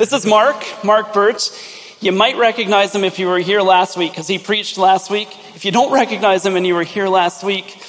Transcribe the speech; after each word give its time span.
this 0.00 0.14
is 0.14 0.24
Mark, 0.24 0.64
Mark 0.82 1.12
Burch. 1.12 1.50
You 2.00 2.10
might 2.10 2.38
recognize 2.38 2.94
him 2.94 3.04
if 3.04 3.18
you 3.18 3.28
were 3.28 3.38
here 3.38 3.60
last 3.60 3.98
week 3.98 4.12
because 4.12 4.26
he 4.26 4.38
preached 4.38 4.78
last 4.78 5.10
week. 5.10 5.28
If 5.54 5.66
you 5.66 5.72
don't 5.72 5.92
recognize 5.92 6.46
him 6.46 6.56
and 6.56 6.66
you 6.66 6.74
were 6.74 6.84
here 6.84 7.06
last 7.06 7.44
week, 7.44 7.84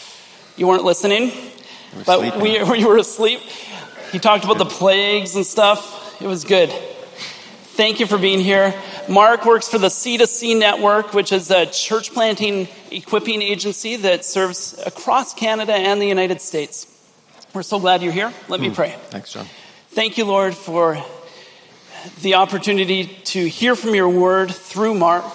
you 0.57 0.67
weren't 0.67 0.83
listening, 0.83 1.31
but 2.05 2.41
we, 2.41 2.61
we 2.69 2.83
were 2.83 2.97
asleep. 2.97 3.39
He 4.11 4.19
talked 4.19 4.43
about 4.43 4.57
the 4.57 4.65
plagues 4.65 5.37
and 5.37 5.45
stuff. 5.45 6.21
It 6.21 6.27
was 6.27 6.43
good. 6.43 6.69
Thank 6.69 8.01
you 8.01 8.07
for 8.07 8.17
being 8.17 8.41
here. 8.41 8.73
Mark 9.07 9.45
works 9.45 9.69
for 9.69 9.77
the 9.77 9.87
C2C 9.87 10.59
Network, 10.59 11.13
which 11.13 11.31
is 11.31 11.49
a 11.49 11.65
church 11.65 12.13
planting 12.13 12.67
equipping 12.91 13.41
agency 13.41 13.95
that 13.95 14.25
serves 14.25 14.77
across 14.85 15.33
Canada 15.33 15.71
and 15.71 16.01
the 16.01 16.07
United 16.07 16.41
States. 16.41 16.87
We're 17.53 17.63
so 17.63 17.79
glad 17.79 18.01
you're 18.01 18.11
here. 18.11 18.33
Let 18.49 18.59
me 18.59 18.67
Hmm. 18.67 18.73
pray. 18.75 18.95
Thanks, 19.11 19.31
John. 19.31 19.47
Thank 19.91 20.17
you, 20.17 20.25
Lord, 20.25 20.53
for 20.55 21.01
the 22.21 22.35
opportunity 22.35 23.05
to 23.05 23.47
hear 23.47 23.75
from 23.75 23.95
your 23.95 24.09
word 24.09 24.51
through 24.51 24.95
Mark. 24.95 25.25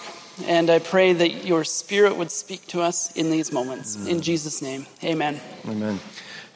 And 0.46 0.68
I 0.68 0.80
pray 0.80 1.14
that 1.14 1.46
your 1.46 1.64
spirit 1.64 2.16
would 2.16 2.30
speak 2.30 2.66
to 2.68 2.82
us 2.82 3.10
in 3.16 3.30
these 3.30 3.52
moments. 3.52 3.96
In 4.06 4.20
Jesus' 4.20 4.60
name, 4.60 4.86
amen. 5.02 5.40
Amen. 5.66 5.98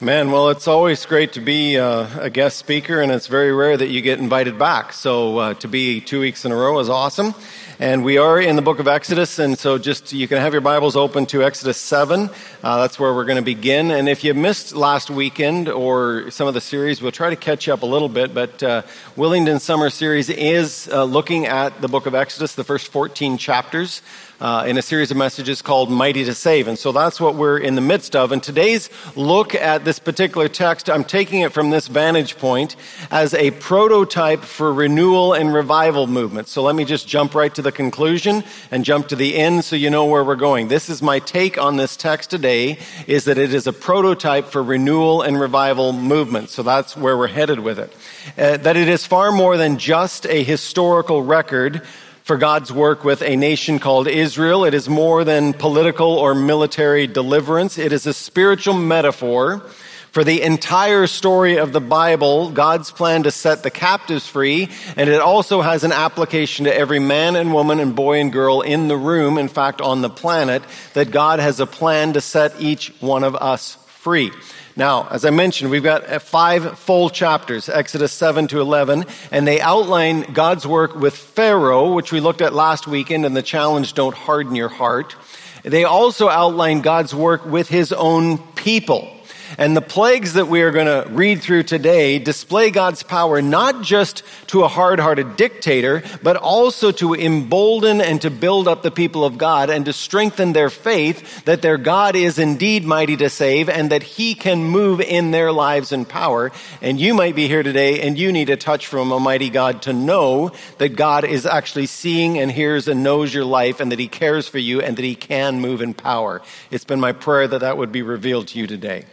Man, 0.03 0.31
well, 0.31 0.49
it's 0.49 0.67
always 0.67 1.05
great 1.05 1.35
to 1.35 1.43
be 1.43 1.77
uh, 1.77 2.09
a 2.19 2.31
guest 2.31 2.57
speaker, 2.57 3.03
and 3.03 3.13
it's 3.13 3.27
very 3.27 3.53
rare 3.53 3.77
that 3.77 3.89
you 3.89 4.01
get 4.01 4.19
invited 4.19 4.59
back. 4.59 4.95
So 4.95 5.37
uh, 5.37 5.55
to 5.55 5.69
be 5.69 6.01
two 6.01 6.21
weeks 6.21 6.47
in 6.47 6.53
a 6.53 6.57
row 6.57 6.79
is 6.79 6.89
awesome. 6.89 7.35
And 7.79 8.03
we 8.03 8.17
are 8.17 8.41
in 8.41 8.57
the 8.57 8.63
book 8.63 8.79
of 8.79 8.89
Exodus, 8.89 9.39
and 9.39 9.59
so 9.59 9.77
just 9.77 10.15
you 10.15 10.27
can 10.27 10.39
have 10.39 10.55
your 10.55 10.63
Bibles 10.63 10.97
open 10.97 11.27
to 11.27 11.43
Exodus 11.43 11.77
7. 11.77 12.31
Uh, 12.63 12.81
that's 12.81 12.99
where 12.99 13.13
we're 13.13 13.27
going 13.27 13.37
to 13.37 13.43
begin. 13.43 13.91
And 13.91 14.09
if 14.09 14.25
you 14.25 14.33
missed 14.33 14.75
last 14.75 15.11
weekend 15.11 15.69
or 15.69 16.31
some 16.31 16.49
of 16.49 16.55
the 16.55 16.63
series, 16.63 17.03
we'll 17.03 17.13
try 17.13 17.29
to 17.29 17.37
catch 17.37 17.69
up 17.69 17.83
a 17.83 17.87
little 17.87 18.09
bit. 18.09 18.33
But 18.33 18.63
uh, 18.63 18.83
Willingdon 19.17 19.61
Summer 19.61 19.91
Series 19.91 20.31
is 20.31 20.89
uh, 20.91 21.05
looking 21.05 21.45
at 21.45 21.79
the 21.83 21.89
book 21.89 22.07
of 22.07 22.15
Exodus, 22.15 22.55
the 22.55 22.65
first 22.65 22.89
14 22.89 23.37
chapters 23.37 24.01
uh, 24.41 24.65
in 24.67 24.79
a 24.79 24.83
series 24.83 25.11
of 25.11 25.17
messages 25.17 25.63
called 25.63 25.91
Mighty 25.91 26.25
to 26.25 26.35
Save. 26.35 26.69
And 26.69 26.79
so 26.79 26.93
that's 26.93 27.21
what 27.21 27.35
we're 27.35 27.59
in 27.59 27.75
the 27.75 27.81
midst 27.81 28.17
of. 28.17 28.33
And 28.33 28.43
today's 28.43 28.89
look 29.15 29.55
at 29.55 29.85
this 29.85 29.99
particular 29.99 30.49
text, 30.49 30.89
I'm 30.89 31.05
taking 31.05 31.43
it 31.43 31.53
from 31.53 31.71
this 31.71 31.89
vantage 31.89 32.39
point 32.39 32.77
as 33.11 33.35
a 33.35 33.51
prototype 33.53 34.41
for 34.41 34.73
renewal 34.73 35.35
and 35.35 35.53
revival 35.53 36.07
movement. 36.07 36.49
So 36.49 36.63
let 36.63 36.75
me 36.75 36.85
just 36.85 37.07
jump 37.07 37.35
right 37.35 37.55
to 37.55 37.63
the 37.63 37.73
conclusion 37.73 38.45
and 38.71 38.85
jump 38.85 39.09
to 39.09 39.17
the 39.17 39.37
end 39.37 39.65
so 39.65 39.77
you 39.77 39.91
know 39.91 40.07
where 40.07 40.25
we're 40.25 40.37
going. 40.37 40.69
This 40.69 40.89
is 40.89 41.03
my 41.03 41.19
take 41.19 41.59
on 41.59 41.77
this 41.77 41.97
text 41.97 42.31
today 42.31 42.79
is 43.07 43.25
that 43.25 43.39
it 43.39 43.53
is 43.53 43.67
a 43.67 43.73
prototype 43.73 44.47
for 44.47 44.63
renewal 44.63 45.23
and 45.23 45.39
revival 45.39 45.93
movement. 45.93 46.49
So 46.51 46.63
that's 46.63 46.97
where 46.97 47.17
we're 47.17 47.29
headed 47.29 47.61
with 47.61 47.79
it. 47.79 47.93
Uh, 48.39 48.57
that 48.59 48.77
it 48.77 48.89
is 48.89 49.07
far 49.07 49.33
more 49.33 49.57
than 49.57 49.79
just 49.79 50.27
a 50.27 50.43
historical 50.43 51.23
record 51.23 51.83
for 52.31 52.37
God's 52.37 52.73
work 52.73 53.03
with 53.03 53.23
a 53.23 53.35
nation 53.35 53.81
called 53.81 54.07
Israel. 54.07 54.65
It 54.65 54.73
is 54.73 54.89
more 54.89 55.25
than 55.25 55.53
political 55.53 56.13
or 56.13 56.33
military 56.33 57.09
deliverance. 57.09 57.77
It 57.77 57.93
is 57.93 58.07
a 58.07 58.13
spiritual 58.15 58.75
metaphor 58.75 59.69
for 60.13 60.23
the 60.23 60.41
entire 60.43 61.09
story 61.09 61.57
of 61.57 61.73
the 61.73 61.81
Bible, 61.81 62.53
God's 62.53 62.93
plan 62.93 63.25
to 63.25 63.33
set 63.33 63.65
the 63.65 63.71
captives 63.73 64.29
free, 64.29 64.69
and 64.97 65.11
it 65.11 65.21
also 65.21 65.61
has 65.61 65.83
an 65.83 65.91
application 65.91 66.67
to 66.67 66.73
every 66.73 67.01
man 67.01 67.35
and 67.35 67.53
woman 67.53 67.81
and 67.81 67.97
boy 67.97 68.21
and 68.21 68.33
girl 68.33 68.61
in 68.61 68.87
the 68.87 68.97
room, 68.97 69.37
in 69.37 69.49
fact, 69.49 69.81
on 69.81 70.01
the 70.01 70.09
planet, 70.09 70.63
that 70.95 71.11
God 71.11 71.41
has 71.41 71.59
a 71.59 71.67
plan 71.67 72.13
to 72.13 72.21
set 72.21 72.61
each 72.61 72.95
one 73.01 73.25
of 73.25 73.35
us 73.35 73.75
free. 73.89 74.31
Now, 74.77 75.09
as 75.11 75.25
I 75.25 75.31
mentioned, 75.31 75.71
we've 75.71 75.83
got 75.83 76.09
uh, 76.09 76.19
five 76.19 76.79
full 76.79 77.11
chapters, 77.11 77.69
Exodus 77.69 78.13
7 78.13 78.49
to 78.49 78.61
11, 78.61 79.05
and 79.31 79.47
they 79.47 79.61
outline 79.61 80.33
God's 80.33 80.67
work 80.67 80.95
with 80.95 81.17
Pharaoh, 81.17 81.93
which 81.93 82.13
we 82.13 82.21
looked 82.21 82.41
at 82.41 82.55
last 82.55 82.87
weekend, 82.87 83.27
and 83.27 83.37
the 83.37 83.43
challenge, 83.43 83.95
don't 83.95 84.15
harden 84.15 84.55
your 84.55 84.69
heart. 84.69 85.17
They 85.63 85.85
also 85.85 86.29
outline 86.29 86.81
God's 86.81 87.15
work 87.15 87.45
with 87.45 87.69
his 87.69 87.93
own 87.93 88.39
people. 88.55 89.20
And 89.59 89.77
the 89.77 89.83
plagues 89.83 90.35
that 90.35 90.49
we 90.49 90.63
are 90.63 90.71
going 90.71 90.87
to 90.87 91.09
read 91.11 91.43
through 91.43 91.65
today 91.65 92.19
display 92.19 92.71
God's 92.71 93.03
power 93.03 93.43
not 93.43 93.83
just 93.83 94.23
to 94.49 94.63
a 94.63 94.69
hard 94.69 95.01
hearted 95.01 95.37
dictator, 95.37 96.03
but 96.23 96.37
also 96.37 96.93
to 96.93 97.15
embolden 97.15 98.01
and 98.01 98.21
to 98.23 98.31
build 98.31 98.69
up 98.69 98.83
the 98.83 98.91
people 98.91 99.25
of 99.25 99.39
God 99.39 99.71
and 99.71 99.85
to 99.87 99.93
strengthen 99.93 100.53
their 100.53 100.71
faith 100.71 101.45
that 101.45 101.63
their 101.63 101.79
God 101.79 102.17
is 102.17 102.39
indeed 102.39 102.85
mighty 102.85 103.17
to 103.17 103.29
save 103.29 103.69
and 103.69 103.91
that 103.91 104.03
he 104.03 104.35
can 104.35 104.65
move 104.65 105.01
in 105.01 105.31
their 105.31 105.53
lives 105.53 105.93
in 105.93 106.05
power. 106.05 106.53
And 106.81 107.01
you 107.01 107.15
might 107.15 107.35
be 107.35 107.49
here 107.49 107.63
today 107.63 108.01
and 108.01 108.19
you 108.19 108.33
need 108.33 108.51
a 108.51 108.57
touch 108.57 108.87
from 108.87 109.13
a 109.13 109.21
mighty 109.21 109.51
God 109.51 109.83
to 109.83 109.93
know 109.93 110.53
that 110.79 110.91
God 110.97 111.25
is 111.25 111.47
actually 111.47 111.87
seeing 111.87 112.39
and 112.39 112.51
hears 112.51 112.89
and 112.89 113.03
knows 113.03 113.33
your 113.35 113.45
life 113.45 113.81
and 113.81 113.91
that 113.93 113.99
he 113.99 114.09
cares 114.09 114.49
for 114.49 114.59
you 114.59 114.81
and 114.81 114.97
that 114.97 115.05
he 115.05 115.15
can 115.15 115.61
move 115.61 115.83
in 115.83 115.95
power. 115.95 116.43
It's 116.71 116.85
been 116.85 117.01
my 117.01 117.13
prayer 117.13 117.49
that 117.49 117.61
that 117.61 117.77
would 117.77 117.93
be 117.93 118.03
revealed 118.03 118.49
to 118.49 118.59
you 118.59 118.67
today. 118.67 119.05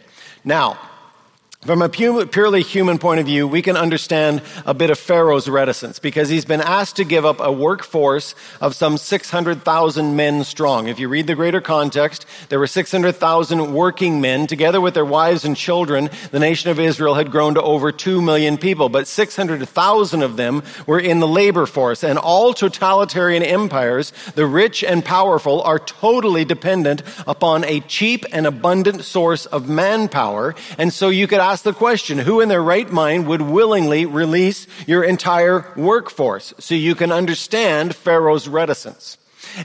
Now, 0.44 0.78
from 1.62 1.82
a 1.82 1.88
purely 1.88 2.62
human 2.62 2.98
point 2.98 3.18
of 3.18 3.26
view, 3.26 3.46
we 3.46 3.62
can 3.62 3.76
understand 3.76 4.42
a 4.64 4.72
bit 4.72 4.90
of 4.90 4.98
Pharaoh's 4.98 5.48
reticence 5.48 5.98
because 5.98 6.28
he's 6.28 6.44
been 6.44 6.60
asked 6.60 6.94
to 6.96 7.04
give 7.04 7.26
up 7.26 7.40
a 7.40 7.50
workforce 7.50 8.36
of 8.60 8.76
some 8.76 8.96
600,000 8.96 10.14
men 10.14 10.44
strong. 10.44 10.86
If 10.86 11.00
you 11.00 11.08
read 11.08 11.26
the 11.26 11.34
greater 11.34 11.60
context, 11.60 12.26
there 12.48 12.60
were 12.60 12.68
600,000 12.68 13.74
working 13.74 14.20
men 14.20 14.46
together 14.46 14.80
with 14.80 14.94
their 14.94 15.04
wives 15.04 15.44
and 15.44 15.56
children. 15.56 16.10
The 16.30 16.38
nation 16.38 16.70
of 16.70 16.78
Israel 16.78 17.14
had 17.14 17.32
grown 17.32 17.54
to 17.54 17.62
over 17.62 17.90
2 17.90 18.22
million 18.22 18.56
people, 18.56 18.88
but 18.88 19.08
600,000 19.08 20.22
of 20.22 20.36
them 20.36 20.62
were 20.86 21.00
in 21.00 21.18
the 21.18 21.26
labor 21.26 21.66
force. 21.66 22.04
And 22.04 22.20
all 22.20 22.54
totalitarian 22.54 23.42
empires, 23.42 24.12
the 24.36 24.46
rich 24.46 24.84
and 24.84 25.04
powerful, 25.04 25.60
are 25.62 25.80
totally 25.80 26.44
dependent 26.44 27.02
upon 27.26 27.64
a 27.64 27.80
cheap 27.80 28.24
and 28.32 28.46
abundant 28.46 29.02
source 29.02 29.44
of 29.46 29.68
manpower. 29.68 30.54
And 30.78 30.92
so 30.92 31.08
you 31.08 31.26
could 31.26 31.40
ask 31.48 31.64
the 31.64 31.72
question, 31.72 32.18
who 32.18 32.40
in 32.40 32.50
their 32.50 32.62
right 32.62 32.90
mind 32.90 33.26
would 33.26 33.40
willingly 33.40 34.04
release 34.04 34.66
your 34.86 35.02
entire 35.02 35.72
workforce? 35.76 36.52
So 36.58 36.74
you 36.74 36.94
can 36.94 37.10
understand 37.10 37.96
Pharaoh's 37.96 38.46
reticence. 38.46 39.16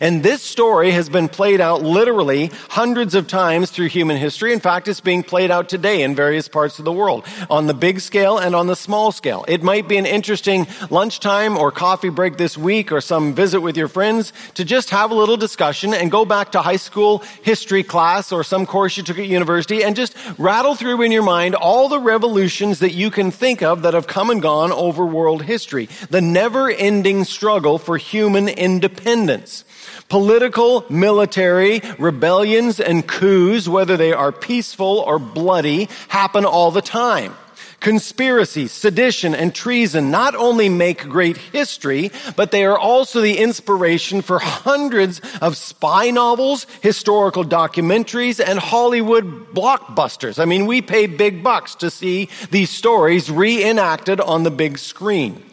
And 0.01 0.23
this 0.23 0.41
story 0.41 0.91
has 0.91 1.09
been 1.09 1.29
played 1.29 1.61
out 1.61 1.81
literally 1.81 2.51
hundreds 2.69 3.15
of 3.15 3.27
times 3.27 3.69
through 3.69 3.87
human 3.87 4.17
history. 4.17 4.53
In 4.53 4.59
fact, 4.59 4.87
it's 4.87 4.99
being 4.99 5.23
played 5.23 5.51
out 5.51 5.69
today 5.69 6.03
in 6.03 6.15
various 6.15 6.47
parts 6.47 6.79
of 6.79 6.85
the 6.85 6.91
world 6.91 7.25
on 7.49 7.67
the 7.67 7.73
big 7.73 7.99
scale 7.99 8.37
and 8.37 8.55
on 8.55 8.67
the 8.67 8.75
small 8.75 9.11
scale. 9.11 9.45
It 9.47 9.63
might 9.63 9.87
be 9.87 9.97
an 9.97 10.05
interesting 10.05 10.67
lunchtime 10.89 11.57
or 11.57 11.71
coffee 11.71 12.09
break 12.09 12.37
this 12.37 12.57
week 12.57 12.91
or 12.91 13.01
some 13.01 13.33
visit 13.33 13.61
with 13.61 13.77
your 13.77 13.87
friends 13.87 14.33
to 14.55 14.65
just 14.65 14.89
have 14.89 15.11
a 15.11 15.15
little 15.15 15.37
discussion 15.37 15.93
and 15.93 16.11
go 16.11 16.25
back 16.25 16.51
to 16.53 16.61
high 16.61 16.77
school 16.77 17.19
history 17.41 17.83
class 17.83 18.31
or 18.31 18.43
some 18.43 18.65
course 18.65 18.97
you 18.97 19.03
took 19.03 19.19
at 19.19 19.27
university 19.27 19.83
and 19.83 19.95
just 19.95 20.15
rattle 20.37 20.75
through 20.75 21.01
in 21.01 21.11
your 21.11 21.23
mind 21.23 21.55
all 21.55 21.89
the 21.89 21.99
revolutions 21.99 22.79
that 22.79 22.93
you 22.93 23.09
can 23.09 23.31
think 23.31 23.61
of 23.61 23.81
that 23.83 23.93
have 23.93 24.07
come 24.07 24.29
and 24.29 24.41
gone 24.41 24.71
over 24.71 25.05
world 25.05 25.43
history. 25.43 25.87
The 26.09 26.21
never 26.21 26.69
ending 26.69 27.23
struggle 27.23 27.77
for 27.77 27.97
human 27.97 28.47
independence. 28.47 29.65
Political, 30.13 30.85
military, 30.91 31.81
rebellions 31.97 32.79
and 32.79 33.07
coups, 33.07 33.67
whether 33.67 33.97
they 33.97 34.13
are 34.13 34.31
peaceful 34.31 34.99
or 34.99 35.17
bloody, 35.17 35.89
happen 36.07 36.45
all 36.45 36.69
the 36.69 36.83
time. 36.83 37.33
Conspiracy, 37.79 38.67
sedition, 38.67 39.33
and 39.33 39.55
treason 39.55 40.11
not 40.11 40.35
only 40.35 40.69
make 40.69 41.09
great 41.09 41.37
history, 41.37 42.11
but 42.35 42.51
they 42.51 42.63
are 42.63 42.77
also 42.77 43.21
the 43.21 43.39
inspiration 43.39 44.21
for 44.21 44.37
hundreds 44.37 45.19
of 45.41 45.57
spy 45.57 46.11
novels, 46.11 46.67
historical 46.81 47.43
documentaries, 47.43 48.39
and 48.39 48.59
Hollywood 48.59 49.51
blockbusters. 49.55 50.37
I 50.37 50.45
mean, 50.45 50.67
we 50.67 50.83
pay 50.83 51.07
big 51.07 51.41
bucks 51.41 51.73
to 51.77 51.89
see 51.89 52.29
these 52.51 52.69
stories 52.69 53.31
reenacted 53.31 54.21
on 54.21 54.43
the 54.43 54.51
big 54.51 54.77
screen. 54.77 55.43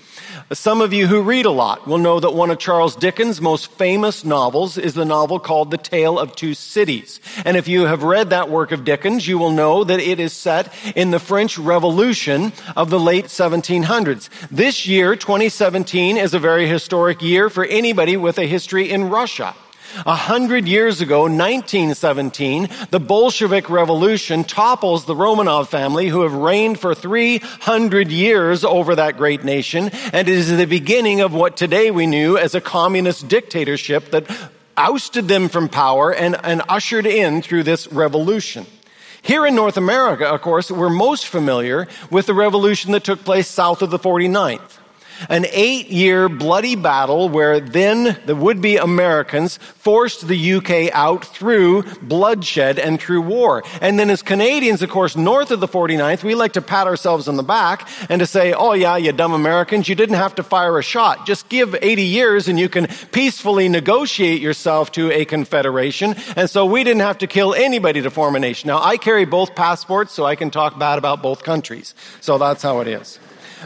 Some 0.53 0.81
of 0.81 0.93
you 0.93 1.06
who 1.06 1.22
read 1.22 1.47
a 1.47 1.50
lot 1.52 1.87
will 1.87 1.99
know 1.99 2.19
that 2.19 2.35
one 2.35 2.50
of 2.50 2.58
Charles 2.58 2.97
Dickens' 2.97 3.41
most 3.41 3.70
famous 3.70 4.25
novels 4.25 4.76
is 4.76 4.94
the 4.94 5.05
novel 5.05 5.38
called 5.38 5.70
The 5.70 5.79
Tale 5.79 6.19
of 6.19 6.35
Two 6.35 6.55
Cities. 6.55 7.20
And 7.44 7.56
if 7.56 7.69
you 7.69 7.82
have 7.82 8.02
read 8.02 8.31
that 8.31 8.50
work 8.50 8.73
of 8.73 8.85
Dickens, 8.85 9.29
you 9.29 9.38
will 9.38 9.52
know 9.52 9.85
that 9.85 10.00
it 10.00 10.19
is 10.19 10.32
set 10.32 10.75
in 10.97 11.12
the 11.12 11.20
French 11.20 11.56
Revolution 11.56 12.52
of 12.75 12.91
the 12.91 12.99
late 12.99 13.26
1700s. 13.26 14.29
This 14.50 14.88
year, 14.88 15.14
2017, 15.14 16.17
is 16.17 16.35
a 16.35 16.41
very 16.41 16.67
historic 16.67 17.23
year 17.23 17.49
for 17.49 17.64
anybody 17.64 18.17
with 18.17 18.37
a 18.37 18.44
history 18.44 18.91
in 18.91 19.08
Russia. 19.08 19.55
A 20.06 20.14
hundred 20.14 20.69
years 20.69 21.00
ago, 21.00 21.22
1917, 21.22 22.69
the 22.90 23.00
Bolshevik 23.00 23.69
Revolution 23.69 24.44
topples 24.44 25.04
the 25.04 25.14
Romanov 25.14 25.69
family 25.69 26.08
who 26.08 26.22
have 26.22 26.32
reigned 26.32 26.78
for 26.78 26.94
300 26.94 28.10
years 28.10 28.64
over 28.64 28.94
that 28.94 29.16
great 29.16 29.42
nation, 29.42 29.90
and 30.12 30.28
it 30.28 30.34
is 30.34 30.56
the 30.56 30.66
beginning 30.66 31.20
of 31.20 31.34
what 31.34 31.56
today 31.56 31.90
we 31.90 32.06
knew 32.06 32.38
as 32.38 32.54
a 32.54 32.60
communist 32.60 33.26
dictatorship 33.28 34.10
that 34.12 34.26
ousted 34.76 35.28
them 35.28 35.48
from 35.48 35.69
power 35.69 36.14
and, 36.14 36.37
and 36.44 36.62
ushered 36.69 37.06
in 37.06 37.42
through 37.42 37.64
this 37.64 37.90
revolution. 37.92 38.66
Here 39.22 39.44
in 39.44 39.54
North 39.54 39.76
America, 39.76 40.26
of 40.26 40.40
course, 40.40 40.70
we're 40.70 40.88
most 40.88 41.26
familiar 41.26 41.88
with 42.10 42.26
the 42.26 42.34
revolution 42.34 42.92
that 42.92 43.04
took 43.04 43.25
place 43.25 43.48
south 43.48 43.82
of 43.82 43.90
the 43.90 43.98
49th. 43.98 44.78
An 45.28 45.46
eight 45.52 45.88
year 45.88 46.28
bloody 46.28 46.76
battle 46.76 47.28
where 47.28 47.61
then 47.61 48.19
the 48.26 48.34
would 48.34 48.61
be 48.61 48.76
Americans 48.76 49.56
forced 49.56 50.26
the 50.26 50.55
UK 50.55 50.93
out 50.93 51.25
through 51.25 51.82
bloodshed 52.02 52.78
and 52.78 53.00
through 53.00 53.22
war. 53.22 53.62
And 53.81 53.99
then 53.99 54.11
as 54.11 54.22
Canadians, 54.22 54.82
of 54.82 54.90
course, 54.90 55.17
north 55.17 55.50
of 55.50 55.61
the 55.61 55.69
49th, 55.69 56.25
we 56.25 56.34
like 56.34 56.55
to 56.55 56.62
pat 56.62 56.87
ourselves 56.87 57.28
on 57.28 57.37
the 57.37 57.43
back 57.43 57.88
and 58.08 58.20
to 58.20 58.26
say, 58.26 58.52
oh 58.52 58.72
yeah, 58.72 58.96
you 58.96 59.12
dumb 59.12 59.32
Americans, 59.32 59.88
you 59.88 59.94
didn't 59.94 60.17
have 60.17 60.34
to 60.37 60.43
fire 60.43 60.78
a 60.78 60.82
shot. 60.82 61.26
Just 61.26 61.49
give 61.49 61.76
80 61.81 62.02
years 62.02 62.49
and 62.49 62.58
you 62.58 62.69
can 62.69 62.87
peacefully 63.12 63.69
negotiate 63.69 64.40
yourself 64.40 64.93
to 64.93 65.11
a 65.11 65.25
confederation. 65.25 66.14
And 66.37 66.49
so 66.49 66.66
we 66.66 66.84
didn't 66.84 67.02
have 67.02 67.19
to 67.19 67.26
kill 67.26 67.55
anybody 67.55 68.02
to 68.02 68.11
form 68.11 68.37
a 68.37 68.40
nation. 68.40 68.69
Now 68.69 68.82
I 68.82 68.96
carry 68.96 69.25
both 69.25 69.55
passports 69.55 70.12
so 70.12 70.25
I 70.25 70.34
can 70.34 70.50
talk 70.50 70.78
bad 70.78 70.99
about 70.99 71.23
both 71.23 71.43
countries. 71.43 71.94
So 72.20 72.38
that's 72.38 72.62
how 72.62 72.81
it 72.81 72.88
is. 72.88 73.19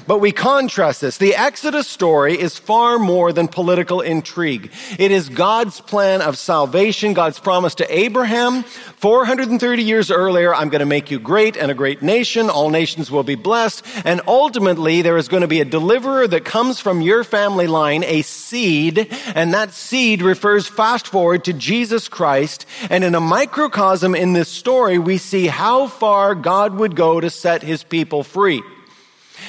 But 0.07 0.19
we 0.19 0.33
contrast 0.33 1.01
this. 1.01 1.19
The 1.19 1.35
Exodus 1.35 1.89
story 1.89 2.39
is 2.39 2.59
far 2.59 2.99
more 2.99 3.33
than 3.33 3.49
political 3.49 4.01
intrigue. 4.01 4.73
It 4.99 5.11
is 5.11 5.29
God's 5.29 5.81
plan 5.81 6.23
of 6.23 6.37
salvation, 6.37 7.15
God's 7.15 7.39
promise 7.39 7.75
to 7.77 7.97
Abraham. 7.97 8.63
430 8.63 9.83
years 9.83 10.11
earlier, 10.11 10.55
I'm 10.55 10.69
going 10.69 10.81
to 10.81 10.87
make 10.87 11.11
you 11.11 11.19
great 11.19 11.57
and 11.57 11.71
a 11.71 11.75
great 11.75 12.03
nation. 12.03 12.51
All 12.51 12.71
nations 12.71 13.11
will 13.11 13.23
be 13.23 13.35
blessed. 13.35 13.85
And 14.05 14.21
ultimately, 14.27 15.03
there 15.03 15.17
is 15.17 15.29
going 15.29 15.43
to 15.43 15.49
be 15.49 15.61
a 15.61 15.65
deliverer 15.65 16.27
that 16.29 16.45
comes 16.45 16.81
from 16.81 17.01
your 17.01 17.25
family 17.25 17.67
line, 17.67 18.05
a 18.05 18.23
seed. 18.23 19.09
And 19.35 19.55
that 19.55 19.73
seed 19.73 20.23
refers 20.23 20.67
fast 20.67 21.07
forward 21.07 21.45
to 21.45 21.53
Jesus 21.53 22.09
Christ. 22.09 22.67
And 22.91 23.05
in 23.05 23.15
a 23.15 23.21
microcosm 23.21 24.15
in 24.15 24.33
this 24.33 24.49
story, 24.49 24.99
we 24.99 25.19
see 25.19 25.47
how 25.47 25.87
far 25.87 26.35
God 26.35 26.75
would 26.75 26.97
go 26.97 27.21
to 27.21 27.31
set 27.31 27.63
his 27.63 27.83
people 27.83 28.23
free. 28.23 28.63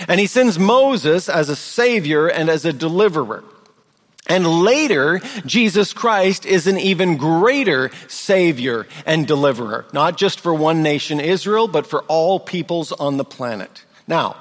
And 0.07 0.19
he 0.19 0.27
sends 0.27 0.59
Moses 0.59 1.29
as 1.29 1.49
a 1.49 1.55
savior 1.55 2.27
and 2.27 2.49
as 2.49 2.65
a 2.65 2.73
deliverer. 2.73 3.43
And 4.27 4.63
later, 4.63 5.21
Jesus 5.45 5.93
Christ 5.93 6.45
is 6.45 6.65
an 6.65 6.79
even 6.79 7.17
greater 7.17 7.91
savior 8.07 8.87
and 9.05 9.27
deliverer, 9.27 9.85
not 9.93 10.17
just 10.17 10.39
for 10.39 10.53
one 10.53 10.81
nation, 10.81 11.19
Israel, 11.19 11.67
but 11.67 11.85
for 11.85 12.01
all 12.03 12.39
peoples 12.39 12.91
on 12.91 13.17
the 13.17 13.23
planet. 13.23 13.85
Now, 14.07 14.35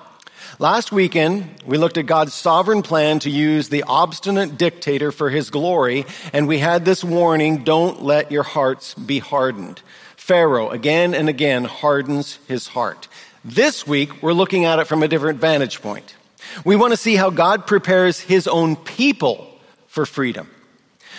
last 0.58 0.91
weekend, 0.91 1.62
we 1.67 1.76
looked 1.76 1.99
at 1.99 2.06
God's 2.06 2.32
sovereign 2.32 2.81
plan 2.81 3.19
to 3.20 3.31
use 3.31 3.69
the 3.69 3.85
obstinate 3.87 4.56
dictator 4.56 5.12
for 5.12 5.29
his 5.29 5.50
glory, 5.50 6.06
and 6.32 6.49
we 6.49 6.61
had 6.61 6.87
this 6.87 7.05
warning, 7.05 7.62
don't 7.62 8.02
let 8.02 8.32
your 8.32 8.43
hearts 8.43 8.94
be 8.94 9.19
hardened. 9.19 9.82
Pharaoh 10.17 10.70
again 10.70 11.12
and 11.12 11.29
again 11.29 11.64
hardens 11.64 12.38
his 12.49 12.69
heart. 12.69 13.08
This 13.44 13.87
week, 13.87 14.23
we're 14.23 14.32
looking 14.32 14.64
at 14.64 14.79
it 14.79 14.87
from 14.87 15.02
a 15.02 15.08
different 15.08 15.38
vantage 15.38 15.82
point. 15.82 16.17
We 16.64 16.76
want 16.76 16.94
to 16.94 16.96
see 16.96 17.14
how 17.14 17.29
God 17.29 17.67
prepares 17.67 18.19
his 18.19 18.49
own 18.49 18.75
people 18.75 19.55
for 19.87 20.06
freedom. 20.06 20.49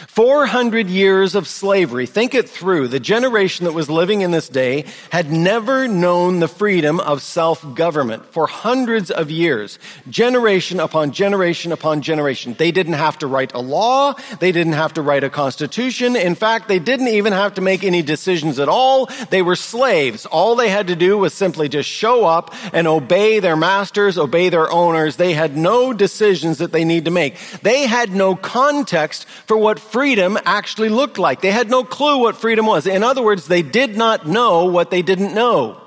400 0.07 0.87
years 0.87 1.35
of 1.35 1.47
slavery. 1.47 2.05
Think 2.05 2.33
it 2.35 2.49
through. 2.49 2.87
The 2.87 2.99
generation 2.99 3.65
that 3.65 3.73
was 3.73 3.89
living 3.89 4.21
in 4.21 4.31
this 4.31 4.49
day 4.49 4.85
had 5.11 5.31
never 5.31 5.87
known 5.87 6.39
the 6.39 6.47
freedom 6.47 6.99
of 6.99 7.21
self-government 7.21 8.25
for 8.27 8.47
hundreds 8.47 9.11
of 9.11 9.31
years. 9.31 9.79
Generation 10.09 10.79
upon 10.79 11.11
generation 11.11 11.71
upon 11.71 12.01
generation. 12.01 12.55
They 12.57 12.71
didn't 12.71 12.93
have 12.93 13.17
to 13.19 13.27
write 13.27 13.53
a 13.53 13.59
law. 13.59 14.13
They 14.39 14.51
didn't 14.51 14.73
have 14.73 14.93
to 14.93 15.01
write 15.01 15.23
a 15.23 15.29
constitution. 15.29 16.15
In 16.15 16.35
fact, 16.35 16.67
they 16.67 16.79
didn't 16.79 17.09
even 17.09 17.33
have 17.33 17.55
to 17.55 17.61
make 17.61 17.83
any 17.83 18.01
decisions 18.01 18.59
at 18.59 18.69
all. 18.69 19.07
They 19.29 19.41
were 19.41 19.55
slaves. 19.55 20.25
All 20.25 20.55
they 20.55 20.69
had 20.69 20.87
to 20.87 20.95
do 20.95 21.17
was 21.17 21.33
simply 21.33 21.69
just 21.69 21.89
show 21.89 22.25
up 22.25 22.53
and 22.73 22.87
obey 22.87 23.39
their 23.39 23.55
masters, 23.55 24.17
obey 24.17 24.49
their 24.49 24.71
owners. 24.71 25.15
They 25.15 25.33
had 25.33 25.57
no 25.57 25.93
decisions 25.93 26.59
that 26.59 26.71
they 26.71 26.85
need 26.85 27.05
to 27.05 27.11
make. 27.11 27.37
They 27.61 27.85
had 27.87 28.11
no 28.11 28.35
context 28.35 29.25
for 29.45 29.57
what 29.57 29.79
freedom 29.85 30.37
actually 30.45 30.89
looked 30.89 31.17
like. 31.17 31.41
They 31.41 31.51
had 31.51 31.69
no 31.69 31.83
clue 31.83 32.19
what 32.19 32.35
freedom 32.35 32.65
was. 32.65 32.87
In 32.87 33.03
other 33.03 33.21
words, 33.21 33.47
they 33.47 33.61
did 33.61 33.95
not 33.95 34.27
know 34.27 34.65
what 34.65 34.91
they 34.91 35.01
didn't 35.01 35.33
know. 35.33 35.81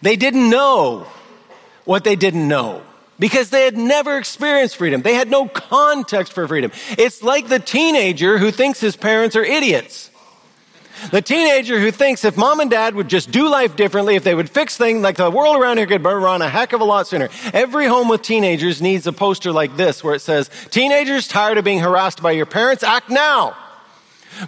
They 0.00 0.16
didn't 0.16 0.50
know 0.50 1.06
what 1.84 2.04
they 2.04 2.16
didn't 2.16 2.46
know 2.46 2.82
because 3.18 3.50
they 3.50 3.64
had 3.64 3.76
never 3.76 4.18
experienced 4.18 4.76
freedom. 4.76 5.02
They 5.02 5.14
had 5.14 5.30
no 5.30 5.46
context 5.46 6.32
for 6.32 6.46
freedom. 6.48 6.72
It's 6.98 7.22
like 7.22 7.48
the 7.48 7.60
teenager 7.60 8.38
who 8.38 8.50
thinks 8.50 8.80
his 8.80 8.96
parents 8.96 9.36
are 9.36 9.44
idiots. 9.44 10.10
The 11.10 11.20
teenager 11.20 11.80
who 11.80 11.90
thinks 11.90 12.24
if 12.24 12.36
mom 12.36 12.60
and 12.60 12.70
dad 12.70 12.94
would 12.94 13.08
just 13.08 13.30
do 13.30 13.48
life 13.48 13.74
differently, 13.74 14.14
if 14.14 14.22
they 14.22 14.34
would 14.34 14.48
fix 14.48 14.76
things, 14.76 15.02
like 15.02 15.16
the 15.16 15.30
world 15.30 15.56
around 15.56 15.78
here 15.78 15.86
could 15.86 16.04
run 16.04 16.42
a 16.42 16.48
heck 16.48 16.72
of 16.72 16.80
a 16.80 16.84
lot 16.84 17.06
sooner. 17.06 17.28
Every 17.52 17.86
home 17.86 18.08
with 18.08 18.22
teenagers 18.22 18.80
needs 18.80 19.06
a 19.06 19.12
poster 19.12 19.50
like 19.52 19.76
this 19.76 20.04
where 20.04 20.14
it 20.14 20.20
says, 20.20 20.48
teenagers 20.70 21.26
tired 21.26 21.58
of 21.58 21.64
being 21.64 21.80
harassed 21.80 22.22
by 22.22 22.32
your 22.32 22.46
parents, 22.46 22.84
act 22.84 23.10
now. 23.10 23.56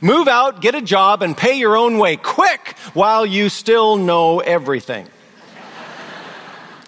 Move 0.00 0.28
out, 0.28 0.60
get 0.60 0.74
a 0.74 0.80
job, 0.80 1.22
and 1.22 1.36
pay 1.36 1.58
your 1.58 1.76
own 1.76 1.98
way 1.98 2.16
quick 2.16 2.76
while 2.94 3.26
you 3.26 3.48
still 3.48 3.96
know 3.96 4.40
everything. 4.40 5.06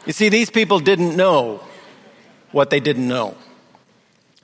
you 0.06 0.12
see, 0.12 0.28
these 0.28 0.48
people 0.48 0.78
didn't 0.78 1.16
know 1.16 1.60
what 2.52 2.70
they 2.70 2.80
didn't 2.80 3.06
know. 3.06 3.36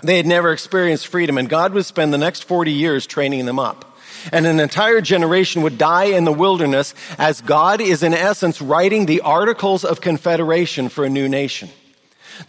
They 0.03 0.17
had 0.17 0.27
never 0.27 0.53
experienced 0.53 1.07
freedom, 1.07 1.39
and 1.39 1.49
God 1.49 1.73
would 1.75 1.87
spend 1.87 2.13
the 2.13 2.19
next 2.19 2.45
40 2.45 2.73
years 2.73 3.07
training 3.07 3.47
them 3.47 3.59
up 3.59 3.92
and 4.31 4.47
an 4.47 4.61
entire 4.61 5.01
generation 5.01 5.63
would 5.63 5.79
die 5.79 6.05
in 6.05 6.25
the 6.25 6.33
wilderness 6.33 6.95
as 7.19 7.41
God 7.41 7.81
is 7.81 8.03
in 8.03 8.15
essence 8.15 8.61
writing 8.61 9.07
the 9.07 9.23
Articles 9.23 9.85
of 9.85 10.01
Confederation 10.01 10.89
for 10.89 11.05
a 11.05 11.11
new 11.11 11.29
nation 11.29 11.71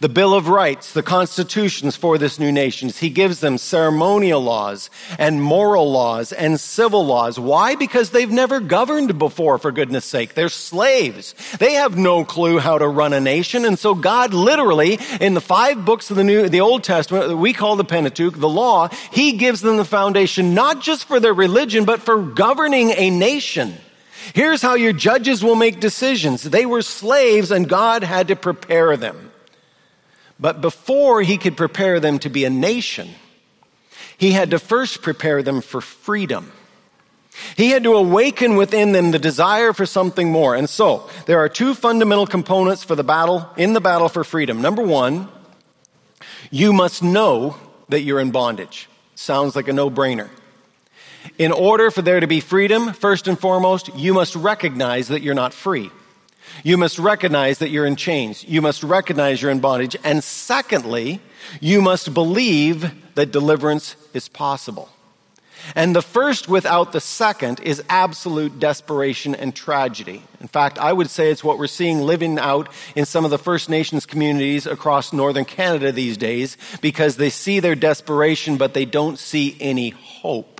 the 0.00 0.08
Bill 0.08 0.34
of 0.34 0.48
Rights, 0.48 0.92
the 0.92 1.02
constitutions 1.02 1.96
for 1.96 2.18
this 2.18 2.38
new 2.38 2.52
nation. 2.52 2.88
He 2.88 3.10
gives 3.10 3.40
them 3.40 3.58
ceremonial 3.58 4.40
laws 4.42 4.90
and 5.18 5.42
moral 5.42 5.90
laws 5.90 6.32
and 6.32 6.58
civil 6.58 7.04
laws. 7.06 7.38
Why? 7.38 7.74
Because 7.74 8.10
they've 8.10 8.30
never 8.30 8.60
governed 8.60 9.18
before, 9.18 9.58
for 9.58 9.72
goodness 9.72 10.04
sake. 10.04 10.34
They're 10.34 10.48
slaves. 10.48 11.34
They 11.58 11.74
have 11.74 11.96
no 11.96 12.24
clue 12.24 12.58
how 12.58 12.78
to 12.78 12.88
run 12.88 13.12
a 13.12 13.20
nation. 13.20 13.64
And 13.64 13.78
so 13.78 13.94
God 13.94 14.34
literally, 14.34 14.98
in 15.20 15.34
the 15.34 15.40
five 15.40 15.84
books 15.84 16.10
of 16.10 16.16
the 16.16 16.24
New, 16.24 16.48
the 16.48 16.60
Old 16.60 16.84
Testament 16.84 17.28
that 17.28 17.36
we 17.36 17.52
call 17.52 17.76
the 17.76 17.84
Pentateuch, 17.84 18.38
the 18.38 18.48
law, 18.48 18.88
He 19.12 19.32
gives 19.32 19.60
them 19.60 19.76
the 19.76 19.84
foundation 19.84 20.54
not 20.54 20.80
just 20.80 21.06
for 21.06 21.20
their 21.20 21.34
religion, 21.34 21.84
but 21.84 22.00
for 22.00 22.20
governing 22.22 22.90
a 22.90 23.10
nation. 23.10 23.74
Here's 24.32 24.62
how 24.62 24.74
your 24.74 24.92
judges 24.92 25.44
will 25.44 25.54
make 25.54 25.80
decisions. 25.80 26.42
They 26.42 26.64
were 26.64 26.82
slaves 26.82 27.50
and 27.50 27.68
God 27.68 28.02
had 28.02 28.28
to 28.28 28.36
prepare 28.36 28.96
them. 28.96 29.32
But 30.44 30.60
before 30.60 31.22
he 31.22 31.38
could 31.38 31.56
prepare 31.56 32.00
them 32.00 32.18
to 32.18 32.28
be 32.28 32.44
a 32.44 32.50
nation, 32.50 33.08
he 34.18 34.32
had 34.32 34.50
to 34.50 34.58
first 34.58 35.00
prepare 35.00 35.42
them 35.42 35.62
for 35.62 35.80
freedom. 35.80 36.52
He 37.56 37.70
had 37.70 37.82
to 37.84 37.94
awaken 37.94 38.54
within 38.54 38.92
them 38.92 39.10
the 39.10 39.18
desire 39.18 39.72
for 39.72 39.86
something 39.86 40.30
more. 40.30 40.54
And 40.54 40.68
so, 40.68 41.08
there 41.24 41.38
are 41.38 41.48
two 41.48 41.72
fundamental 41.72 42.26
components 42.26 42.84
for 42.84 42.94
the 42.94 43.02
battle, 43.02 43.48
in 43.56 43.72
the 43.72 43.80
battle 43.80 44.10
for 44.10 44.22
freedom. 44.22 44.60
Number 44.60 44.82
one, 44.82 45.28
you 46.50 46.74
must 46.74 47.02
know 47.02 47.56
that 47.88 48.02
you're 48.02 48.20
in 48.20 48.30
bondage. 48.30 48.86
Sounds 49.14 49.56
like 49.56 49.68
a 49.68 49.72
no-brainer. 49.72 50.28
In 51.38 51.52
order 51.52 51.90
for 51.90 52.02
there 52.02 52.20
to 52.20 52.26
be 52.26 52.40
freedom, 52.40 52.92
first 52.92 53.28
and 53.28 53.40
foremost, 53.40 53.96
you 53.96 54.12
must 54.12 54.36
recognize 54.36 55.08
that 55.08 55.22
you're 55.22 55.32
not 55.32 55.54
free. 55.54 55.90
You 56.62 56.76
must 56.76 56.98
recognize 56.98 57.58
that 57.58 57.70
you're 57.70 57.86
in 57.86 57.96
chains. 57.96 58.44
You 58.44 58.62
must 58.62 58.82
recognize 58.82 59.42
you're 59.42 59.50
in 59.50 59.60
bondage. 59.60 59.96
And 60.04 60.22
secondly, 60.22 61.20
you 61.60 61.82
must 61.82 62.14
believe 62.14 62.92
that 63.14 63.32
deliverance 63.32 63.96
is 64.12 64.28
possible. 64.28 64.88
And 65.74 65.96
the 65.96 66.02
first 66.02 66.48
without 66.48 66.92
the 66.92 67.00
second 67.00 67.60
is 67.60 67.82
absolute 67.88 68.58
desperation 68.58 69.34
and 69.34 69.54
tragedy. 69.54 70.22
In 70.40 70.48
fact, 70.48 70.78
I 70.78 70.92
would 70.92 71.08
say 71.08 71.30
it's 71.30 71.44
what 71.44 71.58
we're 71.58 71.66
seeing 71.66 72.00
living 72.02 72.38
out 72.38 72.68
in 72.94 73.06
some 73.06 73.24
of 73.24 73.30
the 73.30 73.38
First 73.38 73.70
Nations 73.70 74.04
communities 74.04 74.66
across 74.66 75.12
northern 75.12 75.46
Canada 75.46 75.90
these 75.90 76.16
days 76.16 76.58
because 76.82 77.16
they 77.16 77.30
see 77.30 77.60
their 77.60 77.74
desperation, 77.74 78.58
but 78.58 78.74
they 78.74 78.84
don't 78.84 79.18
see 79.18 79.56
any 79.58 79.90
hope. 79.90 80.53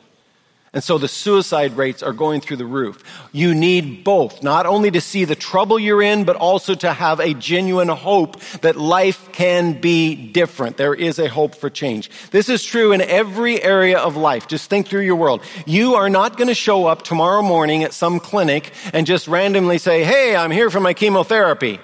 And 0.74 0.82
so 0.82 0.98
the 0.98 1.08
suicide 1.08 1.76
rates 1.76 2.02
are 2.02 2.12
going 2.12 2.40
through 2.40 2.56
the 2.56 2.66
roof. 2.66 3.02
You 3.32 3.54
need 3.54 4.02
both, 4.02 4.42
not 4.42 4.66
only 4.66 4.90
to 4.90 5.00
see 5.00 5.24
the 5.24 5.36
trouble 5.36 5.78
you're 5.78 6.02
in, 6.02 6.24
but 6.24 6.34
also 6.34 6.74
to 6.74 6.92
have 6.92 7.20
a 7.20 7.32
genuine 7.32 7.88
hope 7.88 8.40
that 8.62 8.76
life 8.76 9.30
can 9.32 9.80
be 9.80 10.14
different. 10.14 10.76
There 10.76 10.94
is 10.94 11.20
a 11.20 11.28
hope 11.28 11.54
for 11.54 11.70
change. 11.70 12.10
This 12.32 12.48
is 12.48 12.64
true 12.64 12.92
in 12.92 13.00
every 13.00 13.62
area 13.62 13.98
of 13.98 14.16
life. 14.16 14.48
Just 14.48 14.68
think 14.68 14.88
through 14.88 15.02
your 15.02 15.16
world. 15.16 15.42
You 15.64 15.94
are 15.94 16.10
not 16.10 16.36
going 16.36 16.48
to 16.48 16.54
show 16.54 16.86
up 16.86 17.02
tomorrow 17.02 17.40
morning 17.40 17.84
at 17.84 17.92
some 17.92 18.18
clinic 18.18 18.72
and 18.92 19.06
just 19.06 19.28
randomly 19.28 19.78
say, 19.78 20.02
Hey, 20.02 20.34
I'm 20.34 20.50
here 20.50 20.70
for 20.70 20.80
my 20.80 20.92
chemotherapy. 20.92 21.78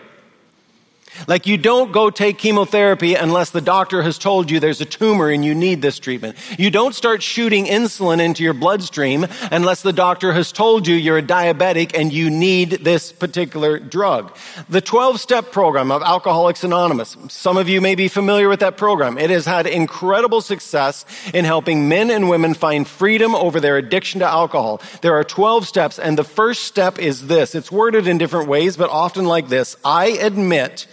Like 1.26 1.46
you 1.46 1.56
don't 1.56 1.92
go 1.92 2.10
take 2.10 2.38
chemotherapy 2.38 3.14
unless 3.14 3.50
the 3.50 3.60
doctor 3.60 4.02
has 4.02 4.18
told 4.18 4.50
you 4.50 4.60
there's 4.60 4.80
a 4.80 4.86
tumor 4.86 5.28
and 5.28 5.44
you 5.44 5.54
need 5.54 5.82
this 5.82 5.98
treatment. 5.98 6.36
You 6.58 6.70
don't 6.70 6.94
start 6.94 7.22
shooting 7.22 7.66
insulin 7.66 8.20
into 8.20 8.42
your 8.42 8.54
bloodstream 8.54 9.26
unless 9.50 9.82
the 9.82 9.92
doctor 9.92 10.32
has 10.32 10.52
told 10.52 10.86
you 10.86 10.94
you're 10.94 11.18
a 11.18 11.22
diabetic 11.22 11.98
and 11.98 12.12
you 12.12 12.30
need 12.30 12.70
this 12.70 13.12
particular 13.12 13.78
drug. 13.78 14.36
The 14.68 14.80
12 14.80 15.20
step 15.20 15.52
program 15.52 15.90
of 15.90 16.02
Alcoholics 16.02 16.64
Anonymous. 16.64 17.16
Some 17.28 17.56
of 17.56 17.68
you 17.68 17.80
may 17.80 17.94
be 17.94 18.08
familiar 18.08 18.48
with 18.48 18.60
that 18.60 18.76
program. 18.76 19.18
It 19.18 19.30
has 19.30 19.44
had 19.44 19.66
incredible 19.66 20.40
success 20.40 21.04
in 21.34 21.44
helping 21.44 21.88
men 21.88 22.10
and 22.10 22.28
women 22.28 22.54
find 22.54 22.86
freedom 22.86 23.34
over 23.34 23.60
their 23.60 23.76
addiction 23.76 24.20
to 24.20 24.26
alcohol. 24.26 24.80
There 25.02 25.14
are 25.14 25.24
12 25.24 25.66
steps 25.66 25.98
and 25.98 26.16
the 26.16 26.24
first 26.24 26.64
step 26.64 26.98
is 26.98 27.26
this. 27.26 27.54
It's 27.54 27.70
worded 27.70 28.06
in 28.06 28.18
different 28.18 28.48
ways, 28.48 28.76
but 28.76 28.90
often 28.90 29.26
like 29.26 29.48
this. 29.48 29.76
I 29.84 30.08
admit 30.20 30.86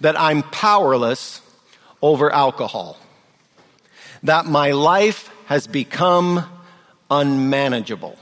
that 0.00 0.18
I'm 0.18 0.42
powerless 0.42 1.40
over 2.02 2.32
alcohol, 2.32 2.96
that 4.22 4.46
my 4.46 4.72
life 4.72 5.30
has 5.46 5.66
become 5.66 6.44
unmanageable. 7.10 8.18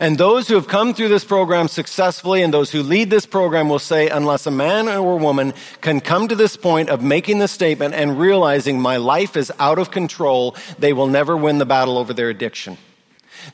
And 0.00 0.16
those 0.16 0.48
who 0.48 0.54
have 0.54 0.68
come 0.68 0.94
through 0.94 1.08
this 1.08 1.24
program 1.24 1.68
successfully 1.68 2.42
and 2.42 2.54
those 2.54 2.70
who 2.70 2.82
lead 2.82 3.10
this 3.10 3.26
program 3.26 3.68
will 3.68 3.78
say, 3.78 4.08
unless 4.08 4.46
a 4.46 4.50
man 4.50 4.88
or 4.88 5.14
a 5.14 5.16
woman 5.16 5.52
can 5.80 6.00
come 6.00 6.28
to 6.28 6.34
this 6.34 6.56
point 6.56 6.88
of 6.88 7.02
making 7.02 7.38
the 7.38 7.48
statement 7.48 7.94
and 7.94 8.18
realizing 8.18 8.80
my 8.80 8.96
life 8.96 9.36
is 9.36 9.52
out 9.58 9.78
of 9.78 9.90
control, 9.90 10.56
they 10.78 10.92
will 10.92 11.06
never 11.06 11.36
win 11.36 11.58
the 11.58 11.66
battle 11.66 11.98
over 11.98 12.14
their 12.14 12.30
addiction. 12.30 12.78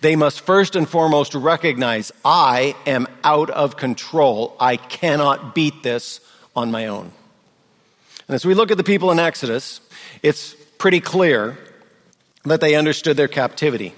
They 0.03 0.15
must 0.15 0.43
first 0.43 0.77
and 0.77 0.89
foremost 0.89 1.35
recognize 1.35 2.13
I 2.25 2.77
am 2.87 3.09
out 3.25 3.51
of 3.51 3.77
control. 3.77 4.57
I 4.61 4.77
cannot 4.77 5.55
beat 5.55 5.83
this 5.83 6.21
on 6.55 6.71
my 6.71 6.87
own. 6.87 7.13
And 8.29 8.35
as 8.35 8.45
we 8.45 8.55
look 8.55 8.71
at 8.71 8.77
the 8.77 8.85
people 8.85 9.11
in 9.11 9.19
Exodus, 9.19 9.81
it's 10.23 10.55
pretty 10.79 11.01
clear 11.01 11.59
that 12.45 12.61
they 12.61 12.75
understood 12.75 13.17
their 13.17 13.29
captivity. 13.29 13.95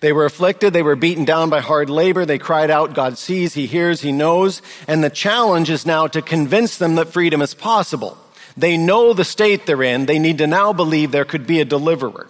They 0.00 0.12
were 0.12 0.24
afflicted, 0.24 0.72
they 0.72 0.82
were 0.82 0.96
beaten 0.96 1.26
down 1.26 1.50
by 1.50 1.60
hard 1.60 1.90
labor, 1.90 2.24
they 2.24 2.38
cried 2.38 2.70
out, 2.70 2.94
God 2.94 3.18
sees, 3.18 3.52
He 3.52 3.66
hears, 3.66 4.00
He 4.00 4.12
knows, 4.12 4.62
and 4.88 5.04
the 5.04 5.10
challenge 5.10 5.68
is 5.68 5.84
now 5.84 6.06
to 6.06 6.22
convince 6.22 6.78
them 6.78 6.94
that 6.94 7.12
freedom 7.12 7.42
is 7.42 7.52
possible. 7.52 8.16
They 8.56 8.78
know 8.78 9.12
the 9.12 9.24
state 9.24 9.66
they're 9.66 9.82
in, 9.82 10.06
they 10.06 10.18
need 10.18 10.38
to 10.38 10.46
now 10.46 10.72
believe 10.72 11.12
there 11.12 11.26
could 11.26 11.46
be 11.46 11.60
a 11.60 11.66
deliverer. 11.66 12.28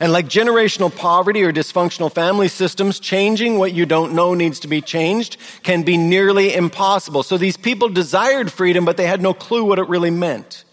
And 0.00 0.12
like 0.12 0.26
generational 0.26 0.94
poverty 0.94 1.42
or 1.42 1.52
dysfunctional 1.52 2.12
family 2.12 2.48
systems, 2.48 3.00
changing 3.00 3.58
what 3.58 3.72
you 3.72 3.86
don't 3.86 4.14
know 4.14 4.34
needs 4.34 4.60
to 4.60 4.68
be 4.68 4.80
changed 4.80 5.36
can 5.62 5.82
be 5.82 5.96
nearly 5.96 6.54
impossible. 6.54 7.22
So 7.22 7.38
these 7.38 7.56
people 7.56 7.88
desired 7.88 8.52
freedom, 8.52 8.84
but 8.84 8.96
they 8.96 9.06
had 9.06 9.22
no 9.22 9.34
clue 9.34 9.64
what 9.64 9.78
it 9.78 9.88
really 9.88 10.10
meant. 10.10 10.64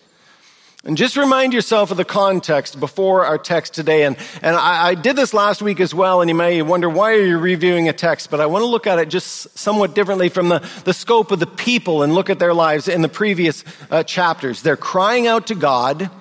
And 0.85 0.97
just 0.97 1.15
remind 1.15 1.53
yourself 1.53 1.91
of 1.91 1.97
the 1.97 2.03
context 2.03 2.77
before 2.77 3.25
our 3.25 3.37
text 3.37 3.73
today. 3.73 4.03
And, 4.03 4.17
and 4.41 4.53
I, 4.57 4.87
I, 4.87 4.95
did 4.95 5.15
this 5.15 5.33
last 5.33 5.61
week 5.61 5.79
as 5.79 5.93
well, 5.93 6.19
and 6.19 6.29
you 6.29 6.35
may 6.35 6.61
wonder, 6.61 6.89
why 6.89 7.13
are 7.13 7.23
you 7.23 7.37
reviewing 7.37 7.87
a 7.87 7.93
text? 7.93 8.29
But 8.29 8.41
I 8.41 8.47
want 8.47 8.63
to 8.63 8.65
look 8.65 8.85
at 8.85 8.99
it 8.99 9.07
just 9.07 9.57
somewhat 9.57 9.95
differently 9.95 10.27
from 10.27 10.49
the, 10.49 10.59
the 10.83 10.93
scope 10.93 11.31
of 11.31 11.39
the 11.39 11.47
people 11.47 12.03
and 12.03 12.13
look 12.13 12.29
at 12.29 12.37
their 12.37 12.53
lives 12.53 12.89
in 12.89 13.01
the 13.01 13.07
previous 13.07 13.63
uh, 13.89 14.03
chapters. 14.03 14.61
They're 14.61 14.75
crying 14.75 15.25
out 15.25 15.47
to 15.47 15.55
God. 15.55 16.11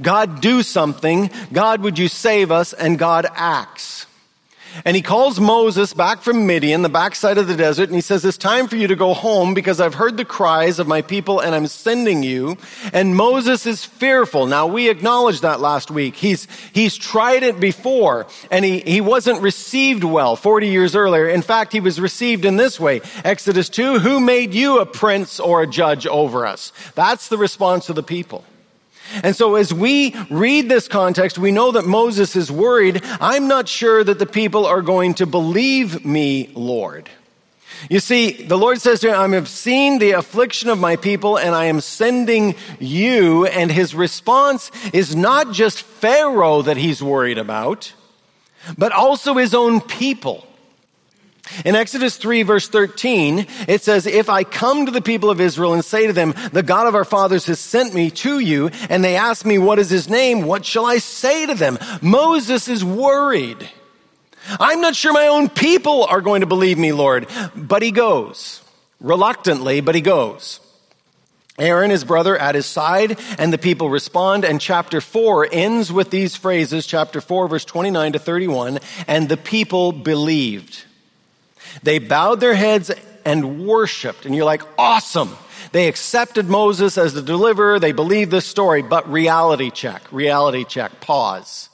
God, 0.00 0.40
do 0.40 0.62
something. 0.62 1.30
God, 1.52 1.82
would 1.82 1.98
you 1.98 2.08
save 2.08 2.50
us? 2.50 2.72
And 2.72 2.98
God 2.98 3.26
acts. 3.34 4.06
And 4.84 4.96
he 4.96 5.02
calls 5.02 5.38
Moses 5.38 5.94
back 5.94 6.22
from 6.22 6.46
Midian, 6.46 6.82
the 6.82 6.88
backside 6.88 7.38
of 7.38 7.46
the 7.46 7.56
desert, 7.56 7.88
and 7.88 7.94
he 7.94 8.00
says, 8.00 8.24
It's 8.24 8.36
time 8.36 8.66
for 8.66 8.76
you 8.76 8.88
to 8.88 8.96
go 8.96 9.14
home 9.14 9.54
because 9.54 9.80
I've 9.80 9.94
heard 9.94 10.16
the 10.16 10.24
cries 10.24 10.78
of 10.78 10.88
my 10.88 11.02
people 11.02 11.38
and 11.38 11.54
I'm 11.54 11.66
sending 11.66 12.22
you. 12.22 12.56
And 12.92 13.14
Moses 13.14 13.66
is 13.66 13.84
fearful. 13.84 14.46
Now, 14.46 14.66
we 14.66 14.88
acknowledged 14.88 15.42
that 15.42 15.60
last 15.60 15.90
week. 15.90 16.16
He's, 16.16 16.48
he's 16.72 16.96
tried 16.96 17.42
it 17.42 17.60
before 17.60 18.26
and 18.50 18.64
he, 18.64 18.80
he 18.80 19.00
wasn't 19.00 19.42
received 19.42 20.02
well 20.02 20.34
40 20.34 20.68
years 20.68 20.96
earlier. 20.96 21.28
In 21.28 21.42
fact, 21.42 21.72
he 21.72 21.80
was 21.80 22.00
received 22.00 22.44
in 22.44 22.56
this 22.56 22.80
way 22.80 23.00
Exodus 23.22 23.68
2 23.68 24.00
Who 24.00 24.18
made 24.18 24.54
you 24.54 24.80
a 24.80 24.86
prince 24.86 25.38
or 25.38 25.62
a 25.62 25.66
judge 25.66 26.06
over 26.06 26.46
us? 26.46 26.72
That's 26.94 27.28
the 27.28 27.38
response 27.38 27.88
of 27.88 27.96
the 27.96 28.02
people. 28.02 28.44
And 29.22 29.36
so 29.36 29.54
as 29.54 29.72
we 29.72 30.14
read 30.30 30.68
this 30.68 30.88
context, 30.88 31.38
we 31.38 31.52
know 31.52 31.72
that 31.72 31.86
Moses 31.86 32.36
is 32.36 32.50
worried. 32.50 33.02
I'm 33.20 33.48
not 33.48 33.68
sure 33.68 34.02
that 34.02 34.18
the 34.18 34.26
people 34.26 34.66
are 34.66 34.82
going 34.82 35.14
to 35.14 35.26
believe 35.26 36.04
me, 36.04 36.50
Lord. 36.54 37.08
You 37.90 38.00
see, 38.00 38.32
the 38.32 38.56
Lord 38.56 38.80
says 38.80 39.00
to 39.00 39.08
him, 39.08 39.32
I 39.32 39.34
have 39.34 39.48
seen 39.48 39.98
the 39.98 40.12
affliction 40.12 40.70
of 40.70 40.78
my 40.78 40.96
people 40.96 41.36
and 41.38 41.54
I 41.54 41.66
am 41.66 41.80
sending 41.80 42.54
you. 42.80 43.46
And 43.46 43.70
his 43.70 43.94
response 43.94 44.70
is 44.92 45.14
not 45.14 45.52
just 45.52 45.82
Pharaoh 45.82 46.62
that 46.62 46.76
he's 46.76 47.02
worried 47.02 47.38
about, 47.38 47.92
but 48.78 48.92
also 48.92 49.34
his 49.34 49.54
own 49.54 49.80
people. 49.80 50.46
In 51.64 51.76
Exodus 51.76 52.16
3 52.16 52.42
verse 52.42 52.68
13, 52.68 53.46
it 53.68 53.82
says, 53.82 54.06
If 54.06 54.28
I 54.28 54.44
come 54.44 54.86
to 54.86 54.92
the 54.92 55.02
people 55.02 55.30
of 55.30 55.40
Israel 55.40 55.74
and 55.74 55.84
say 55.84 56.06
to 56.06 56.12
them, 56.12 56.34
the 56.52 56.62
God 56.62 56.86
of 56.86 56.94
our 56.94 57.04
fathers 57.04 57.46
has 57.46 57.60
sent 57.60 57.94
me 57.94 58.10
to 58.10 58.38
you, 58.38 58.70
and 58.88 59.04
they 59.04 59.16
ask 59.16 59.44
me, 59.44 59.58
what 59.58 59.78
is 59.78 59.90
his 59.90 60.08
name? 60.08 60.46
What 60.46 60.64
shall 60.64 60.86
I 60.86 60.98
say 60.98 61.46
to 61.46 61.54
them? 61.54 61.78
Moses 62.00 62.68
is 62.68 62.84
worried. 62.84 63.68
I'm 64.60 64.80
not 64.80 64.94
sure 64.94 65.12
my 65.12 65.28
own 65.28 65.48
people 65.48 66.04
are 66.04 66.20
going 66.20 66.40
to 66.40 66.46
believe 66.46 66.78
me, 66.78 66.92
Lord. 66.92 67.28
But 67.54 67.82
he 67.82 67.90
goes. 67.90 68.62
Reluctantly, 69.00 69.80
but 69.80 69.94
he 69.94 70.00
goes. 70.00 70.60
Aaron, 71.58 71.90
his 71.90 72.04
brother, 72.04 72.36
at 72.36 72.54
his 72.54 72.66
side, 72.66 73.18
and 73.38 73.52
the 73.52 73.58
people 73.58 73.88
respond. 73.88 74.44
And 74.44 74.60
chapter 74.60 75.00
4 75.00 75.48
ends 75.52 75.92
with 75.92 76.10
these 76.10 76.34
phrases, 76.34 76.86
chapter 76.86 77.20
4, 77.20 77.48
verse 77.48 77.64
29 77.64 78.14
to 78.14 78.18
31, 78.18 78.80
and 79.06 79.28
the 79.28 79.36
people 79.36 79.92
believed. 79.92 80.83
They 81.82 81.98
bowed 81.98 82.40
their 82.40 82.54
heads 82.54 82.90
and 83.24 83.66
worshiped. 83.66 84.26
And 84.26 84.34
you're 84.34 84.44
like, 84.44 84.62
awesome. 84.78 85.36
They 85.72 85.88
accepted 85.88 86.46
Moses 86.46 86.96
as 86.98 87.14
the 87.14 87.22
deliverer. 87.22 87.80
They 87.80 87.92
believed 87.92 88.30
this 88.30 88.46
story, 88.46 88.82
but 88.82 89.10
reality 89.10 89.70
check, 89.70 90.02
reality 90.12 90.64
check, 90.64 91.00
pause. 91.00 91.68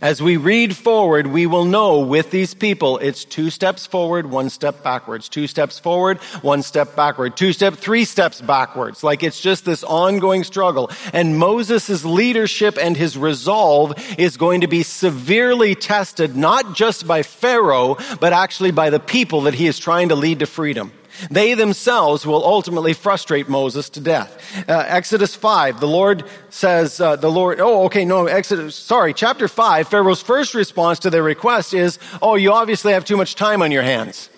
As 0.00 0.22
we 0.22 0.36
read 0.36 0.76
forward, 0.76 1.26
we 1.26 1.46
will 1.46 1.64
know 1.64 2.00
with 2.00 2.30
these 2.30 2.54
people, 2.54 2.98
it's 2.98 3.24
two 3.24 3.50
steps 3.50 3.86
forward, 3.86 4.30
one 4.30 4.50
step 4.50 4.82
backwards, 4.82 5.28
two 5.28 5.46
steps 5.46 5.78
forward, 5.78 6.18
one 6.42 6.62
step 6.62 6.96
backward, 6.96 7.36
two 7.36 7.52
step, 7.52 7.74
three 7.74 8.04
steps 8.04 8.40
backwards. 8.40 9.02
Like 9.02 9.22
it's 9.22 9.40
just 9.40 9.64
this 9.64 9.84
ongoing 9.84 10.44
struggle. 10.44 10.90
And 11.12 11.38
Moses' 11.38 12.04
leadership 12.04 12.78
and 12.80 12.96
his 12.96 13.16
resolve 13.16 13.94
is 14.18 14.36
going 14.36 14.62
to 14.62 14.68
be 14.68 14.82
severely 14.82 15.74
tested, 15.74 16.36
not 16.36 16.74
just 16.74 17.06
by 17.06 17.22
Pharaoh, 17.22 17.96
but 18.20 18.32
actually 18.32 18.70
by 18.70 18.90
the 18.90 19.00
people 19.00 19.42
that 19.42 19.54
he 19.54 19.66
is 19.66 19.78
trying 19.78 20.08
to 20.10 20.14
lead 20.14 20.40
to 20.40 20.46
freedom. 20.46 20.92
They 21.30 21.54
themselves 21.54 22.24
will 22.24 22.44
ultimately 22.44 22.92
frustrate 22.92 23.48
Moses 23.48 23.88
to 23.90 24.00
death. 24.00 24.68
Uh, 24.68 24.84
Exodus 24.86 25.34
5, 25.34 25.80
the 25.80 25.88
Lord 25.88 26.24
says, 26.48 27.00
uh, 27.00 27.16
the 27.16 27.30
Lord, 27.30 27.60
oh, 27.60 27.84
okay, 27.84 28.04
no, 28.04 28.26
Exodus, 28.26 28.76
sorry, 28.76 29.12
chapter 29.12 29.48
5, 29.48 29.88
Pharaoh's 29.88 30.22
first 30.22 30.54
response 30.54 31.00
to 31.00 31.10
their 31.10 31.22
request 31.22 31.74
is, 31.74 31.98
oh, 32.22 32.36
you 32.36 32.52
obviously 32.52 32.92
have 32.92 33.04
too 33.04 33.16
much 33.16 33.34
time 33.34 33.62
on 33.62 33.70
your 33.70 33.82
hands. 33.82 34.30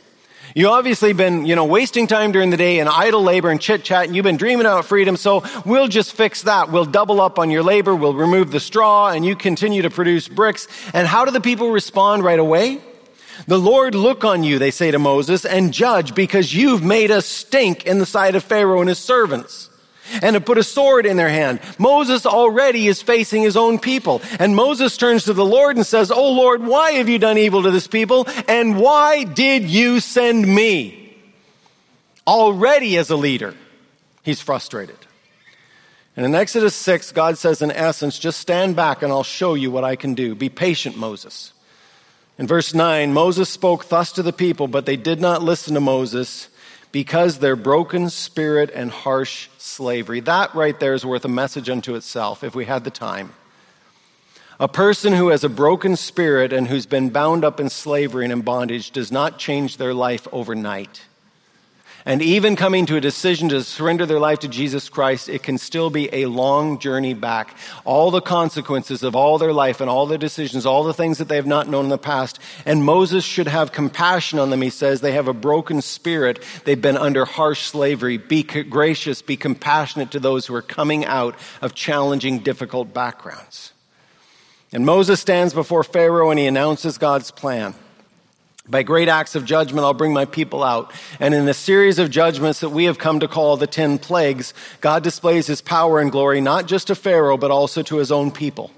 You 0.54 0.68
obviously 0.68 1.14
been, 1.14 1.46
you 1.46 1.56
know, 1.56 1.64
wasting 1.64 2.06
time 2.06 2.30
during 2.30 2.50
the 2.50 2.58
day 2.58 2.78
in 2.78 2.86
idle 2.86 3.22
labor 3.22 3.50
and 3.50 3.60
chit 3.60 3.84
chat, 3.84 4.06
and 4.06 4.14
you've 4.14 4.24
been 4.24 4.36
dreaming 4.36 4.66
about 4.66 4.84
freedom, 4.84 5.16
so 5.16 5.42
we'll 5.64 5.88
just 5.88 6.12
fix 6.12 6.42
that. 6.42 6.70
We'll 6.70 6.84
double 6.84 7.20
up 7.22 7.38
on 7.38 7.50
your 7.50 7.62
labor, 7.62 7.94
we'll 7.94 8.14
remove 8.14 8.50
the 8.50 8.60
straw, 8.60 9.10
and 9.10 9.24
you 9.24 9.34
continue 9.34 9.82
to 9.82 9.90
produce 9.90 10.28
bricks. 10.28 10.68
And 10.92 11.06
how 11.06 11.24
do 11.24 11.30
the 11.30 11.40
people 11.40 11.70
respond 11.70 12.22
right 12.22 12.38
away? 12.38 12.80
The 13.46 13.58
Lord 13.58 13.94
look 13.94 14.24
on 14.24 14.42
you, 14.44 14.58
they 14.58 14.70
say 14.70 14.90
to 14.90 14.98
Moses, 14.98 15.44
and 15.44 15.72
judge 15.72 16.14
because 16.14 16.54
you've 16.54 16.82
made 16.82 17.10
us 17.10 17.26
stink 17.26 17.86
in 17.86 17.98
the 17.98 18.06
sight 18.06 18.34
of 18.34 18.44
Pharaoh 18.44 18.80
and 18.80 18.88
his 18.88 18.98
servants. 18.98 19.68
And 20.20 20.34
to 20.34 20.40
put 20.40 20.58
a 20.58 20.62
sword 20.62 21.06
in 21.06 21.16
their 21.16 21.28
hand. 21.28 21.60
Moses 21.78 22.26
already 22.26 22.86
is 22.88 23.00
facing 23.00 23.42
his 23.42 23.56
own 23.56 23.78
people. 23.78 24.20
And 24.38 24.54
Moses 24.54 24.96
turns 24.96 25.24
to 25.24 25.32
the 25.32 25.44
Lord 25.44 25.76
and 25.76 25.86
says, 25.86 26.10
Oh 26.10 26.32
Lord, 26.32 26.62
why 26.66 26.92
have 26.92 27.08
you 27.08 27.18
done 27.18 27.38
evil 27.38 27.62
to 27.62 27.70
this 27.70 27.86
people? 27.86 28.26
And 28.46 28.78
why 28.78 29.24
did 29.24 29.64
you 29.64 30.00
send 30.00 30.46
me? 30.46 31.16
Already 32.26 32.98
as 32.98 33.10
a 33.10 33.16
leader, 33.16 33.54
he's 34.22 34.40
frustrated. 34.40 34.98
And 36.16 36.26
in 36.26 36.34
Exodus 36.34 36.74
6, 36.76 37.12
God 37.12 37.38
says, 37.38 37.62
in 37.62 37.70
essence, 37.70 38.18
just 38.18 38.38
stand 38.38 38.76
back 38.76 39.02
and 39.02 39.10
I'll 39.10 39.22
show 39.22 39.54
you 39.54 39.70
what 39.70 39.84
I 39.84 39.96
can 39.96 40.14
do. 40.14 40.34
Be 40.34 40.50
patient, 40.50 40.96
Moses. 40.96 41.52
In 42.38 42.46
verse 42.46 42.74
9, 42.74 43.12
Moses 43.12 43.48
spoke 43.48 43.88
thus 43.88 44.12
to 44.12 44.22
the 44.22 44.32
people, 44.32 44.66
but 44.66 44.86
they 44.86 44.96
did 44.96 45.20
not 45.20 45.42
listen 45.42 45.74
to 45.74 45.80
Moses 45.80 46.48
because 46.90 47.38
their 47.38 47.56
broken 47.56 48.10
spirit 48.10 48.70
and 48.74 48.90
harsh 48.90 49.48
slavery. 49.58 50.20
That 50.20 50.54
right 50.54 50.78
there 50.78 50.94
is 50.94 51.04
worth 51.04 51.24
a 51.24 51.28
message 51.28 51.68
unto 51.68 51.94
itself 51.94 52.44
if 52.44 52.54
we 52.54 52.64
had 52.64 52.84
the 52.84 52.90
time. 52.90 53.32
A 54.60 54.68
person 54.68 55.14
who 55.14 55.28
has 55.28 55.42
a 55.42 55.48
broken 55.48 55.96
spirit 55.96 56.52
and 56.52 56.68
who's 56.68 56.86
been 56.86 57.10
bound 57.10 57.44
up 57.44 57.58
in 57.58 57.68
slavery 57.68 58.24
and 58.24 58.32
in 58.32 58.42
bondage 58.42 58.90
does 58.92 59.10
not 59.10 59.38
change 59.38 59.76
their 59.76 59.94
life 59.94 60.28
overnight. 60.30 61.02
And 62.04 62.20
even 62.20 62.56
coming 62.56 62.86
to 62.86 62.96
a 62.96 63.00
decision 63.00 63.48
to 63.50 63.62
surrender 63.62 64.06
their 64.06 64.18
life 64.18 64.40
to 64.40 64.48
Jesus 64.48 64.88
Christ, 64.88 65.28
it 65.28 65.42
can 65.42 65.56
still 65.56 65.88
be 65.88 66.08
a 66.12 66.26
long 66.26 66.78
journey 66.80 67.14
back. 67.14 67.56
All 67.84 68.10
the 68.10 68.20
consequences 68.20 69.02
of 69.02 69.14
all 69.14 69.38
their 69.38 69.52
life 69.52 69.80
and 69.80 69.88
all 69.88 70.06
their 70.06 70.18
decisions, 70.18 70.66
all 70.66 70.82
the 70.82 70.94
things 70.94 71.18
that 71.18 71.28
they 71.28 71.36
have 71.36 71.46
not 71.46 71.68
known 71.68 71.84
in 71.84 71.90
the 71.90 71.98
past. 71.98 72.40
And 72.66 72.84
Moses 72.84 73.24
should 73.24 73.46
have 73.46 73.70
compassion 73.70 74.40
on 74.40 74.50
them, 74.50 74.62
he 74.62 74.70
says. 74.70 75.00
They 75.00 75.12
have 75.12 75.28
a 75.28 75.32
broken 75.32 75.80
spirit. 75.80 76.42
They've 76.64 76.80
been 76.80 76.96
under 76.96 77.24
harsh 77.24 77.66
slavery. 77.66 78.16
Be 78.16 78.42
gracious, 78.42 79.22
be 79.22 79.36
compassionate 79.36 80.10
to 80.10 80.20
those 80.20 80.46
who 80.46 80.54
are 80.54 80.62
coming 80.62 81.04
out 81.04 81.36
of 81.60 81.74
challenging, 81.74 82.40
difficult 82.40 82.92
backgrounds. 82.92 83.72
And 84.72 84.86
Moses 84.86 85.20
stands 85.20 85.54
before 85.54 85.84
Pharaoh 85.84 86.30
and 86.30 86.38
he 86.38 86.46
announces 86.46 86.98
God's 86.98 87.30
plan. 87.30 87.74
By 88.68 88.84
great 88.84 89.08
acts 89.08 89.34
of 89.34 89.44
judgment, 89.44 89.84
I'll 89.84 89.92
bring 89.92 90.12
my 90.12 90.24
people 90.24 90.62
out. 90.62 90.92
And 91.18 91.34
in 91.34 91.48
a 91.48 91.54
series 91.54 91.98
of 91.98 92.10
judgments 92.10 92.60
that 92.60 92.70
we 92.70 92.84
have 92.84 92.96
come 92.96 93.18
to 93.20 93.26
call 93.26 93.56
the 93.56 93.66
ten 93.66 93.98
plagues, 93.98 94.54
God 94.80 95.02
displays 95.02 95.48
his 95.48 95.60
power 95.60 95.98
and 95.98 96.12
glory 96.12 96.40
not 96.40 96.66
just 96.66 96.86
to 96.86 96.94
Pharaoh, 96.94 97.36
but 97.36 97.50
also 97.50 97.82
to 97.82 97.96
his 97.96 98.12
own 98.12 98.30
people. 98.30 98.70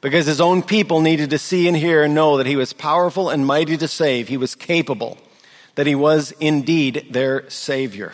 Because 0.00 0.26
his 0.26 0.40
own 0.40 0.62
people 0.62 1.00
needed 1.00 1.30
to 1.30 1.38
see 1.38 1.68
and 1.68 1.76
hear 1.76 2.02
and 2.02 2.14
know 2.14 2.36
that 2.36 2.46
he 2.46 2.56
was 2.56 2.72
powerful 2.72 3.30
and 3.30 3.46
mighty 3.46 3.76
to 3.76 3.88
save. 3.88 4.28
He 4.28 4.36
was 4.36 4.56
capable, 4.56 5.16
that 5.76 5.86
he 5.86 5.94
was 5.94 6.32
indeed 6.40 7.06
their 7.10 7.48
Savior. 7.48 8.12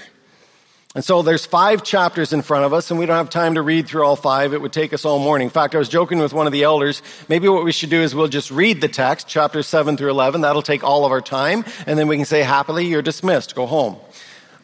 And 0.93 1.05
so 1.05 1.23
there's 1.23 1.47
five 1.47 1.85
chapters 1.85 2.33
in 2.33 2.43
front 2.43 2.65
of 2.65 2.73
us, 2.73 2.91
and 2.91 2.99
we 2.99 3.07
don't 3.07 3.17
have 3.17 3.31
time 3.31 3.55
to 3.55 3.63
read 3.63 3.87
through 3.87 4.05
all 4.05 4.17
five. 4.17 4.53
It 4.53 4.61
would 4.61 4.73
take 4.73 4.93
us 4.93 5.05
all 5.05 5.21
morning. 5.21 5.47
In 5.47 5.51
fact, 5.51 5.77
I 5.77 5.79
was 5.79 5.89
joking 5.89 6.19
with 6.19 6.33
one 6.33 6.49
of 6.49 6.53
the 6.53 6.65
elders. 6.65 7.01
Maybe 7.29 7.49
what 7.49 7.65
we 7.65 7.71
should 7.71 7.91
do 7.91 8.01
is 8.01 8.13
we'll 8.13 8.27
just 8.27 8.51
read 8.51 8.81
the 8.81 8.89
text, 8.89 9.29
chapters 9.29 9.69
7 9.69 9.97
through 9.97 10.11
11. 10.11 10.41
That'll 10.41 10.63
take 10.63 10.83
all 10.83 11.05
of 11.05 11.13
our 11.13 11.21
time, 11.21 11.65
and 11.87 11.97
then 11.97 12.09
we 12.09 12.17
can 12.17 12.25
say, 12.25 12.43
happily, 12.43 12.87
you're 12.87 13.03
dismissed. 13.03 13.55
Go 13.55 13.67
home. 13.67 13.99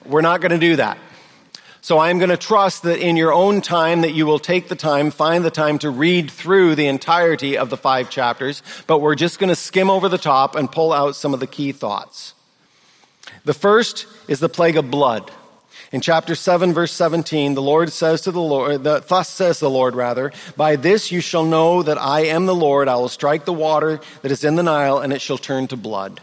We're 0.04 0.20
not 0.20 0.40
going 0.40 0.50
to 0.50 0.58
do 0.58 0.74
that. 0.76 0.98
So 1.80 2.00
I'm 2.00 2.18
going 2.18 2.30
to 2.30 2.36
trust 2.36 2.82
that 2.82 2.98
in 2.98 3.16
your 3.16 3.32
own 3.32 3.60
time 3.60 4.00
that 4.00 4.12
you 4.12 4.26
will 4.26 4.40
take 4.40 4.66
the 4.66 4.74
time, 4.74 5.12
find 5.12 5.44
the 5.44 5.52
time 5.52 5.78
to 5.78 5.90
read 5.90 6.28
through 6.32 6.74
the 6.74 6.88
entirety 6.88 7.56
of 7.56 7.70
the 7.70 7.76
five 7.76 8.10
chapters, 8.10 8.64
but 8.88 8.98
we're 8.98 9.14
just 9.14 9.38
going 9.38 9.50
to 9.50 9.54
skim 9.54 9.88
over 9.88 10.08
the 10.08 10.18
top 10.18 10.56
and 10.56 10.72
pull 10.72 10.92
out 10.92 11.14
some 11.14 11.32
of 11.32 11.38
the 11.38 11.46
key 11.46 11.70
thoughts. 11.70 12.34
The 13.44 13.54
first 13.54 14.08
is 14.26 14.40
the 14.40 14.48
plague 14.48 14.76
of 14.76 14.90
blood. 14.90 15.30
In 15.92 16.00
chapter 16.00 16.34
7, 16.34 16.72
verse 16.72 16.92
17, 16.92 17.54
the 17.54 17.62
Lord 17.62 17.92
says 17.92 18.22
to 18.22 18.32
the 18.32 18.40
Lord, 18.40 18.82
thus 18.82 19.28
says 19.28 19.60
the 19.60 19.70
Lord, 19.70 19.94
rather, 19.94 20.32
by 20.56 20.76
this 20.76 21.12
you 21.12 21.20
shall 21.20 21.44
know 21.44 21.82
that 21.82 21.98
I 21.98 22.22
am 22.22 22.46
the 22.46 22.54
Lord. 22.54 22.88
I 22.88 22.96
will 22.96 23.08
strike 23.08 23.44
the 23.44 23.52
water 23.52 24.00
that 24.22 24.32
is 24.32 24.42
in 24.42 24.56
the 24.56 24.64
Nile, 24.64 24.98
and 24.98 25.12
it 25.12 25.20
shall 25.20 25.38
turn 25.38 25.68
to 25.68 25.76
blood. 25.76 26.20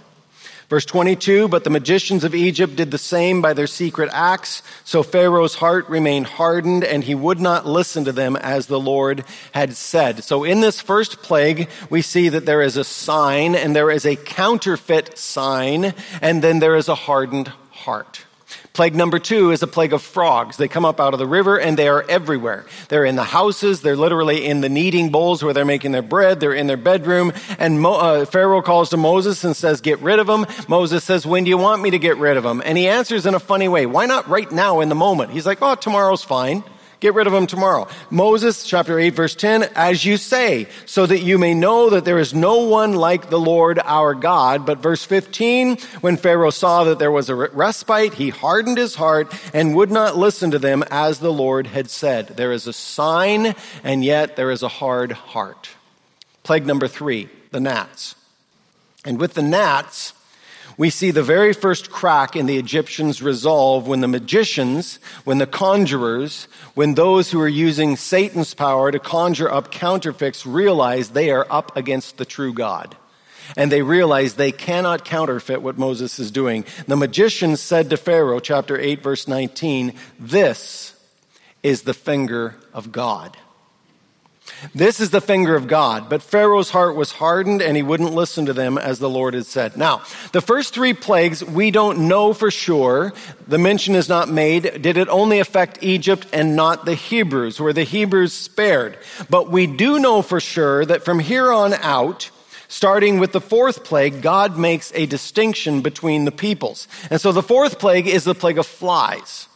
Verse 0.69 0.85
22, 0.85 1.49
but 1.49 1.63
the 1.63 1.69
magicians 1.69 2.23
of 2.23 2.33
Egypt 2.33 2.75
did 2.75 2.89
the 2.89 2.97
same 2.97 3.41
by 3.41 3.53
their 3.53 3.67
secret 3.67 4.09
acts. 4.11 4.63
So 4.83 5.03
Pharaoh's 5.03 5.55
heart 5.55 5.87
remained 5.87 6.25
hardened 6.25 6.83
and 6.83 7.03
he 7.03 7.13
would 7.13 7.39
not 7.39 7.67
listen 7.67 8.05
to 8.05 8.11
them 8.11 8.35
as 8.35 8.65
the 8.65 8.79
Lord 8.79 9.23
had 9.51 9.75
said. 9.75 10.23
So 10.23 10.43
in 10.43 10.61
this 10.61 10.81
first 10.81 11.21
plague, 11.21 11.69
we 11.91 12.01
see 12.01 12.27
that 12.29 12.47
there 12.47 12.61
is 12.61 12.75
a 12.75 12.83
sign 12.83 13.53
and 13.53 13.75
there 13.75 13.91
is 13.91 14.03
a 14.03 14.15
counterfeit 14.15 15.17
sign 15.17 15.93
and 16.21 16.41
then 16.41 16.57
there 16.57 16.75
is 16.75 16.87
a 16.87 16.95
hardened 16.95 17.49
heart. 17.69 18.25
Plague 18.73 18.95
number 18.95 19.19
two 19.19 19.51
is 19.51 19.61
a 19.61 19.67
plague 19.67 19.93
of 19.93 20.01
frogs. 20.01 20.57
They 20.57 20.67
come 20.67 20.83
up 20.83 20.99
out 20.99 21.13
of 21.13 21.19
the 21.19 21.27
river 21.27 21.59
and 21.59 21.77
they 21.77 21.87
are 21.87 22.03
everywhere. 22.09 22.65
They're 22.89 23.05
in 23.05 23.15
the 23.15 23.23
houses. 23.23 23.81
They're 23.81 23.95
literally 23.95 24.47
in 24.47 24.61
the 24.61 24.69
kneading 24.69 25.11
bowls 25.11 25.43
where 25.43 25.53
they're 25.53 25.63
making 25.63 25.91
their 25.91 26.01
bread. 26.01 26.39
They're 26.39 26.55
in 26.55 26.65
their 26.65 26.75
bedroom. 26.75 27.33
And 27.59 27.79
Mo, 27.79 27.93
uh, 27.93 28.25
Pharaoh 28.25 28.63
calls 28.63 28.89
to 28.89 28.97
Moses 28.97 29.43
and 29.43 29.55
says, 29.55 29.79
get 29.79 29.99
rid 29.99 30.17
of 30.17 30.25
them. 30.25 30.47
Moses 30.67 31.03
says, 31.03 31.23
when 31.23 31.43
do 31.43 31.51
you 31.51 31.57
want 31.59 31.83
me 31.83 31.91
to 31.91 31.99
get 31.99 32.17
rid 32.17 32.35
of 32.35 32.41
them? 32.41 32.63
And 32.65 32.75
he 32.75 32.87
answers 32.87 33.27
in 33.27 33.35
a 33.35 33.39
funny 33.39 33.67
way. 33.67 33.85
Why 33.85 34.07
not 34.07 34.27
right 34.27 34.51
now 34.51 34.79
in 34.79 34.89
the 34.89 34.95
moment? 34.95 35.29
He's 35.29 35.45
like, 35.45 35.59
oh, 35.61 35.75
tomorrow's 35.75 36.23
fine. 36.23 36.63
Get 37.03 37.15
rid 37.15 37.27
of 37.27 37.33
them 37.33 37.47
tomorrow. 37.47 37.89
Moses, 38.09 38.63
chapter 38.63 38.97
8, 38.97 39.09
verse 39.09 39.35
10, 39.35 39.63
as 39.75 40.05
you 40.05 40.15
say, 40.15 40.69
so 40.85 41.05
that 41.05 41.19
you 41.19 41.37
may 41.37 41.53
know 41.53 41.89
that 41.89 42.05
there 42.05 42.17
is 42.17 42.33
no 42.33 42.63
one 42.63 42.93
like 42.93 43.29
the 43.29 43.37
Lord 43.37 43.77
our 43.83 44.13
God. 44.13 44.65
But 44.65 44.77
verse 44.77 45.03
15, 45.03 45.79
when 45.99 46.15
Pharaoh 46.15 46.49
saw 46.49 46.85
that 46.85 46.99
there 46.99 47.11
was 47.11 47.27
a 47.27 47.35
respite, 47.35 48.13
he 48.13 48.29
hardened 48.29 48.77
his 48.77 48.95
heart 48.95 49.33
and 49.53 49.75
would 49.75 49.91
not 49.91 50.15
listen 50.15 50.49
to 50.51 50.59
them 50.59 50.81
as 50.89 51.19
the 51.19 51.33
Lord 51.33 51.67
had 51.67 51.89
said. 51.89 52.27
There 52.37 52.53
is 52.53 52.67
a 52.67 52.73
sign, 52.73 53.53
and 53.83 54.05
yet 54.05 54.37
there 54.37 54.49
is 54.49 54.63
a 54.63 54.69
hard 54.69 55.11
heart. 55.11 55.71
Plague 56.43 56.65
number 56.65 56.87
three, 56.87 57.27
the 57.51 57.59
gnats. 57.59 58.15
And 59.03 59.19
with 59.19 59.33
the 59.33 59.43
gnats, 59.43 60.13
we 60.77 60.89
see 60.89 61.11
the 61.11 61.23
very 61.23 61.53
first 61.53 61.89
crack 61.89 62.35
in 62.35 62.45
the 62.45 62.57
Egyptians' 62.57 63.21
resolve 63.21 63.87
when 63.87 64.01
the 64.01 64.07
magicians, 64.07 64.99
when 65.23 65.37
the 65.37 65.47
conjurers, 65.47 66.47
when 66.73 66.95
those 66.95 67.31
who 67.31 67.39
are 67.39 67.47
using 67.47 67.95
Satan's 67.95 68.53
power 68.53 68.91
to 68.91 68.99
conjure 68.99 69.51
up 69.51 69.71
counterfeits 69.71 70.45
realize 70.45 71.09
they 71.09 71.31
are 71.31 71.47
up 71.49 71.75
against 71.77 72.17
the 72.17 72.25
true 72.25 72.53
God. 72.53 72.95
And 73.57 73.71
they 73.71 73.81
realize 73.81 74.33
they 74.33 74.51
cannot 74.51 75.05
counterfeit 75.05 75.61
what 75.61 75.77
Moses 75.77 76.17
is 76.17 76.31
doing. 76.31 76.65
The 76.87 76.95
magicians 76.95 77.59
said 77.59 77.89
to 77.89 77.97
Pharaoh, 77.97 78.39
chapter 78.39 78.79
8, 78.79 79.03
verse 79.03 79.27
19, 79.27 79.93
This 80.19 80.95
is 81.61 81.83
the 81.83 81.93
finger 81.93 82.55
of 82.73 82.91
God. 82.91 83.37
This 84.73 84.99
is 84.99 85.09
the 85.09 85.21
finger 85.21 85.55
of 85.55 85.67
God. 85.67 86.09
But 86.09 86.21
Pharaoh's 86.21 86.69
heart 86.69 86.95
was 86.95 87.11
hardened 87.11 87.61
and 87.61 87.75
he 87.75 87.83
wouldn't 87.83 88.13
listen 88.13 88.45
to 88.45 88.53
them 88.53 88.77
as 88.77 88.99
the 88.99 89.09
Lord 89.09 89.33
had 89.33 89.45
said. 89.45 89.77
Now, 89.77 90.01
the 90.31 90.41
first 90.41 90.73
three 90.73 90.93
plagues, 90.93 91.43
we 91.43 91.71
don't 91.71 92.07
know 92.07 92.33
for 92.33 92.51
sure. 92.51 93.13
The 93.47 93.57
mention 93.57 93.95
is 93.95 94.09
not 94.09 94.29
made. 94.29 94.81
Did 94.81 94.97
it 94.97 95.09
only 95.09 95.39
affect 95.39 95.79
Egypt 95.81 96.27
and 96.33 96.55
not 96.55 96.85
the 96.85 96.95
Hebrews? 96.95 97.59
Were 97.59 97.73
the 97.73 97.83
Hebrews 97.83 98.33
spared? 98.33 98.97
But 99.29 99.49
we 99.49 99.67
do 99.67 99.99
know 99.99 100.21
for 100.21 100.39
sure 100.39 100.85
that 100.85 101.03
from 101.03 101.19
here 101.19 101.51
on 101.51 101.73
out, 101.73 102.29
Starting 102.69 103.19
with 103.19 103.33
the 103.33 103.39
fourth 103.39 103.83
plague, 103.83 104.23
God 104.23 104.57
makes 104.57 104.91
a 104.95 105.05
distinction 105.05 105.81
between 105.81 106.25
the 106.25 106.31
peoples. 106.31 106.87
And 107.11 107.21
so 107.21 107.31
the 107.31 107.43
fourth 107.43 107.77
plague 107.77 108.07
is 108.07 108.23
the 108.23 108.33
plague 108.33 108.57
of 108.57 108.65
flies. 108.65 109.47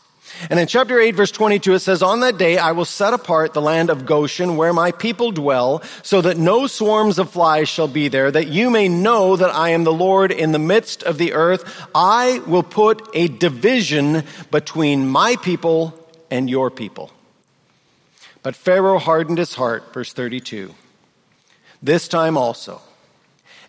And 0.50 0.60
in 0.60 0.68
chapter 0.68 1.00
8, 1.00 1.16
verse 1.16 1.32
22, 1.32 1.74
it 1.74 1.80
says, 1.80 2.04
On 2.04 2.20
that 2.20 2.38
day 2.38 2.58
I 2.58 2.72
will 2.72 2.86
set 2.86 3.14
apart 3.14 3.54
the 3.54 3.62
land 3.62 3.90
of 3.90 4.06
Goshen 4.06 4.58
where 4.58 4.74
my 4.74 4.92
people 4.92 5.32
dwell, 5.32 5.82
so 6.04 6.22
that 6.22 6.38
no 6.38 6.68
swarms 6.68 7.20
of 7.20 7.32
flies 7.32 7.70
shall 7.70 7.88
be 7.88 8.08
there, 8.08 8.30
that 8.32 8.48
you 8.48 8.70
may 8.70 8.88
know 8.88 9.36
that 9.36 9.54
I 9.54 9.70
am 9.70 9.84
the 9.84 9.94
Lord 9.94 10.32
in 10.32 10.52
the 10.52 10.60
midst 10.60 11.04
of 11.04 11.18
the 11.18 11.34
earth. 11.34 11.88
I 11.96 12.40
will 12.46 12.64
put 12.64 13.08
a 13.14 13.28
division 13.28 14.24
between 14.52 15.08
my 15.08 15.36
people 15.38 15.94
and 16.30 16.50
your 16.50 16.70
people. 16.70 17.12
But 18.44 18.56
Pharaoh 18.56 19.00
hardened 19.00 19.40
his 19.40 19.56
heart, 19.56 19.94
verse 19.94 20.14
32, 20.14 20.74
this 21.82 22.08
time 22.08 22.38
also, 22.38 22.82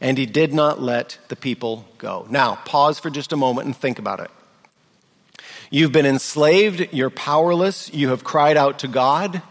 and 0.00 0.16
he 0.16 0.26
did 0.26 0.52
not 0.52 0.80
let 0.80 1.18
the 1.28 1.36
people 1.36 1.84
go. 1.98 2.26
Now, 2.30 2.56
pause 2.64 2.98
for 2.98 3.10
just 3.10 3.32
a 3.32 3.36
moment 3.36 3.66
and 3.66 3.76
think 3.76 3.98
about 3.98 4.20
it. 4.20 4.30
You've 5.70 5.92
been 5.92 6.06
enslaved, 6.06 6.94
you're 6.94 7.10
powerless, 7.10 7.92
you 7.92 8.08
have 8.08 8.24
cried 8.24 8.56
out 8.56 8.78
to 8.78 8.88
God, 8.88 9.42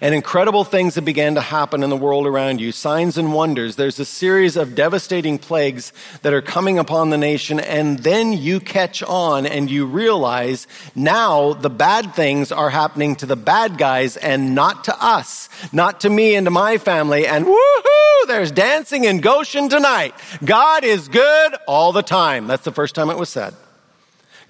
and 0.00 0.14
incredible 0.14 0.64
things 0.64 0.96
have 0.96 1.06
began 1.06 1.36
to 1.36 1.40
happen 1.40 1.82
in 1.82 1.88
the 1.88 1.96
world 1.96 2.26
around 2.26 2.60
you. 2.60 2.70
Signs 2.70 3.16
and 3.16 3.32
wonders. 3.32 3.76
There's 3.76 3.98
a 3.98 4.04
series 4.04 4.56
of 4.56 4.74
devastating 4.74 5.38
plagues 5.38 5.92
that 6.20 6.34
are 6.34 6.42
coming 6.42 6.78
upon 6.78 7.08
the 7.08 7.16
nation, 7.16 7.60
and 7.60 8.00
then 8.00 8.34
you 8.34 8.60
catch 8.60 9.02
on 9.02 9.46
and 9.46 9.70
you 9.70 9.86
realize 9.86 10.66
now 10.94 11.54
the 11.54 11.70
bad 11.70 12.14
things 12.14 12.52
are 12.52 12.70
happening 12.70 13.16
to 13.16 13.26
the 13.26 13.36
bad 13.36 13.78
guys 13.78 14.18
and 14.18 14.54
not 14.54 14.84
to 14.84 15.02
us, 15.02 15.48
not 15.72 16.00
to 16.00 16.10
me 16.10 16.34
and 16.34 16.46
to 16.46 16.50
my 16.50 16.76
family, 16.76 17.26
and 17.26 17.46
woohoo, 17.46 18.26
there's 18.26 18.52
dancing 18.52 19.04
in 19.04 19.20
Goshen 19.20 19.70
tonight. 19.70 20.14
God 20.44 20.84
is 20.84 21.08
good 21.08 21.54
all 21.66 21.92
the 21.92 22.02
time. 22.02 22.48
That's 22.48 22.64
the 22.64 22.72
first 22.72 22.94
time 22.94 23.08
it 23.08 23.16
was 23.16 23.30
said. 23.30 23.54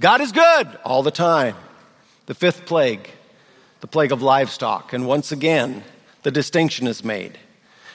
God 0.01 0.21
is 0.21 0.33
good 0.33 0.79
all 0.85 1.03
the 1.03 1.11
time. 1.11 1.57
The 2.27 2.35
fifth 2.35 2.67
plague, 2.67 3.11
the 3.81 3.87
plague 3.87 4.13
of 4.13 4.23
livestock. 4.23 4.93
And 4.93 5.07
once 5.07 5.31
again, 5.33 5.85
the 6.23 6.31
distinction 6.31 6.87
is 6.87 7.05
made. 7.05 7.39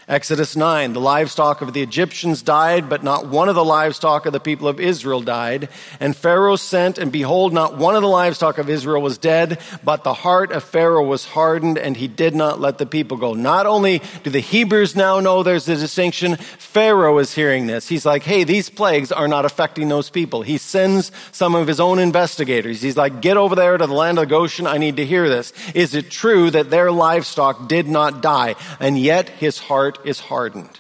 Exodus 0.10 0.56
9, 0.56 0.94
the 0.94 1.00
livestock 1.00 1.62
of 1.62 1.72
the 1.74 1.84
Egyptians 1.84 2.42
died, 2.42 2.90
but 2.90 3.04
not 3.04 3.28
one 3.28 3.48
of 3.48 3.54
the 3.54 3.64
livestock 3.64 4.26
of 4.26 4.34
the 4.34 4.40
people 4.40 4.68
of 4.68 4.80
Israel 4.80 5.22
died. 5.22 5.70
And 6.00 6.16
Pharaoh 6.16 6.56
sent, 6.56 6.98
and 6.98 7.12
behold, 7.12 7.54
not 7.54 7.78
one 7.78 7.96
of 7.96 8.02
the 8.02 8.08
livestock 8.08 8.58
of 8.58 8.72
Israel 8.72 9.04
was 9.04 9.20
dead, 9.20 9.60
but 9.84 10.04
the 10.04 10.16
heart 10.16 10.52
of 10.52 10.64
Pharaoh 10.64 11.06
was 11.06 11.26
hardened, 11.26 11.78
and 11.78 11.96
he 11.96 12.08
did 12.08 12.34
not 12.34 12.60
let 12.60 12.80
the 12.80 12.88
people 12.88 13.18
go. 13.18 13.36
Not 13.36 13.68
only 13.68 14.02
do 14.24 14.32
the 14.32 14.40
Hebrews 14.40 14.96
now 14.96 15.20
know 15.20 15.44
there's 15.44 15.70
a 15.70 15.76
distinction, 15.76 16.38
Pharaoh 16.38 17.20
is 17.20 17.36
hearing 17.36 17.68
this. 17.68 17.88
He's 17.88 18.06
like, 18.08 18.24
hey, 18.24 18.44
these 18.44 18.68
plagues 18.68 19.12
are 19.12 19.28
not 19.28 19.46
affecting 19.46 19.90
those 19.90 20.10
people. 20.10 20.42
He 20.42 20.58
sends 20.58 21.12
some 21.32 21.54
of 21.54 21.68
his 21.68 21.80
own 21.80 22.00
investigators. 22.00 22.82
He's 22.82 22.98
like, 22.98 23.22
get 23.22 23.38
over 23.38 23.54
there 23.54 23.78
to 23.78 23.86
the 23.86 23.94
land 23.94 24.18
of 24.18 24.28
Goshen. 24.28 24.66
I 24.66 24.80
need 24.80 24.98
to 24.98 25.06
hear 25.06 25.30
this. 25.30 25.54
Is 25.76 25.94
it 25.94 26.10
true 26.10 26.50
that 26.50 26.72
their 26.72 26.92
livestock 26.92 27.68
did 27.68 27.88
not 27.88 28.24
die? 28.24 28.56
And 28.80 28.98
yet 28.98 29.30
his 29.30 29.60
heart 29.60 29.99
is 30.06 30.20
hardened. 30.20 30.80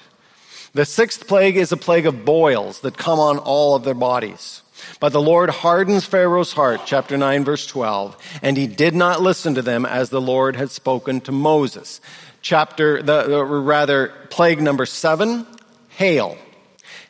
The 0.73 0.85
sixth 0.85 1.27
plague 1.27 1.57
is 1.57 1.71
a 1.71 1.77
plague 1.77 2.05
of 2.05 2.25
boils 2.25 2.81
that 2.81 2.97
come 2.97 3.19
on 3.19 3.37
all 3.39 3.75
of 3.75 3.83
their 3.83 3.93
bodies. 3.93 4.61
But 4.99 5.11
the 5.11 5.21
Lord 5.21 5.49
hardens 5.49 6.05
Pharaoh's 6.05 6.53
heart, 6.53 6.81
chapter 6.85 7.17
9, 7.17 7.43
verse 7.43 7.65
12, 7.65 8.17
and 8.41 8.55
he 8.55 8.67
did 8.67 8.95
not 8.95 9.21
listen 9.21 9.55
to 9.55 9.61
them 9.61 9.85
as 9.85 10.09
the 10.09 10.21
Lord 10.21 10.55
had 10.55 10.71
spoken 10.71 11.21
to 11.21 11.31
Moses. 11.31 11.99
Chapter, 12.41 13.01
the, 13.01 13.23
the 13.23 13.43
rather, 13.43 14.13
plague 14.29 14.61
number 14.61 14.85
seven, 14.85 15.45
hail. 15.89 16.37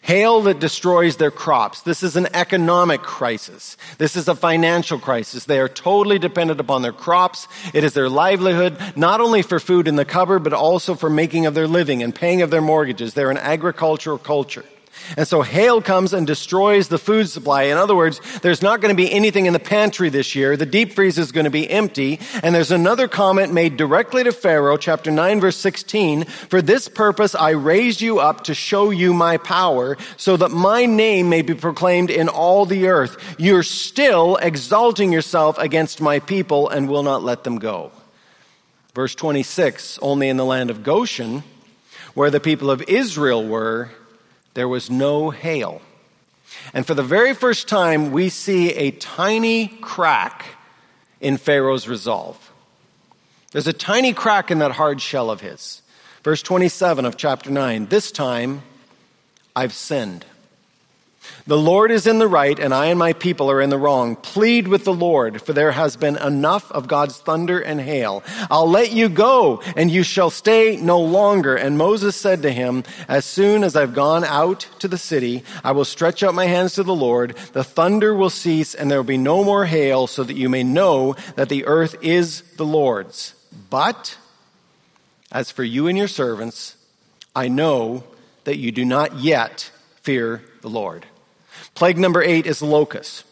Hail 0.02 0.42
that 0.42 0.60
destroys 0.60 1.18
their 1.18 1.32
crops. 1.32 1.82
This 1.82 2.04
is 2.04 2.16
an 2.16 2.28
economic 2.34 3.02
crisis. 3.02 3.78
This 3.98 4.16
is 4.16 4.28
a 4.28 4.36
financial 4.36 4.98
crisis. 4.98 5.46
They 5.46 5.60
are 5.60 5.70
totally 5.70 6.20
dependent 6.20 6.60
upon 6.60 6.82
their 6.82 6.94
crops. 6.94 7.48
It 7.74 7.84
is 7.84 7.94
their 7.94 8.10
livelihood, 8.10 8.78
not 8.96 9.22
only 9.22 9.42
for 9.42 9.60
food 9.60 9.88
in 9.88 9.96
the 9.96 10.06
cupboard, 10.06 10.44
but 10.44 10.54
also 10.54 10.96
for 10.96 11.10
making 11.10 11.46
of 11.46 11.54
their 11.54 11.68
living 11.68 12.02
and 12.02 12.16
paying 12.16 12.42
of 12.42 12.50
their 12.50 12.62
mortgages. 12.62 13.14
They're 13.14 13.32
an 13.32 13.38
agricultural 13.38 14.18
culture. 14.18 14.66
And 15.18 15.28
so 15.28 15.42
hail 15.42 15.82
comes 15.82 16.14
and 16.14 16.28
destroys 16.28 16.88
the 16.88 16.98
food 16.98 17.30
supply. 17.30 17.64
In 17.64 17.78
other 17.78 17.96
words, 17.96 18.22
there's 18.42 18.62
not 18.62 18.82
going 18.82 18.96
to 18.96 19.02
be 19.02 19.12
anything 19.12 19.46
in 19.46 19.54
the 19.54 19.60
pantry 19.60 20.10
this 20.10 20.36
year. 20.36 20.56
The 20.56 20.66
deep 20.66 20.94
freeze 20.94 21.18
is 21.18 21.32
going 21.32 21.46
to 21.46 21.50
be 21.50 21.70
empty. 21.70 22.20
And 22.44 22.54
there's 22.54 22.72
another 22.72 23.08
comment 23.08 23.54
made 23.54 23.78
directly 23.78 24.24
to 24.24 24.32
Pharaoh, 24.32 24.78
chapter 24.78 25.12
9, 25.12 25.42
verse 25.42 25.58
16. 25.58 26.26
For 26.26 26.62
this 26.62 26.88
purpose 26.88 27.36
I 27.36 27.52
raised 27.52 28.02
you 28.02 28.20
up 28.20 28.44
to 28.46 28.54
show 28.54 28.92
you 28.92 29.14
my 29.14 29.38
power, 29.38 29.98
so 30.18 30.38
that 30.38 30.52
my 30.52 30.86
name 30.86 31.30
may 31.30 31.42
be 31.42 31.54
proclaimed 31.54 32.10
in 32.10 32.30
all 32.30 32.66
the 32.66 32.88
earth. 32.88 33.18
You're 33.38 33.64
still 33.64 34.36
exalting 34.38 35.12
yourself 35.12 35.58
against 35.58 36.02
my 36.02 36.20
people 36.20 36.70
and 36.70 36.90
will 36.90 37.04
not 37.04 37.24
let 37.24 37.44
them 37.44 37.58
go. 37.58 37.92
Verse 38.94 39.16
26, 39.16 40.00
only 40.02 40.30
in 40.30 40.38
the 40.38 40.46
land 40.46 40.70
of 40.70 40.84
Goshen, 40.84 41.44
where 42.14 42.32
the 42.32 42.40
people 42.40 42.72
of 42.72 42.82
Israel 42.84 43.48
were, 43.48 43.92
there 44.54 44.68
was 44.68 44.90
no 44.90 45.30
hail. 45.30 45.82
And 46.74 46.86
for 46.86 46.94
the 46.94 47.04
very 47.04 47.34
first 47.34 47.68
time, 47.68 48.12
we 48.12 48.30
see 48.30 48.74
a 48.74 48.92
tiny 48.92 49.68
crack 49.68 50.46
in 51.22 51.38
Pharaoh's 51.38 51.88
resolve. 51.88 52.52
There's 53.52 53.68
a 53.68 53.74
tiny 53.74 54.14
crack 54.14 54.52
in 54.52 54.60
that 54.60 54.72
hard 54.72 55.02
shell 55.02 55.30
of 55.32 55.42
his. 55.42 55.82
Verse 56.24 56.42
27 56.42 57.06
of 57.06 57.18
chapter 57.18 57.50
9 57.50 57.88
This 57.88 58.12
time 58.12 58.62
I've 59.56 59.74
sinned. 59.74 60.26
The 61.50 61.58
Lord 61.58 61.90
is 61.90 62.06
in 62.06 62.20
the 62.20 62.28
right, 62.28 62.60
and 62.60 62.76
I 62.76 62.86
and 62.86 63.00
my 63.00 63.14
people 63.14 63.50
are 63.50 63.60
in 63.60 63.72
the 63.72 63.78
wrong. 63.80 64.16
Plead 64.16 64.68
with 64.68 64.84
the 64.84 64.94
Lord, 64.94 65.42
for 65.42 65.52
there 65.52 65.72
has 65.72 65.98
been 65.98 66.16
enough 66.16 66.72
of 66.72 66.88
God's 66.88 67.18
thunder 67.18 67.60
and 67.60 67.82
hail. 67.82 68.22
I'll 68.52 68.70
let 68.70 68.92
you 68.92 69.10
go, 69.10 69.64
and 69.76 69.90
you 69.90 70.04
shall 70.04 70.30
stay 70.30 70.78
no 70.78 71.02
longer. 71.02 71.56
And 71.56 71.76
Moses 71.76 72.16
said 72.16 72.44
to 72.44 72.52
him, 72.52 72.84
As 73.08 73.26
soon 73.26 73.64
as 73.64 73.76
I've 73.76 73.96
gone 73.96 74.24
out 74.24 74.68
to 74.78 74.88
the 74.88 75.00
city, 75.00 75.44
I 75.64 75.72
will 75.72 75.86
stretch 75.86 76.22
out 76.22 76.36
my 76.36 76.46
hands 76.46 76.74
to 76.74 76.84
the 76.84 76.94
Lord. 76.94 77.36
The 77.54 77.64
thunder 77.64 78.14
will 78.14 78.30
cease, 78.30 78.76
and 78.76 78.92
there 78.92 79.00
will 79.00 79.04
be 79.04 79.18
no 79.18 79.44
more 79.44 79.66
hail, 79.66 80.06
so 80.06 80.24
that 80.24 80.38
you 80.38 80.50
may 80.50 80.62
know 80.62 81.16
that 81.36 81.50
the 81.50 81.66
earth 81.66 81.96
is 82.04 82.44
the 82.58 82.66
Lord's. 82.66 83.34
But 83.72 84.20
as 85.32 85.50
for 85.50 85.64
you 85.64 85.88
and 85.88 85.98
your 85.98 86.10
servants, 86.10 86.78
I 87.36 87.48
know 87.48 88.04
that 88.44 88.60
you 88.60 88.72
do 88.72 88.86
not 88.86 89.16
yet 89.16 89.72
fear 90.04 90.44
the 90.62 90.70
Lord. 90.70 91.08
Plague 91.80 91.98
number 91.98 92.22
eight 92.22 92.46
is 92.46 92.62
locusts. 92.62 93.24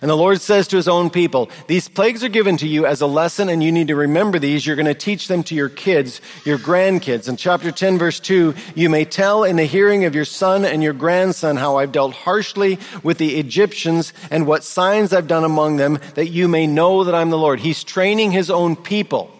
And 0.00 0.08
the 0.08 0.16
Lord 0.16 0.40
says 0.40 0.68
to 0.68 0.76
his 0.76 0.86
own 0.86 1.10
people, 1.10 1.50
These 1.66 1.88
plagues 1.88 2.22
are 2.22 2.28
given 2.28 2.56
to 2.58 2.68
you 2.68 2.86
as 2.86 3.00
a 3.00 3.06
lesson, 3.08 3.48
and 3.48 3.64
you 3.64 3.72
need 3.72 3.88
to 3.88 3.96
remember 3.96 4.38
these. 4.38 4.64
You're 4.64 4.76
going 4.76 4.86
to 4.86 4.94
teach 4.94 5.26
them 5.26 5.42
to 5.42 5.56
your 5.56 5.68
kids, 5.68 6.20
your 6.44 6.56
grandkids. 6.56 7.28
In 7.28 7.36
chapter 7.36 7.72
10, 7.72 7.98
verse 7.98 8.20
2, 8.20 8.54
you 8.76 8.88
may 8.88 9.04
tell 9.04 9.42
in 9.42 9.56
the 9.56 9.64
hearing 9.64 10.04
of 10.04 10.14
your 10.14 10.24
son 10.24 10.64
and 10.64 10.84
your 10.84 10.92
grandson 10.92 11.56
how 11.56 11.78
I've 11.78 11.90
dealt 11.90 12.14
harshly 12.14 12.78
with 13.02 13.18
the 13.18 13.40
Egyptians 13.40 14.12
and 14.30 14.46
what 14.46 14.62
signs 14.62 15.12
I've 15.12 15.26
done 15.26 15.42
among 15.42 15.76
them, 15.76 15.98
that 16.14 16.28
you 16.28 16.46
may 16.46 16.68
know 16.68 17.02
that 17.02 17.14
I'm 17.16 17.30
the 17.30 17.38
Lord. 17.38 17.58
He's 17.58 17.82
training 17.82 18.30
his 18.30 18.52
own 18.52 18.76
people. 18.76 19.35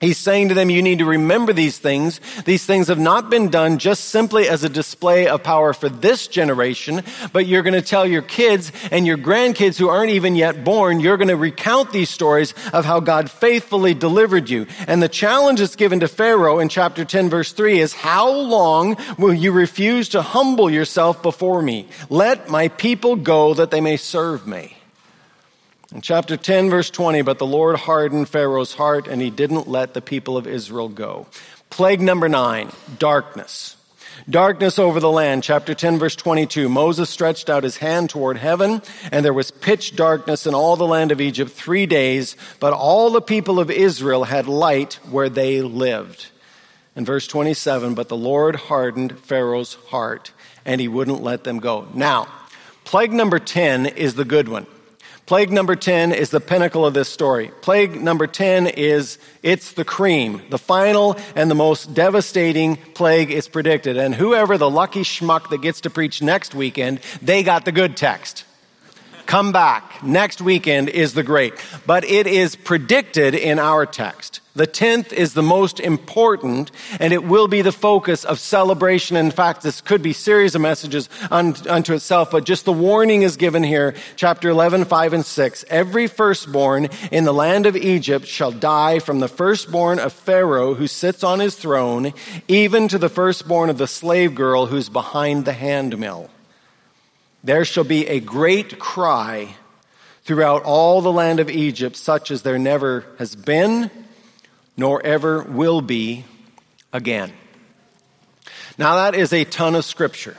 He's 0.00 0.16
saying 0.16 0.48
to 0.48 0.54
them, 0.54 0.70
you 0.70 0.80
need 0.80 1.00
to 1.00 1.04
remember 1.04 1.52
these 1.52 1.76
things. 1.76 2.22
These 2.46 2.64
things 2.64 2.88
have 2.88 2.98
not 2.98 3.28
been 3.28 3.50
done 3.50 3.76
just 3.76 4.04
simply 4.04 4.48
as 4.48 4.64
a 4.64 4.70
display 4.70 5.28
of 5.28 5.42
power 5.42 5.74
for 5.74 5.90
this 5.90 6.26
generation, 6.26 7.02
but 7.34 7.46
you're 7.46 7.62
going 7.62 7.74
to 7.74 7.82
tell 7.82 8.06
your 8.06 8.22
kids 8.22 8.72
and 8.90 9.06
your 9.06 9.18
grandkids 9.18 9.78
who 9.78 9.90
aren't 9.90 10.12
even 10.12 10.36
yet 10.36 10.64
born, 10.64 11.00
you're 11.00 11.18
going 11.18 11.28
to 11.28 11.36
recount 11.36 11.92
these 11.92 12.08
stories 12.08 12.54
of 12.72 12.86
how 12.86 13.00
God 13.00 13.30
faithfully 13.30 13.92
delivered 13.92 14.48
you. 14.48 14.66
And 14.86 15.02
the 15.02 15.08
challenge 15.08 15.60
that's 15.60 15.76
given 15.76 16.00
to 16.00 16.08
Pharaoh 16.08 16.60
in 16.60 16.70
chapter 16.70 17.04
10 17.04 17.28
verse 17.28 17.52
3 17.52 17.78
is, 17.78 17.92
how 17.92 18.30
long 18.30 18.96
will 19.18 19.34
you 19.34 19.52
refuse 19.52 20.08
to 20.10 20.22
humble 20.22 20.70
yourself 20.70 21.22
before 21.22 21.60
me? 21.60 21.88
Let 22.08 22.48
my 22.48 22.68
people 22.68 23.16
go 23.16 23.52
that 23.52 23.70
they 23.70 23.82
may 23.82 23.98
serve 23.98 24.46
me. 24.46 24.78
In 25.92 26.02
chapter 26.02 26.36
10, 26.36 26.70
verse 26.70 26.88
20, 26.88 27.22
but 27.22 27.38
the 27.38 27.46
Lord 27.46 27.74
hardened 27.74 28.28
Pharaoh's 28.28 28.74
heart 28.74 29.08
and 29.08 29.20
he 29.20 29.28
didn't 29.28 29.66
let 29.66 29.92
the 29.92 30.00
people 30.00 30.36
of 30.36 30.46
Israel 30.46 30.88
go. 30.88 31.26
Plague 31.68 32.00
number 32.00 32.28
nine, 32.28 32.70
darkness. 33.00 33.76
Darkness 34.28 34.78
over 34.78 35.00
the 35.00 35.10
land. 35.10 35.42
Chapter 35.42 35.74
10, 35.74 35.98
verse 35.98 36.14
22. 36.14 36.68
Moses 36.68 37.10
stretched 37.10 37.50
out 37.50 37.64
his 37.64 37.78
hand 37.78 38.08
toward 38.08 38.36
heaven, 38.36 38.82
and 39.10 39.24
there 39.24 39.32
was 39.32 39.50
pitch 39.50 39.96
darkness 39.96 40.46
in 40.46 40.54
all 40.54 40.76
the 40.76 40.86
land 40.86 41.10
of 41.10 41.20
Egypt 41.20 41.50
three 41.50 41.86
days, 41.86 42.36
but 42.60 42.72
all 42.72 43.10
the 43.10 43.20
people 43.20 43.58
of 43.58 43.68
Israel 43.68 44.24
had 44.24 44.46
light 44.46 45.00
where 45.10 45.28
they 45.28 45.60
lived. 45.60 46.28
In 46.94 47.04
verse 47.04 47.26
27, 47.26 47.94
but 47.94 48.08
the 48.08 48.16
Lord 48.16 48.54
hardened 48.54 49.18
Pharaoh's 49.18 49.74
heart, 49.88 50.30
and 50.64 50.80
he 50.80 50.86
wouldn't 50.86 51.22
let 51.22 51.42
them 51.42 51.58
go. 51.58 51.88
Now, 51.94 52.28
plague 52.84 53.12
number 53.12 53.40
10 53.40 53.86
is 53.86 54.14
the 54.14 54.24
good 54.24 54.48
one. 54.48 54.66
Plague 55.30 55.52
number 55.52 55.76
10 55.76 56.10
is 56.10 56.30
the 56.30 56.40
pinnacle 56.40 56.84
of 56.84 56.92
this 56.92 57.08
story. 57.08 57.52
Plague 57.60 58.02
number 58.02 58.26
10 58.26 58.66
is, 58.66 59.16
it's 59.44 59.74
the 59.74 59.84
cream, 59.84 60.42
the 60.50 60.58
final 60.58 61.16
and 61.36 61.48
the 61.48 61.54
most 61.54 61.94
devastating 61.94 62.76
plague 62.94 63.30
is 63.30 63.46
predicted. 63.46 63.96
And 63.96 64.12
whoever 64.12 64.58
the 64.58 64.68
lucky 64.68 65.02
schmuck 65.02 65.48
that 65.50 65.62
gets 65.62 65.82
to 65.82 65.90
preach 65.90 66.20
next 66.20 66.52
weekend, 66.52 66.98
they 67.22 67.44
got 67.44 67.64
the 67.64 67.70
good 67.70 67.96
text. 67.96 68.44
Come 69.30 69.52
back. 69.52 70.02
Next 70.02 70.40
weekend 70.40 70.88
is 70.88 71.14
the 71.14 71.22
great. 71.22 71.54
But 71.86 72.02
it 72.02 72.26
is 72.26 72.56
predicted 72.56 73.32
in 73.36 73.60
our 73.60 73.86
text. 73.86 74.40
The 74.56 74.66
10th 74.66 75.12
is 75.12 75.34
the 75.34 75.42
most 75.42 75.78
important, 75.78 76.72
and 76.98 77.12
it 77.12 77.22
will 77.22 77.46
be 77.46 77.62
the 77.62 77.70
focus 77.70 78.24
of 78.24 78.40
celebration. 78.40 79.16
In 79.16 79.30
fact, 79.30 79.62
this 79.62 79.80
could 79.80 80.02
be 80.02 80.12
series 80.12 80.56
of 80.56 80.62
messages 80.62 81.08
unto 81.30 81.94
itself, 81.94 82.32
but 82.32 82.42
just 82.42 82.64
the 82.64 82.72
warning 82.72 83.22
is 83.22 83.36
given 83.36 83.62
here, 83.62 83.94
chapter 84.16 84.48
11, 84.48 84.86
5 84.86 85.12
and 85.12 85.24
6. 85.24 85.64
Every 85.70 86.08
firstborn 86.08 86.88
in 87.12 87.22
the 87.22 87.32
land 87.32 87.66
of 87.66 87.76
Egypt 87.76 88.26
shall 88.26 88.50
die 88.50 88.98
from 88.98 89.20
the 89.20 89.28
firstborn 89.28 90.00
of 90.00 90.12
Pharaoh 90.12 90.74
who 90.74 90.88
sits 90.88 91.22
on 91.22 91.38
his 91.38 91.54
throne, 91.54 92.12
even 92.48 92.88
to 92.88 92.98
the 92.98 93.08
firstborn 93.08 93.70
of 93.70 93.78
the 93.78 93.86
slave 93.86 94.34
girl 94.34 94.66
who's 94.66 94.88
behind 94.88 95.44
the 95.44 95.52
handmill. 95.52 96.30
There 97.42 97.64
shall 97.64 97.84
be 97.84 98.06
a 98.06 98.20
great 98.20 98.78
cry 98.78 99.56
throughout 100.24 100.62
all 100.64 101.00
the 101.00 101.12
land 101.12 101.40
of 101.40 101.48
Egypt, 101.48 101.96
such 101.96 102.30
as 102.30 102.42
there 102.42 102.58
never 102.58 103.04
has 103.18 103.34
been, 103.34 103.90
nor 104.76 105.04
ever 105.04 105.42
will 105.42 105.80
be 105.80 106.24
again. 106.92 107.32
Now, 108.78 108.96
that 108.96 109.14
is 109.14 109.32
a 109.32 109.44
ton 109.44 109.74
of 109.74 109.84
scripture. 109.84 110.36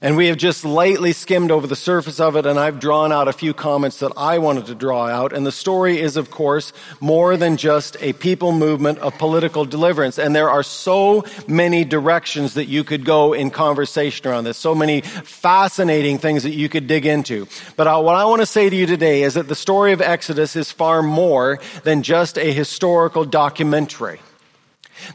And 0.00 0.16
we 0.16 0.28
have 0.28 0.36
just 0.36 0.64
lightly 0.64 1.12
skimmed 1.12 1.50
over 1.50 1.66
the 1.66 1.74
surface 1.74 2.20
of 2.20 2.36
it, 2.36 2.46
and 2.46 2.56
I've 2.56 2.78
drawn 2.78 3.10
out 3.12 3.26
a 3.26 3.32
few 3.32 3.52
comments 3.52 3.98
that 3.98 4.12
I 4.16 4.38
wanted 4.38 4.66
to 4.66 4.76
draw 4.76 5.08
out. 5.08 5.32
And 5.32 5.44
the 5.44 5.50
story 5.50 6.00
is, 6.00 6.16
of 6.16 6.30
course, 6.30 6.72
more 7.00 7.36
than 7.36 7.56
just 7.56 7.96
a 8.00 8.12
people 8.12 8.52
movement 8.52 9.00
of 9.00 9.18
political 9.18 9.64
deliverance. 9.64 10.16
And 10.16 10.36
there 10.36 10.50
are 10.50 10.62
so 10.62 11.24
many 11.48 11.84
directions 11.84 12.54
that 12.54 12.66
you 12.66 12.84
could 12.84 13.04
go 13.04 13.32
in 13.32 13.50
conversation 13.50 14.28
around 14.28 14.44
this, 14.44 14.56
so 14.56 14.72
many 14.72 15.00
fascinating 15.00 16.18
things 16.18 16.44
that 16.44 16.54
you 16.54 16.68
could 16.68 16.86
dig 16.86 17.04
into. 17.04 17.48
But 17.74 17.88
uh, 17.88 18.00
what 18.00 18.14
I 18.14 18.24
want 18.24 18.40
to 18.40 18.46
say 18.46 18.70
to 18.70 18.76
you 18.76 18.86
today 18.86 19.22
is 19.22 19.34
that 19.34 19.48
the 19.48 19.56
story 19.56 19.92
of 19.92 20.00
Exodus 20.00 20.54
is 20.54 20.70
far 20.70 21.02
more 21.02 21.58
than 21.82 22.04
just 22.04 22.38
a 22.38 22.52
historical 22.52 23.24
documentary. 23.24 24.20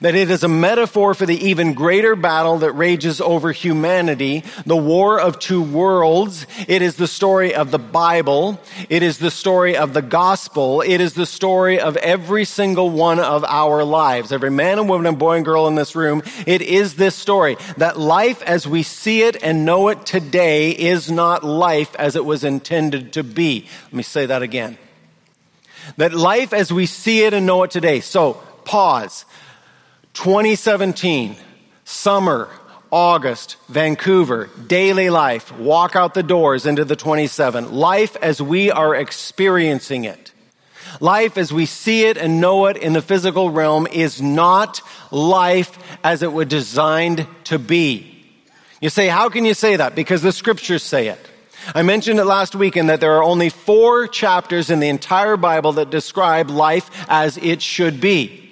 That 0.02 0.16
it 0.16 0.30
is 0.30 0.44
a 0.44 0.48
metaphor 0.48 1.14
for 1.14 1.26
the 1.26 1.50
even 1.50 1.74
greater 1.74 2.16
battle 2.16 2.60
that 2.60 2.72
rages 2.74 3.22
over 3.22 3.52
humanity, 3.52 4.44
the 4.66 4.78
war 4.78 5.20
of 5.20 5.40
two 5.40 5.62
worlds. 5.62 6.46
It 6.68 6.82
is 6.82 6.96
the 6.96 7.08
story 7.08 7.54
of 7.54 7.72
the 7.72 7.80
Bible. 7.80 8.60
It 8.90 9.04
is 9.04 9.18
the 9.18 9.32
story 9.32 9.78
of 9.78 9.94
the 9.94 10.02
gospel. 10.02 10.82
It 10.82 11.00
is 11.00 11.14
the 11.14 11.26
story 11.26 11.80
of 11.80 11.98
every 11.98 12.46
single 12.46 12.90
one 12.90 13.20
of 13.20 13.44
our 13.44 13.84
lives. 13.84 14.32
Every 14.32 14.52
man 14.52 14.80
and 14.80 14.90
woman 14.90 15.08
and 15.08 15.20
boy 15.20 15.38
and 15.38 15.46
girl 15.46 15.68
in 15.68 15.76
this 15.76 15.96
room. 15.96 16.24
It 16.46 16.62
is 16.62 16.96
this 16.96 17.16
story 17.16 17.58
that 17.78 18.00
life 18.00 18.42
as 18.44 18.68
we 18.68 18.84
see 18.84 19.24
it 19.24 19.42
and 19.44 19.66
know 19.66 19.90
it 19.90 20.06
today 20.06 20.72
is 20.72 21.12
not 21.12 21.44
life 21.44 21.96
as 21.96 22.16
it 22.16 22.26
was 22.26 22.44
intended 22.44 23.14
to 23.14 23.24
be. 23.24 23.68
Let 23.86 23.94
me 23.94 24.04
say 24.04 24.26
that 24.26 24.42
again. 24.42 24.78
That 25.98 26.14
life 26.14 26.54
as 26.54 26.72
we 26.72 26.86
see 26.86 27.24
it 27.24 27.34
and 27.34 27.46
know 27.46 27.64
it 27.64 27.72
today. 27.72 28.00
So, 28.00 28.34
pause. 28.66 29.26
2017, 30.14 31.36
summer, 31.86 32.50
August, 32.92 33.58
Vancouver, 33.68 34.50
daily 34.68 35.10
life, 35.10 35.52
walk 35.58 35.96
out 35.96 36.14
the 36.14 36.22
doors 36.22 36.68
into 36.68 36.86
the 36.86 36.96
27. 36.96 37.74
Life 37.74 38.16
as 38.18 38.40
we 38.40 38.70
are 38.70 38.96
experiencing 38.96 40.06
it. 40.06 40.32
Life 41.00 41.38
as 41.38 41.52
we 41.52 41.66
see 41.66 42.06
it 42.06 42.18
and 42.18 42.40
know 42.40 42.68
it 42.68 42.78
in 42.78 42.94
the 42.94 43.02
physical 43.02 43.50
realm 43.50 43.88
is 43.88 44.22
not 44.22 44.82
life 45.10 45.80
as 46.04 46.22
it 46.22 46.32
was 46.32 46.48
designed 46.48 47.26
to 47.46 47.58
be. 47.58 48.10
You 48.80 48.90
say, 48.90 49.08
how 49.08 49.30
can 49.30 49.46
you 49.46 49.56
say 49.56 49.78
that? 49.78 49.96
Because 49.96 50.22
the 50.22 50.32
scriptures 50.32 50.84
say 50.84 51.08
it. 51.08 51.30
I 51.74 51.82
mentioned 51.82 52.20
it 52.20 52.26
last 52.26 52.54
weekend 52.54 52.90
that 52.90 53.00
there 53.00 53.14
are 53.14 53.24
only 53.24 53.50
four 53.50 54.08
chapters 54.08 54.70
in 54.70 54.80
the 54.80 54.90
entire 54.90 55.38
Bible 55.38 55.72
that 55.74 55.90
describe 55.90 56.50
life 56.50 56.92
as 57.08 57.38
it 57.38 57.62
should 57.62 58.00
be. 58.00 58.43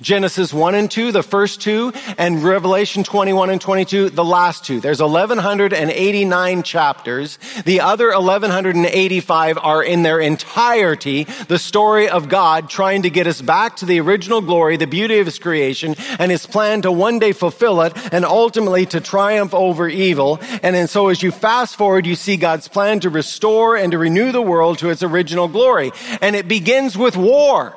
Genesis 0.00 0.52
1 0.52 0.74
and 0.74 0.90
2, 0.90 1.12
the 1.12 1.22
first 1.22 1.60
two, 1.60 1.92
and 2.18 2.42
Revelation 2.42 3.04
21 3.04 3.50
and 3.50 3.60
22, 3.60 4.10
the 4.10 4.24
last 4.24 4.64
two. 4.64 4.80
There's 4.80 5.00
1189 5.00 6.62
chapters. 6.62 7.38
The 7.64 7.80
other 7.80 8.08
1185 8.08 9.58
are 9.58 9.82
in 9.82 10.02
their 10.02 10.20
entirety 10.20 11.24
the 11.48 11.58
story 11.58 12.08
of 12.08 12.28
God 12.28 12.68
trying 12.68 13.02
to 13.02 13.10
get 13.10 13.26
us 13.26 13.40
back 13.40 13.76
to 13.76 13.86
the 13.86 14.00
original 14.00 14.40
glory, 14.40 14.76
the 14.76 14.86
beauty 14.86 15.18
of 15.18 15.26
his 15.26 15.38
creation, 15.38 15.94
and 16.18 16.30
his 16.30 16.46
plan 16.46 16.82
to 16.82 16.92
one 16.92 17.18
day 17.18 17.32
fulfill 17.32 17.82
it 17.82 17.92
and 18.12 18.24
ultimately 18.24 18.86
to 18.86 19.00
triumph 19.00 19.54
over 19.54 19.88
evil. 19.88 20.38
And, 20.62 20.88
so 20.88 21.08
as 21.08 21.22
you 21.22 21.30
fast 21.30 21.76
forward, 21.76 22.06
you 22.06 22.14
see 22.14 22.36
God's 22.36 22.68
plan 22.68 23.00
to 23.00 23.10
restore 23.10 23.76
and 23.76 23.92
to 23.92 23.98
renew 23.98 24.32
the 24.32 24.42
world 24.42 24.78
to 24.78 24.90
its 24.90 25.02
original 25.02 25.48
glory. 25.48 25.92
And 26.20 26.36
it 26.36 26.48
begins 26.48 26.96
with 26.96 27.16
war. 27.16 27.76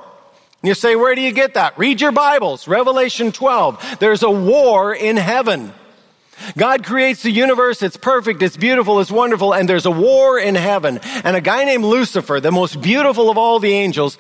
You 0.64 0.74
say, 0.74 0.96
where 0.96 1.14
do 1.14 1.22
you 1.22 1.32
get 1.32 1.54
that? 1.54 1.78
Read 1.78 2.02
your 2.02 2.12
Bibles. 2.12 2.68
Revelation 2.68 3.32
12. 3.32 3.98
There's 4.00 4.24
a 4.24 4.30
war 4.30 4.94
in 4.94 5.16
heaven. 5.16 5.72
God 6.56 6.84
creates 6.84 7.24
the 7.24 7.32
universe. 7.32 7.82
It's 7.82 7.98
perfect. 7.98 8.42
It's 8.42 8.58
beautiful. 8.58 9.00
It's 9.00 9.12
wonderful. 9.12 9.54
And 9.54 9.68
there's 9.68 9.86
a 9.86 9.92
war 9.92 10.40
in 10.40 10.56
heaven. 10.56 11.00
And 11.24 11.36
a 11.36 11.42
guy 11.42 11.66
named 11.66 11.84
Lucifer, 11.84 12.40
the 12.40 12.52
most 12.52 12.82
beautiful 12.82 13.30
of 13.30 13.38
all 13.38 13.60
the 13.60 13.72
angels, 13.72 14.18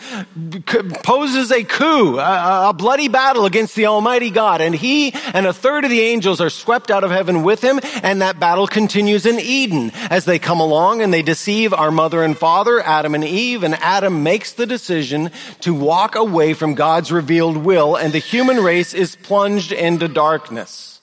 poses 1.04 1.52
a 1.52 1.64
coup, 1.64 2.18
a, 2.18 2.70
a, 2.70 2.74
bloody 2.74 3.08
battle 3.08 3.46
against 3.46 3.76
the 3.76 3.86
Almighty 3.86 4.30
God. 4.30 4.62
And 4.62 4.76
he 4.76 5.14
and 5.34 5.46
a 5.46 5.54
third 5.54 5.84
of 5.84 5.90
the 5.90 6.02
angels 6.02 6.42
are 6.42 6.50
swept 6.50 6.92
out 6.92 7.04
of 7.04 7.12
heaven 7.12 7.44
with 7.44 7.64
him. 7.64 7.80
And 8.04 8.22
that 8.22 8.40
battle 8.40 8.68
continues 8.68 9.26
in 9.26 9.40
Eden 9.40 9.92
as 10.10 10.26
they 10.26 10.40
come 10.40 10.60
along 10.60 11.02
and 11.02 11.14
they 11.14 11.22
deceive 11.22 11.74
our 11.74 11.92
mother 11.92 12.24
and 12.24 12.38
father, 12.38 12.82
Adam 12.82 13.16
and 13.16 13.24
Eve. 13.24 13.64
And 13.64 13.76
Adam 13.76 14.24
makes 14.24 14.54
the 14.54 14.66
decision 14.66 15.32
to 15.62 15.74
walk 15.74 16.16
away 16.16 16.54
from 16.54 16.76
God's 16.76 17.12
revealed 17.12 17.58
will. 17.58 17.96
And 17.96 18.14
the 18.14 18.20
human 18.20 18.58
race 18.58 18.94
is 18.94 19.16
plunged 19.16 19.72
into 19.72 20.08
darkness. 20.08 20.97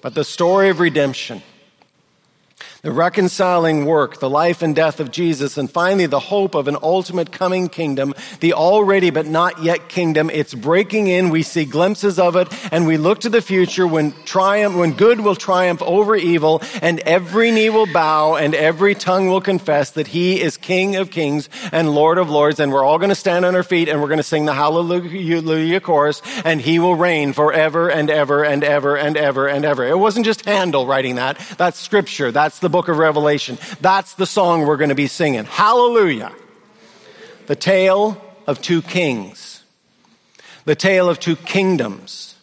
But 0.00 0.14
the 0.14 0.24
story 0.24 0.68
of 0.68 0.80
redemption 0.80 1.42
the 2.82 2.92
reconciling 2.92 3.86
work, 3.86 4.20
the 4.20 4.30
life 4.30 4.62
and 4.62 4.74
death 4.74 5.00
of 5.00 5.10
Jesus, 5.10 5.58
and 5.58 5.70
finally 5.70 6.06
the 6.06 6.20
hope 6.20 6.54
of 6.54 6.68
an 6.68 6.76
ultimate 6.80 7.32
coming 7.32 7.68
kingdom, 7.68 8.14
the 8.40 8.52
already 8.52 9.10
but 9.10 9.26
not 9.26 9.62
yet 9.62 9.88
kingdom. 9.88 10.30
It's 10.30 10.54
breaking 10.54 11.08
in. 11.08 11.30
We 11.30 11.42
see 11.42 11.64
glimpses 11.64 12.18
of 12.18 12.36
it 12.36 12.48
and 12.72 12.86
we 12.86 12.96
look 12.96 13.20
to 13.20 13.28
the 13.28 13.42
future 13.42 13.86
when 13.86 14.12
triumph, 14.24 14.76
when 14.76 14.92
good 14.92 15.20
will 15.20 15.34
triumph 15.34 15.82
over 15.82 16.14
evil 16.14 16.62
and 16.80 17.00
every 17.00 17.50
knee 17.50 17.68
will 17.68 17.92
bow 17.92 18.36
and 18.36 18.54
every 18.54 18.94
tongue 18.94 19.26
will 19.28 19.40
confess 19.40 19.90
that 19.92 20.06
he 20.06 20.40
is 20.40 20.56
King 20.56 20.96
of 20.96 21.10
kings 21.10 21.48
and 21.72 21.94
Lord 21.94 22.18
of 22.18 22.30
lords. 22.30 22.60
And 22.60 22.72
we're 22.72 22.84
all 22.84 22.98
going 22.98 23.08
to 23.08 23.14
stand 23.16 23.44
on 23.44 23.56
our 23.56 23.62
feet 23.64 23.88
and 23.88 24.00
we're 24.00 24.08
going 24.08 24.18
to 24.18 24.22
sing 24.22 24.44
the 24.44 24.54
hallelujah 24.54 25.80
chorus 25.80 26.22
and 26.44 26.60
he 26.60 26.78
will 26.78 26.94
reign 26.94 27.32
forever 27.32 27.90
and 27.90 28.08
ever 28.08 28.44
and 28.44 28.62
ever 28.62 28.96
and 28.96 29.16
ever 29.16 29.48
and 29.48 29.64
ever. 29.64 29.84
It 29.84 29.98
wasn't 29.98 30.26
just 30.26 30.44
Handel 30.44 30.86
writing 30.86 31.16
that. 31.16 31.38
That's 31.58 31.80
scripture. 31.80 32.30
That's 32.30 32.60
the 32.60 32.67
the 32.68 32.72
book 32.72 32.88
of 32.88 32.98
Revelation. 32.98 33.56
That's 33.80 34.12
the 34.14 34.26
song 34.26 34.66
we're 34.66 34.76
going 34.76 34.90
to 34.90 34.94
be 34.94 35.06
singing. 35.06 35.44
Hallelujah. 35.44 36.32
The 37.46 37.56
tale 37.56 38.22
of 38.46 38.60
two 38.60 38.82
kings, 38.82 39.62
the 40.66 40.74
tale 40.74 41.08
of 41.08 41.18
two 41.18 41.36
kingdoms, 41.36 42.36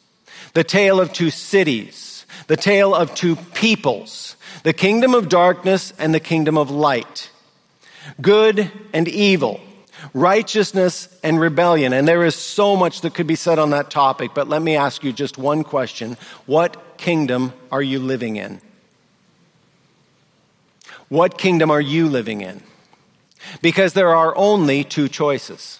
the 0.53 0.63
tale 0.63 0.99
of 0.99 1.13
two 1.13 1.29
cities, 1.29 2.25
the 2.47 2.57
tale 2.57 2.95
of 2.95 3.13
two 3.13 3.35
peoples, 3.35 4.35
the 4.63 4.73
kingdom 4.73 5.13
of 5.13 5.29
darkness 5.29 5.93
and 5.99 6.11
the 6.11 6.19
kingdom 6.19 6.57
of 6.57 6.71
light, 6.71 7.29
good 8.19 8.71
and 8.93 9.07
evil, 9.07 9.61
righteousness 10.15 11.07
and 11.21 11.39
rebellion. 11.39 11.93
And 11.93 12.07
there 12.07 12.25
is 12.25 12.33
so 12.33 12.75
much 12.75 13.01
that 13.01 13.13
could 13.13 13.27
be 13.27 13.35
said 13.35 13.59
on 13.59 13.69
that 13.69 13.91
topic, 13.91 14.31
but 14.33 14.49
let 14.49 14.63
me 14.63 14.75
ask 14.75 15.03
you 15.03 15.13
just 15.13 15.37
one 15.37 15.63
question. 15.63 16.17
What 16.47 16.97
kingdom 16.97 17.53
are 17.71 17.83
you 17.83 17.99
living 17.99 18.37
in? 18.37 18.59
What 21.09 21.37
kingdom 21.37 21.71
are 21.71 21.81
you 21.81 22.07
living 22.07 22.41
in? 22.41 22.63
Because 23.61 23.93
there 23.93 24.15
are 24.15 24.35
only 24.35 24.83
two 24.83 25.07
choices. 25.07 25.79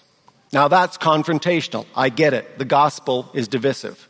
Now 0.52 0.68
that's 0.68 0.98
confrontational. 0.98 1.86
I 1.94 2.08
get 2.08 2.32
it. 2.32 2.58
The 2.58 2.64
gospel 2.64 3.28
is 3.34 3.48
divisive. 3.48 4.08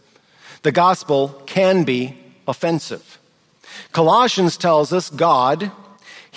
The 0.63 0.73
gospel 0.73 1.43
can 1.47 1.85
be 1.85 2.17
offensive. 2.47 3.19
Colossians 3.93 4.57
tells 4.57 4.93
us 4.93 5.11
God, 5.11 5.71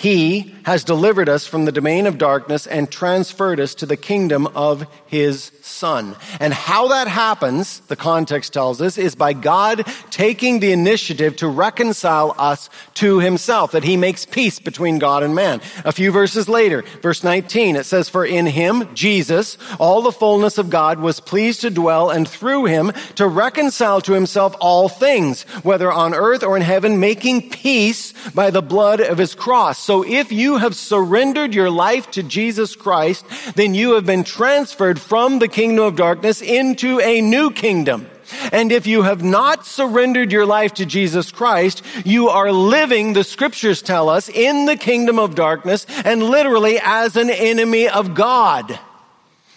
He 0.00 0.54
has 0.64 0.82
delivered 0.82 1.28
us 1.28 1.46
from 1.46 1.66
the 1.66 1.72
domain 1.72 2.06
of 2.06 2.16
darkness 2.16 2.66
and 2.66 2.90
transferred 2.90 3.60
us 3.60 3.74
to 3.74 3.84
the 3.84 3.98
kingdom 3.98 4.46
of 4.54 4.86
His 5.06 5.52
Son. 5.62 6.16
And 6.38 6.52
how 6.52 6.88
that 6.88 7.08
happens, 7.08 7.80
the 7.80 7.96
context 7.96 8.52
tells 8.52 8.80
us, 8.80 8.98
is 8.98 9.14
by 9.14 9.32
God 9.32 9.86
taking 10.10 10.60
the 10.60 10.72
initiative 10.72 11.36
to 11.36 11.48
reconcile 11.48 12.34
us 12.38 12.70
to 12.94 13.18
himself, 13.18 13.72
that 13.72 13.84
he 13.84 13.96
makes 13.96 14.26
peace 14.26 14.58
between 14.58 14.98
God 14.98 15.22
and 15.22 15.34
man. 15.34 15.60
A 15.84 15.92
few 15.92 16.10
verses 16.10 16.48
later, 16.48 16.82
verse 17.02 17.24
19, 17.24 17.76
it 17.76 17.84
says, 17.84 18.08
For 18.08 18.24
in 18.24 18.46
him, 18.46 18.92
Jesus, 18.94 19.56
all 19.78 20.02
the 20.02 20.12
fullness 20.12 20.58
of 20.58 20.70
God 20.70 21.00
was 21.00 21.20
pleased 21.20 21.62
to 21.62 21.70
dwell 21.70 22.10
and 22.10 22.28
through 22.28 22.66
him 22.66 22.92
to 23.14 23.26
reconcile 23.26 24.00
to 24.02 24.12
himself 24.12 24.54
all 24.60 24.88
things, 24.88 25.42
whether 25.62 25.90
on 25.90 26.14
earth 26.14 26.42
or 26.42 26.56
in 26.56 26.62
heaven, 26.62 27.00
making 27.00 27.50
peace 27.50 28.12
by 28.30 28.50
the 28.50 28.62
blood 28.62 29.00
of 29.00 29.18
his 29.18 29.34
cross. 29.34 29.78
So 29.90 30.04
if 30.04 30.30
you 30.30 30.58
have 30.58 30.76
surrendered 30.76 31.52
your 31.52 31.68
life 31.68 32.12
to 32.12 32.22
Jesus 32.22 32.76
Christ, 32.76 33.26
then 33.56 33.74
you 33.74 33.94
have 33.94 34.06
been 34.06 34.22
transferred 34.22 35.00
from 35.00 35.40
the 35.40 35.48
kingdom 35.48 35.84
of 35.84 35.96
darkness 35.96 36.40
into 36.40 37.00
a 37.00 37.20
new 37.20 37.50
kingdom. 37.50 38.08
And 38.52 38.70
if 38.70 38.86
you 38.86 39.02
have 39.02 39.24
not 39.24 39.66
surrendered 39.66 40.30
your 40.30 40.46
life 40.46 40.74
to 40.74 40.86
Jesus 40.86 41.32
Christ, 41.32 41.82
you 42.04 42.28
are 42.28 42.52
living, 42.52 43.14
the 43.14 43.24
scriptures 43.24 43.82
tell 43.82 44.08
us, 44.08 44.28
in 44.28 44.66
the 44.66 44.76
kingdom 44.76 45.18
of 45.18 45.34
darkness 45.34 45.86
and 46.04 46.22
literally 46.22 46.78
as 46.80 47.16
an 47.16 47.28
enemy 47.28 47.88
of 47.88 48.14
God. 48.14 48.78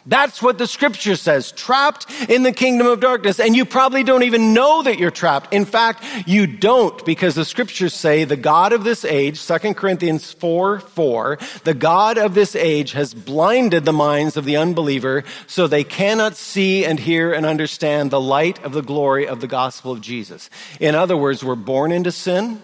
That's 0.06 0.42
what 0.42 0.58
the 0.58 0.68
scripture 0.68 1.16
says. 1.16 1.54
Trapped 1.54 2.12
in 2.30 2.44
the 2.44 2.52
kingdom 2.52 2.88
of 2.88 3.00
darkness. 3.00 3.40
And 3.40 3.56
you 3.56 3.64
probably 3.64 4.04
don't 4.04 4.24
even 4.24 4.54
know 4.54 4.84
that 4.84 5.00
you're 5.00 5.12
trapped. 5.12 5.54
In 5.54 5.64
fact, 5.64 6.04
you 6.28 6.46
don't 6.46 7.06
because 7.06 7.36
the 7.36 7.46
scriptures 7.46 7.94
say 7.94 8.26
the 8.26 8.36
God 8.36 8.74
of 8.74 8.84
this 8.84 9.06
age, 9.06 9.46
2 9.46 9.74
Corinthians 9.74 10.32
4, 10.34 10.80
4, 10.80 11.38
the 11.64 11.74
God 11.74 12.18
of 12.18 12.34
this 12.34 12.54
age 12.54 12.92
has 12.92 13.14
blinded 13.14 13.86
the 13.86 13.94
minds 13.94 14.36
of 14.36 14.44
the 14.44 14.58
unbeliever 14.58 15.24
so 15.48 15.68
they 15.68 15.86
cannot 15.86 16.36
see 16.36 16.84
and 16.84 17.00
hear 17.00 17.32
and 17.32 17.46
understand 17.46 18.12
the 18.12 18.22
light 18.22 18.62
of 18.64 18.74
the 18.74 18.82
glory 18.82 19.26
of 19.26 19.40
the 19.40 19.48
gospel 19.48 19.94
of 19.94 20.02
Jesus. 20.02 20.50
In 20.82 20.96
other 20.96 21.16
words, 21.16 21.44
we're 21.44 21.56
born 21.56 21.94
into 21.94 22.12
sin. 22.12 22.62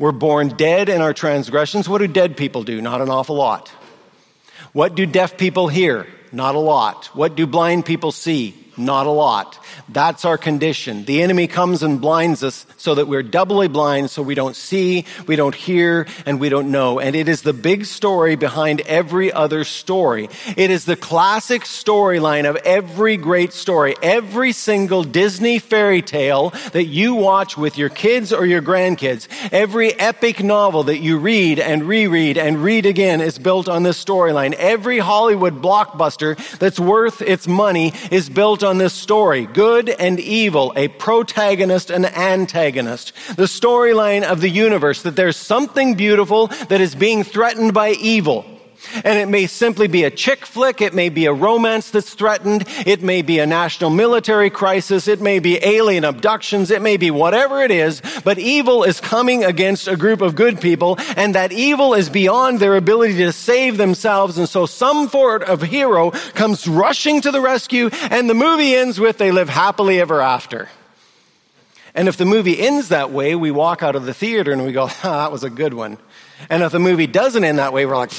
We're 0.00 0.12
born 0.12 0.48
dead 0.48 0.88
in 0.88 1.00
our 1.00 1.14
transgressions. 1.14 1.88
What 1.88 1.98
do 1.98 2.08
dead 2.08 2.36
people 2.36 2.64
do? 2.64 2.82
Not 2.82 3.00
an 3.00 3.08
awful 3.08 3.36
lot. 3.36 3.68
What 4.72 4.94
do 4.94 5.06
deaf 5.06 5.38
people 5.38 5.68
hear? 5.68 6.06
Not 6.36 6.54
a 6.54 6.58
lot. 6.58 7.06
What 7.14 7.34
do 7.34 7.46
blind 7.46 7.86
people 7.86 8.12
see? 8.12 8.54
Not 8.76 9.06
a 9.06 9.10
lot. 9.10 9.58
That's 9.88 10.24
our 10.24 10.38
condition. 10.38 11.04
The 11.04 11.22
enemy 11.22 11.46
comes 11.46 11.82
and 11.82 12.00
blinds 12.00 12.42
us 12.42 12.66
so 12.76 12.94
that 12.94 13.06
we're 13.06 13.22
doubly 13.22 13.68
blind 13.68 14.10
so 14.10 14.22
we 14.22 14.34
don't 14.34 14.56
see, 14.56 15.04
we 15.26 15.36
don't 15.36 15.54
hear, 15.54 16.06
and 16.24 16.40
we 16.40 16.48
don't 16.48 16.70
know. 16.70 16.98
And 17.00 17.14
it 17.14 17.28
is 17.28 17.42
the 17.42 17.52
big 17.52 17.84
story 17.84 18.36
behind 18.36 18.80
every 18.82 19.32
other 19.32 19.64
story. 19.64 20.28
It 20.56 20.70
is 20.70 20.84
the 20.84 20.96
classic 20.96 21.62
storyline 21.62 22.48
of 22.48 22.56
every 22.56 23.16
great 23.16 23.52
story. 23.52 23.94
Every 24.02 24.52
single 24.52 25.04
Disney 25.04 25.58
fairy 25.58 26.02
tale 26.02 26.50
that 26.72 26.86
you 26.86 27.14
watch 27.14 27.56
with 27.56 27.78
your 27.78 27.88
kids 27.88 28.32
or 28.32 28.46
your 28.46 28.62
grandkids, 28.62 29.28
every 29.52 29.92
epic 29.98 30.42
novel 30.42 30.84
that 30.84 30.98
you 30.98 31.18
read 31.18 31.58
and 31.58 31.84
reread 31.84 32.38
and 32.38 32.62
read 32.62 32.86
again 32.86 33.20
is 33.20 33.38
built 33.38 33.68
on 33.68 33.82
this 33.82 34.02
storyline. 34.02 34.52
Every 34.54 34.98
Hollywood 34.98 35.62
blockbuster 35.62 36.36
that's 36.58 36.80
worth 36.80 37.22
its 37.22 37.46
money 37.48 37.92
is 38.10 38.28
built 38.28 38.62
on 38.62 38.78
this 38.78 38.92
story. 38.92 39.46
Good 39.56 39.88
and 39.88 40.20
evil, 40.20 40.74
a 40.76 40.88
protagonist 40.88 41.90
and 41.90 42.04
antagonist. 42.04 43.14
The 43.36 43.44
storyline 43.44 44.22
of 44.22 44.42
the 44.42 44.50
universe 44.50 45.00
that 45.00 45.16
there's 45.16 45.38
something 45.38 45.94
beautiful 45.94 46.48
that 46.68 46.82
is 46.82 46.94
being 46.94 47.24
threatened 47.24 47.72
by 47.72 47.92
evil. 47.92 48.44
And 49.04 49.18
it 49.18 49.28
may 49.28 49.46
simply 49.46 49.88
be 49.88 50.04
a 50.04 50.10
chick 50.10 50.46
flick. 50.46 50.80
It 50.80 50.94
may 50.94 51.08
be 51.08 51.26
a 51.26 51.32
romance 51.32 51.90
that's 51.90 52.14
threatened. 52.14 52.64
It 52.86 53.02
may 53.02 53.22
be 53.22 53.38
a 53.38 53.46
national 53.46 53.90
military 53.90 54.50
crisis. 54.50 55.08
It 55.08 55.20
may 55.20 55.38
be 55.38 55.58
alien 55.64 56.04
abductions. 56.04 56.70
It 56.70 56.82
may 56.82 56.96
be 56.96 57.10
whatever 57.10 57.62
it 57.62 57.70
is. 57.70 58.02
But 58.24 58.38
evil 58.38 58.84
is 58.84 59.00
coming 59.00 59.44
against 59.44 59.88
a 59.88 59.96
group 59.96 60.20
of 60.20 60.34
good 60.34 60.60
people 60.60 60.98
and 61.16 61.34
that 61.34 61.52
evil 61.52 61.94
is 61.94 62.08
beyond 62.08 62.60
their 62.60 62.76
ability 62.76 63.16
to 63.18 63.32
save 63.32 63.76
themselves. 63.76 64.38
And 64.38 64.48
so 64.48 64.66
some 64.66 65.08
sort 65.08 65.42
of 65.42 65.62
hero 65.62 66.10
comes 66.10 66.66
rushing 66.68 67.20
to 67.22 67.30
the 67.30 67.40
rescue 67.40 67.90
and 68.10 68.30
the 68.30 68.34
movie 68.34 68.74
ends 68.74 69.00
with 69.00 69.18
they 69.18 69.30
live 69.30 69.48
happily 69.48 70.00
ever 70.00 70.20
after. 70.20 70.68
And 71.96 72.08
if 72.08 72.18
the 72.18 72.26
movie 72.26 72.60
ends 72.60 72.90
that 72.90 73.10
way, 73.10 73.34
we 73.34 73.50
walk 73.50 73.82
out 73.82 73.96
of 73.96 74.04
the 74.04 74.12
theater 74.12 74.52
and 74.52 74.64
we 74.64 74.72
go, 74.72 74.82
ah, 74.82 75.00
that 75.02 75.32
was 75.32 75.42
a 75.42 75.50
good 75.50 75.72
one. 75.72 75.96
And 76.50 76.62
if 76.62 76.70
the 76.70 76.78
movie 76.78 77.06
doesn't 77.06 77.42
end 77.42 77.58
that 77.58 77.72
way, 77.72 77.86
we're 77.86 77.96
like, 77.96 78.12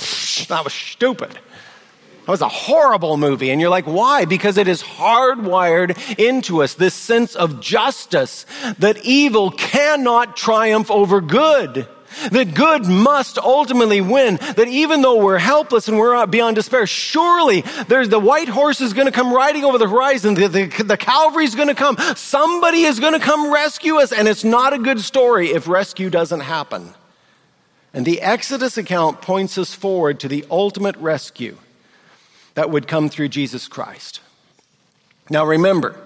that 0.46 0.64
was 0.64 0.74
stupid. 0.74 1.32
That 1.32 2.32
was 2.32 2.42
a 2.42 2.50
horrible 2.50 3.16
movie. 3.16 3.52
And 3.52 3.62
you're 3.62 3.70
like, 3.70 3.86
why? 3.86 4.26
Because 4.26 4.58
it 4.58 4.68
is 4.68 4.84
hardwired 4.84 6.20
into 6.20 6.62
us 6.62 6.74
this 6.74 6.94
sense 6.94 7.36
of 7.36 7.62
justice 7.62 8.46
that 8.80 8.98
evil 9.06 9.50
cannot 9.50 10.36
triumph 10.36 10.92
over 10.92 11.22
good. 11.22 11.88
That 12.32 12.54
good 12.54 12.86
must 12.86 13.38
ultimately 13.38 14.02
win. 14.02 14.38
That 14.38 14.68
even 14.68 15.02
though 15.02 15.24
we're 15.24 15.38
helpless 15.38 15.88
and 15.88 15.98
we're 15.98 16.26
beyond 16.26 16.58
despair, 16.58 16.86
surely 16.86 17.62
there's 17.88 18.10
the 18.10 18.20
white 18.20 18.50
horse 18.50 18.82
is 18.82 18.94
going 18.94 19.06
to 19.06 19.12
come 19.12 19.34
riding 19.34 19.64
over 19.64 19.78
the 19.78 19.88
horizon. 19.88 20.34
The, 20.34 20.48
the, 20.48 20.84
the 20.84 20.98
cavalry 20.98 21.46
is 21.46 21.56
going 21.56 21.70
to 21.70 21.76
come. 21.76 21.98
Somebody 22.16 22.84
is 22.84 23.00
going 23.00 23.14
to 23.14 23.20
come 23.20 23.54
rescue 23.54 23.98
us. 23.98 24.12
And 24.12 24.28
it's 24.28 24.44
not 24.44 24.74
a 24.74 24.80
good 24.80 25.00
story 25.00 25.52
if 25.52 25.68
rescue 25.68 26.10
doesn't 26.10 26.42
happen. 26.42 26.94
And 27.98 28.06
the 28.06 28.22
Exodus 28.22 28.78
account 28.78 29.24
points 29.24 29.58
us 29.58 29.74
forward 29.74 30.20
to 30.20 30.28
the 30.28 30.46
ultimate 30.52 30.96
rescue 30.98 31.58
that 32.54 32.70
would 32.70 32.88
come 32.88 33.10
through 33.10 33.30
Jesus 33.30 33.68
Christ. 33.68 34.20
Now 35.32 35.44
remember, 35.48 36.00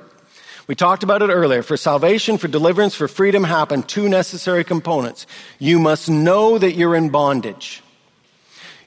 we 0.67 0.73
talked 0.73 1.03
about 1.03 1.21
it 1.21 1.29
earlier. 1.29 1.61
For 1.61 1.75
salvation, 1.75 2.37
for 2.37 2.47
deliverance, 2.47 2.95
for 2.95 3.09
freedom 3.09 3.43
happen 3.43 3.83
two 3.83 4.07
necessary 4.07 4.63
components. 4.63 5.27
You 5.59 5.79
must 5.79 6.09
know 6.09 6.57
that 6.57 6.75
you're 6.75 6.95
in 6.95 7.09
bondage. 7.09 7.83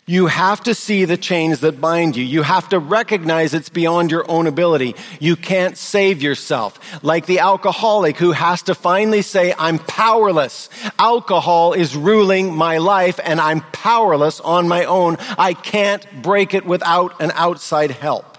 You 0.07 0.27
have 0.27 0.63
to 0.65 0.75
see 0.75 1.07
the 1.07 1.17
chains 1.17 1.61
that 1.61 1.81
bind 1.81 2.15
you. 2.15 2.25
You 2.25 2.43
have 2.43 2.69
to 2.69 2.79
recognize 2.79 3.55
it's 3.55 3.71
beyond 3.71 4.11
your 4.11 4.31
own 4.31 4.47
ability. 4.47 4.97
You 5.19 5.35
can't 5.35 5.79
save 5.79 6.23
yourself. 6.23 7.03
Like 7.03 7.25
the 7.25 7.39
alcoholic 7.39 8.19
who 8.19 8.33
has 8.33 8.61
to 8.65 8.75
finally 8.75 9.23
say, 9.23 9.55
I'm 9.59 9.79
powerless. 9.79 10.69
Alcohol 10.99 11.73
is 11.73 11.97
ruling 11.97 12.55
my 12.55 12.77
life 12.79 13.19
and 13.25 13.41
I'm 13.41 13.63
powerless 13.73 14.41
on 14.41 14.69
my 14.69 14.85
own. 14.85 15.17
I 15.39 15.55
can't 15.55 16.07
break 16.23 16.53
it 16.53 16.67
without 16.67 17.23
an 17.23 17.33
outside 17.35 17.91
help. 17.91 18.34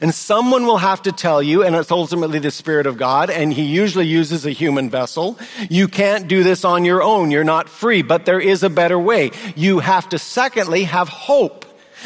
And 0.00 0.14
someone 0.14 0.66
will 0.66 0.78
have 0.78 1.02
to 1.02 1.12
tell 1.12 1.42
you, 1.42 1.62
and 1.62 1.74
it's 1.74 1.90
ultimately 1.90 2.38
the 2.38 2.50
Spirit 2.50 2.86
of 2.86 2.96
God, 2.96 3.30
and 3.30 3.52
He 3.52 3.64
usually 3.64 4.06
uses 4.06 4.44
a 4.44 4.50
human 4.50 4.90
vessel. 4.90 5.38
You 5.70 5.88
can't 5.88 6.28
do 6.28 6.42
this 6.42 6.64
on 6.64 6.84
your 6.84 7.02
own. 7.02 7.30
You're 7.30 7.44
not 7.44 7.68
free, 7.68 8.02
but 8.02 8.24
there 8.24 8.40
is 8.40 8.62
a 8.62 8.70
better 8.70 8.98
way. 8.98 9.30
You 9.56 9.78
have 9.80 10.08
to, 10.10 10.18
secondly, 10.18 10.84
have 10.84 11.08
hope 11.08 11.64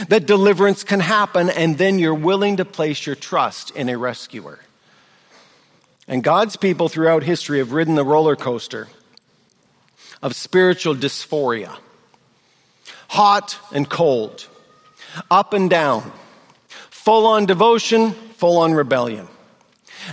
that 0.08 0.26
deliverance 0.26 0.84
can 0.84 1.00
happen, 1.00 1.50
and 1.50 1.76
then 1.76 1.98
you're 1.98 2.14
willing 2.14 2.58
to 2.58 2.64
place 2.64 3.04
your 3.06 3.16
trust 3.16 3.70
in 3.72 3.88
a 3.88 3.98
rescuer. 3.98 4.60
And 6.08 6.22
God's 6.22 6.56
people 6.56 6.88
throughout 6.88 7.22
history 7.22 7.58
have 7.58 7.72
ridden 7.72 7.94
the 7.94 8.04
roller 8.04 8.36
coaster 8.36 8.88
of 10.22 10.34
spiritual 10.34 10.94
dysphoria 10.94 11.76
hot 13.08 13.58
and 13.74 13.90
cold, 13.90 14.48
up 15.30 15.52
and 15.52 15.68
down 15.68 16.10
full 17.02 17.26
on 17.26 17.46
devotion, 17.46 18.12
full 18.12 18.58
on 18.58 18.74
rebellion. 18.74 19.26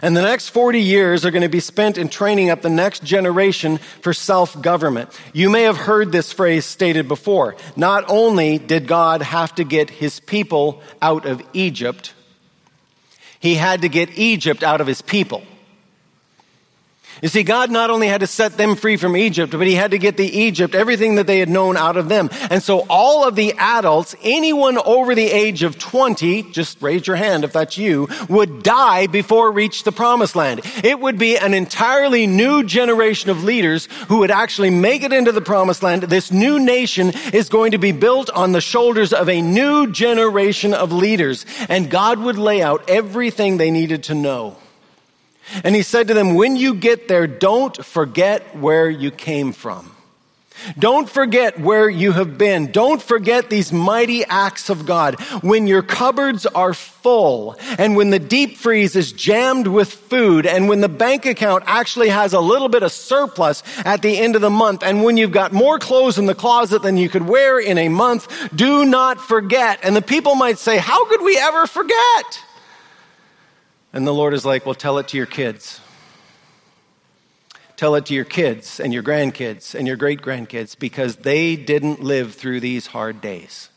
And 0.02 0.18
the 0.18 0.24
next 0.24 0.50
40 0.50 0.82
years 0.82 1.24
are 1.24 1.30
going 1.30 1.44
to 1.44 1.50
be 1.50 1.60
spent 1.60 2.00
in 2.00 2.10
training 2.10 2.50
up 2.50 2.64
the 2.64 2.70
next 2.70 3.04
generation 3.04 3.78
for 4.02 4.12
self 4.12 4.60
government. 4.60 5.10
You 5.32 5.52
may 5.52 5.64
have 5.64 5.78
heard 5.78 6.12
this 6.12 6.32
phrase 6.32 6.66
stated 6.66 7.08
before. 7.08 7.56
Not 7.76 8.06
only 8.08 8.58
did 8.58 8.88
God 8.88 9.22
have 9.22 9.54
to 9.56 9.64
get 9.64 9.92
his 9.92 10.20
people 10.20 10.82
out 11.00 11.26
of 11.28 11.44
Egypt, 11.54 12.14
he 13.40 13.56
had 13.56 13.82
to 13.82 13.90
get 13.90 14.18
Egypt 14.18 14.64
out 14.64 14.82
of 14.82 14.88
his 14.88 15.02
people. 15.02 15.44
You 17.22 17.28
see, 17.28 17.44
God 17.44 17.70
not 17.70 17.90
only 17.90 18.08
had 18.08 18.22
to 18.22 18.28
set 18.28 18.56
them 18.58 18.76
free 18.76 18.96
from 18.96 19.18
Egypt, 19.18 19.52
but 19.52 19.68
he 19.68 19.76
had 19.76 19.92
to 19.92 19.98
get 19.98 20.16
the 20.16 20.26
Egypt, 20.26 20.74
everything 20.74 21.16
that 21.16 21.28
they 21.28 21.40
had 21.40 21.50
known 21.50 21.76
out 21.76 21.98
of 21.98 22.08
them. 22.08 22.30
And 22.50 22.64
so 22.64 22.86
all 22.90 23.28
of 23.28 23.36
the 23.36 23.54
adults, 23.58 24.16
anyone 24.24 24.78
over 24.78 25.14
the 25.14 25.30
age 25.30 25.64
of 25.64 25.78
20, 25.78 26.44
just 26.52 26.82
raise 26.82 27.08
your 27.08 27.18
hand 27.18 27.44
if 27.44 27.52
that's 27.52 27.78
you, 27.78 28.08
would 28.30 28.64
die 28.64 29.08
before 29.08 29.52
reach 29.52 29.84
the 29.84 29.92
promised 29.92 30.36
land. 30.36 30.62
It 30.84 31.00
would 31.00 31.18
be 31.18 31.38
an 31.38 31.54
entirely 31.54 32.26
new 32.26 32.64
generation 32.64 33.30
of 33.30 33.44
leaders 33.44 33.88
who 34.08 34.20
would 34.20 34.32
actually 34.32 34.70
make 34.70 35.04
it 35.04 35.12
into 35.12 35.34
the 35.34 35.42
promised 35.42 35.84
land. 35.84 36.04
This 36.04 36.32
new 36.32 36.60
nation 36.60 37.12
is 37.34 37.50
going 37.50 37.72
to 37.72 37.78
be 37.78 37.92
built 37.92 38.30
on 38.30 38.54
the 38.54 38.62
shoulders 38.62 39.12
of 39.12 39.28
a 39.28 39.42
new 39.42 39.92
generation 39.92 40.74
of 40.74 40.94
leaders. 40.94 41.46
And 41.68 41.90
God 41.90 42.20
would 42.20 42.38
lay 42.38 42.62
out 42.62 42.90
everything 42.90 43.58
they 43.58 43.72
needed 43.72 44.04
to 44.04 44.14
know. 44.14 44.56
And 45.64 45.76
he 45.76 45.82
said 45.82 46.08
to 46.08 46.14
them, 46.14 46.36
When 46.36 46.56
you 46.56 46.74
get 46.74 47.08
there, 47.08 47.28
don't 47.28 47.84
forget 47.84 48.56
where 48.56 48.90
you 48.90 49.12
came 49.12 49.54
from. 49.54 49.96
Don't 50.78 51.10
forget 51.10 51.60
where 51.60 51.90
you 51.90 52.12
have 52.12 52.38
been. 52.38 52.72
Don't 52.72 53.02
forget 53.02 53.50
these 53.50 53.72
mighty 53.72 54.26
acts 54.26 54.70
of 54.70 54.86
God. 54.86 55.20
When 55.42 55.68
your 55.68 55.82
cupboards 55.82 56.46
are 56.46 56.74
full 56.74 57.56
and 57.78 57.96
when 57.96 58.10
the 58.10 58.20
deep 58.20 58.58
freeze 58.58 58.96
is 58.96 59.12
jammed 59.12 59.68
with 59.68 59.92
food 59.92 60.46
and 60.46 60.68
when 60.68 60.82
the 60.82 60.90
bank 60.90 61.26
account 61.26 61.64
actually 61.66 62.10
has 62.10 62.34
a 62.34 62.40
little 62.40 62.70
bit 62.70 62.84
of 62.84 62.92
surplus 62.92 63.64
at 63.86 64.02
the 64.02 64.18
end 64.18 64.36
of 64.36 64.42
the 64.42 64.50
month 64.50 64.84
and 64.84 65.04
when 65.04 65.18
you've 65.18 65.32
got 65.32 65.54
more 65.54 65.80
clothes 65.80 66.18
in 66.18 66.26
the 66.26 66.36
closet 66.36 66.82
than 66.82 66.98
you 66.98 67.10
could 67.10 67.28
wear 67.28 67.60
in 67.60 67.78
a 67.78 67.90
month, 67.90 68.28
do 68.56 68.86
not 68.86 69.20
forget. 69.20 69.80
And 69.84 69.96
the 69.96 70.02
people 70.02 70.36
might 70.36 70.58
say, 70.58 70.78
how 70.78 71.06
could 71.06 71.22
we 71.22 71.38
ever 71.38 71.68
forget? 71.68 72.44
And 73.92 74.06
the 74.06 74.14
Lord 74.14 74.34
is 74.34 74.46
like, 74.46 74.66
well, 74.66 74.76
tell 74.76 74.98
it 74.98 75.08
to 75.10 75.18
your 75.18 75.26
kids. 75.26 75.82
Tell 77.76 77.96
it 77.96 78.06
to 78.08 78.14
your 78.14 78.26
kids 78.26 78.80
and 78.80 78.94
your 78.94 79.04
grandkids 79.04 79.74
and 79.74 79.88
your 79.88 79.96
great 79.96 80.22
grandkids 80.22 80.78
because 80.78 81.18
they 81.18 81.56
didn't 81.56 82.04
live 82.04 82.36
through 82.36 82.60
these 82.60 82.88
hard 82.88 83.22
days. 83.22 83.70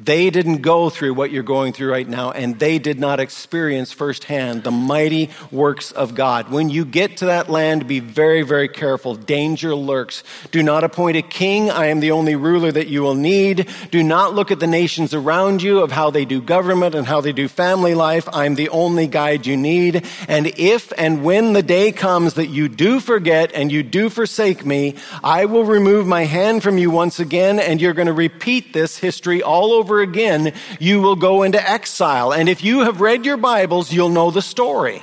They 0.00 0.30
didn't 0.30 0.62
go 0.62 0.90
through 0.90 1.14
what 1.14 1.30
you're 1.30 1.44
going 1.44 1.72
through 1.72 1.92
right 1.92 2.08
now, 2.08 2.32
and 2.32 2.58
they 2.58 2.80
did 2.80 2.98
not 2.98 3.20
experience 3.20 3.92
firsthand 3.92 4.64
the 4.64 4.72
mighty 4.72 5.30
works 5.52 5.92
of 5.92 6.16
God. 6.16 6.50
When 6.50 6.68
you 6.68 6.84
get 6.84 7.18
to 7.18 7.26
that 7.26 7.48
land, 7.48 7.86
be 7.86 8.00
very, 8.00 8.42
very 8.42 8.66
careful. 8.66 9.14
Danger 9.14 9.72
lurks. 9.72 10.24
Do 10.50 10.64
not 10.64 10.82
appoint 10.82 11.16
a 11.16 11.22
king. 11.22 11.70
I 11.70 11.86
am 11.86 12.00
the 12.00 12.10
only 12.10 12.34
ruler 12.34 12.72
that 12.72 12.88
you 12.88 13.02
will 13.02 13.14
need. 13.14 13.68
Do 13.92 14.02
not 14.02 14.34
look 14.34 14.50
at 14.50 14.58
the 14.58 14.66
nations 14.66 15.14
around 15.14 15.62
you 15.62 15.78
of 15.78 15.92
how 15.92 16.10
they 16.10 16.24
do 16.24 16.42
government 16.42 16.96
and 16.96 17.06
how 17.06 17.20
they 17.20 17.32
do 17.32 17.46
family 17.46 17.94
life. 17.94 18.28
I'm 18.32 18.56
the 18.56 18.70
only 18.70 19.06
guide 19.06 19.46
you 19.46 19.56
need. 19.56 20.04
And 20.26 20.48
if 20.58 20.92
and 20.98 21.22
when 21.22 21.52
the 21.52 21.62
day 21.62 21.92
comes 21.92 22.34
that 22.34 22.48
you 22.48 22.68
do 22.68 22.98
forget 22.98 23.52
and 23.54 23.70
you 23.70 23.84
do 23.84 24.10
forsake 24.10 24.66
me, 24.66 24.96
I 25.22 25.44
will 25.44 25.64
remove 25.64 26.08
my 26.08 26.24
hand 26.24 26.64
from 26.64 26.78
you 26.78 26.90
once 26.90 27.20
again, 27.20 27.60
and 27.60 27.80
you're 27.80 27.92
going 27.92 28.08
to 28.08 28.12
repeat 28.12 28.72
this 28.72 28.98
history 28.98 29.40
all 29.40 29.72
over 29.72 29.83
over 29.84 30.00
again, 30.00 30.54
you 30.80 31.02
will 31.02 31.14
go 31.14 31.42
into 31.42 31.60
exile. 31.70 32.32
And 32.32 32.48
if 32.48 32.64
you 32.64 32.80
have 32.80 33.02
read 33.02 33.26
your 33.26 33.36
Bibles, 33.36 33.92
you'll 33.92 34.08
know 34.08 34.30
the 34.30 34.40
story. 34.40 35.02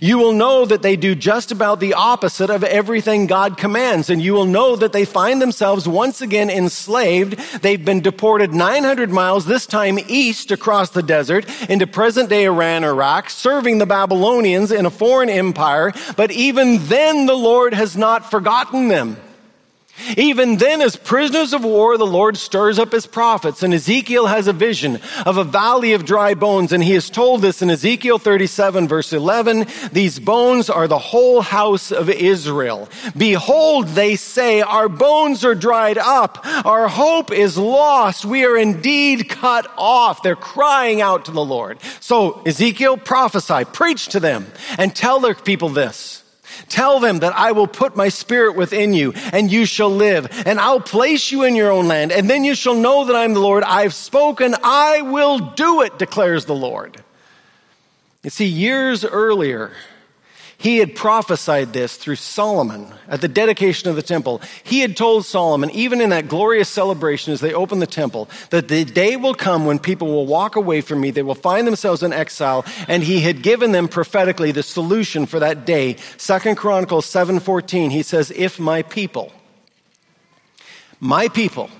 You 0.00 0.18
will 0.18 0.32
know 0.32 0.64
that 0.64 0.82
they 0.82 0.94
do 0.94 1.16
just 1.16 1.50
about 1.50 1.80
the 1.80 1.94
opposite 1.94 2.50
of 2.50 2.62
everything 2.62 3.26
God 3.26 3.56
commands. 3.56 4.08
And 4.08 4.22
you 4.22 4.32
will 4.32 4.46
know 4.46 4.76
that 4.76 4.92
they 4.92 5.04
find 5.04 5.42
themselves 5.42 5.88
once 5.88 6.20
again 6.20 6.50
enslaved. 6.50 7.36
They've 7.62 7.84
been 7.84 8.00
deported 8.00 8.54
900 8.54 9.10
miles, 9.10 9.46
this 9.46 9.66
time 9.66 9.98
east 10.06 10.52
across 10.52 10.90
the 10.90 11.02
desert 11.02 11.46
into 11.68 11.88
present 11.88 12.28
day 12.28 12.44
Iran, 12.44 12.84
Iraq, 12.84 13.28
serving 13.28 13.78
the 13.78 13.86
Babylonians 13.86 14.70
in 14.70 14.86
a 14.86 14.90
foreign 14.90 15.30
empire. 15.30 15.92
But 16.16 16.30
even 16.30 16.78
then, 16.86 17.26
the 17.26 17.34
Lord 17.34 17.74
has 17.74 17.96
not 17.96 18.30
forgotten 18.30 18.86
them. 18.86 19.16
Even 20.16 20.56
then, 20.56 20.80
as 20.80 20.96
prisoners 20.96 21.52
of 21.52 21.64
war, 21.64 21.96
the 21.96 22.06
Lord 22.06 22.36
stirs 22.36 22.78
up 22.78 22.92
his 22.92 23.06
prophets, 23.06 23.62
and 23.62 23.74
Ezekiel 23.74 24.26
has 24.26 24.46
a 24.46 24.52
vision 24.52 25.00
of 25.26 25.36
a 25.36 25.44
valley 25.44 25.92
of 25.92 26.04
dry 26.04 26.34
bones, 26.34 26.72
and 26.72 26.82
he 26.82 26.94
is 26.94 27.10
told 27.10 27.42
this 27.42 27.62
in 27.62 27.70
Ezekiel 27.70 28.18
37, 28.18 28.88
verse 28.88 29.12
11 29.12 29.66
These 29.92 30.18
bones 30.18 30.70
are 30.70 30.88
the 30.88 30.98
whole 30.98 31.42
house 31.42 31.92
of 31.92 32.08
Israel. 32.08 32.88
Behold, 33.16 33.88
they 33.88 34.16
say, 34.16 34.60
Our 34.60 34.88
bones 34.88 35.44
are 35.44 35.54
dried 35.54 35.98
up, 35.98 36.44
our 36.64 36.88
hope 36.88 37.30
is 37.32 37.56
lost, 37.56 38.24
we 38.24 38.44
are 38.44 38.56
indeed 38.56 39.28
cut 39.28 39.70
off. 39.76 40.22
They're 40.22 40.36
crying 40.36 41.00
out 41.00 41.26
to 41.26 41.32
the 41.32 41.44
Lord. 41.44 41.78
So, 42.00 42.42
Ezekiel, 42.42 42.96
prophesy, 42.96 43.64
preach 43.64 44.08
to 44.08 44.20
them, 44.20 44.46
and 44.78 44.94
tell 44.94 45.20
their 45.20 45.34
people 45.34 45.68
this. 45.68 46.19
Tell 46.68 47.00
them 47.00 47.20
that 47.20 47.34
I 47.34 47.52
will 47.52 47.66
put 47.66 47.96
my 47.96 48.08
spirit 48.08 48.56
within 48.56 48.92
you 48.92 49.12
and 49.32 49.50
you 49.50 49.64
shall 49.64 49.90
live 49.90 50.28
and 50.46 50.60
I'll 50.60 50.80
place 50.80 51.30
you 51.30 51.44
in 51.44 51.56
your 51.56 51.70
own 51.70 51.88
land 51.88 52.12
and 52.12 52.28
then 52.28 52.44
you 52.44 52.54
shall 52.54 52.74
know 52.74 53.04
that 53.06 53.16
I'm 53.16 53.34
the 53.34 53.40
Lord. 53.40 53.62
I've 53.64 53.94
spoken. 53.94 54.54
I 54.62 55.02
will 55.02 55.38
do 55.38 55.82
it, 55.82 55.98
declares 55.98 56.44
the 56.44 56.54
Lord. 56.54 57.02
You 58.22 58.30
see, 58.30 58.46
years 58.46 59.04
earlier, 59.04 59.72
he 60.60 60.76
had 60.76 60.94
prophesied 60.94 61.72
this 61.72 61.96
through 61.96 62.16
Solomon 62.16 62.86
at 63.08 63.22
the 63.22 63.28
dedication 63.28 63.88
of 63.88 63.96
the 63.96 64.02
temple. 64.02 64.42
He 64.62 64.80
had 64.80 64.94
told 64.94 65.24
Solomon, 65.24 65.70
even 65.70 66.02
in 66.02 66.10
that 66.10 66.28
glorious 66.28 66.68
celebration 66.68 67.32
as 67.32 67.40
they 67.40 67.54
opened 67.54 67.80
the 67.80 67.86
temple, 67.86 68.28
that 68.50 68.68
the 68.68 68.84
day 68.84 69.16
will 69.16 69.32
come 69.32 69.64
when 69.64 69.78
people 69.78 70.08
will 70.08 70.26
walk 70.26 70.56
away 70.56 70.82
from 70.82 71.00
me. 71.00 71.12
They 71.12 71.22
will 71.22 71.34
find 71.34 71.66
themselves 71.66 72.02
in 72.02 72.12
exile. 72.12 72.66
And 72.88 73.02
he 73.02 73.20
had 73.20 73.40
given 73.40 73.72
them 73.72 73.88
prophetically 73.88 74.52
the 74.52 74.62
solution 74.62 75.24
for 75.24 75.38
that 75.38 75.64
day. 75.64 75.96
Second 76.18 76.56
Chronicles 76.56 77.06
7:14, 77.06 77.90
he 77.90 78.02
says, 78.02 78.30
if 78.30 78.60
my 78.60 78.82
people, 78.82 79.32
my 81.00 81.28
people, 81.28 81.70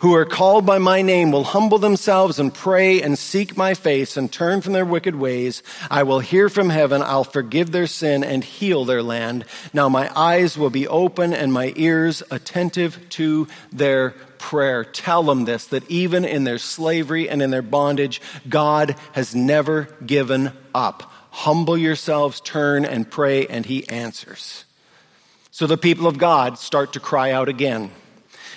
who 0.00 0.14
are 0.14 0.24
called 0.24 0.66
by 0.66 0.78
my 0.78 1.02
name 1.02 1.32
will 1.32 1.44
humble 1.44 1.78
themselves 1.78 2.38
and 2.38 2.52
pray 2.52 3.00
and 3.00 3.18
seek 3.18 3.56
my 3.56 3.74
face 3.74 4.16
and 4.16 4.30
turn 4.32 4.60
from 4.60 4.72
their 4.72 4.84
wicked 4.84 5.14
ways, 5.14 5.62
I 5.90 6.02
will 6.02 6.20
hear 6.20 6.48
from 6.48 6.70
heaven, 6.70 7.02
I'll 7.02 7.24
forgive 7.24 7.72
their 7.72 7.86
sin 7.86 8.24
and 8.24 8.42
heal 8.42 8.84
their 8.84 9.02
land. 9.02 9.44
Now 9.72 9.88
my 9.88 10.10
eyes 10.16 10.58
will 10.58 10.70
be 10.70 10.88
open 10.88 11.32
and 11.32 11.52
my 11.52 11.72
ears 11.76 12.22
attentive 12.30 12.98
to 13.10 13.48
their 13.72 14.10
prayer. 14.38 14.84
Tell 14.84 15.22
them 15.22 15.44
this, 15.44 15.66
that 15.66 15.88
even 15.88 16.24
in 16.24 16.44
their 16.44 16.58
slavery 16.58 17.28
and 17.28 17.40
in 17.40 17.50
their 17.50 17.62
bondage, 17.62 18.20
God 18.48 18.96
has 19.12 19.34
never 19.34 19.84
given 20.04 20.52
up. 20.74 21.04
Humble 21.30 21.78
yourselves, 21.78 22.40
turn 22.40 22.84
and 22.84 23.10
pray, 23.10 23.46
and 23.46 23.64
he 23.64 23.88
answers. 23.88 24.64
So 25.50 25.66
the 25.66 25.78
people 25.78 26.06
of 26.06 26.18
God 26.18 26.58
start 26.58 26.94
to 26.94 27.00
cry 27.00 27.30
out 27.30 27.48
again 27.48 27.90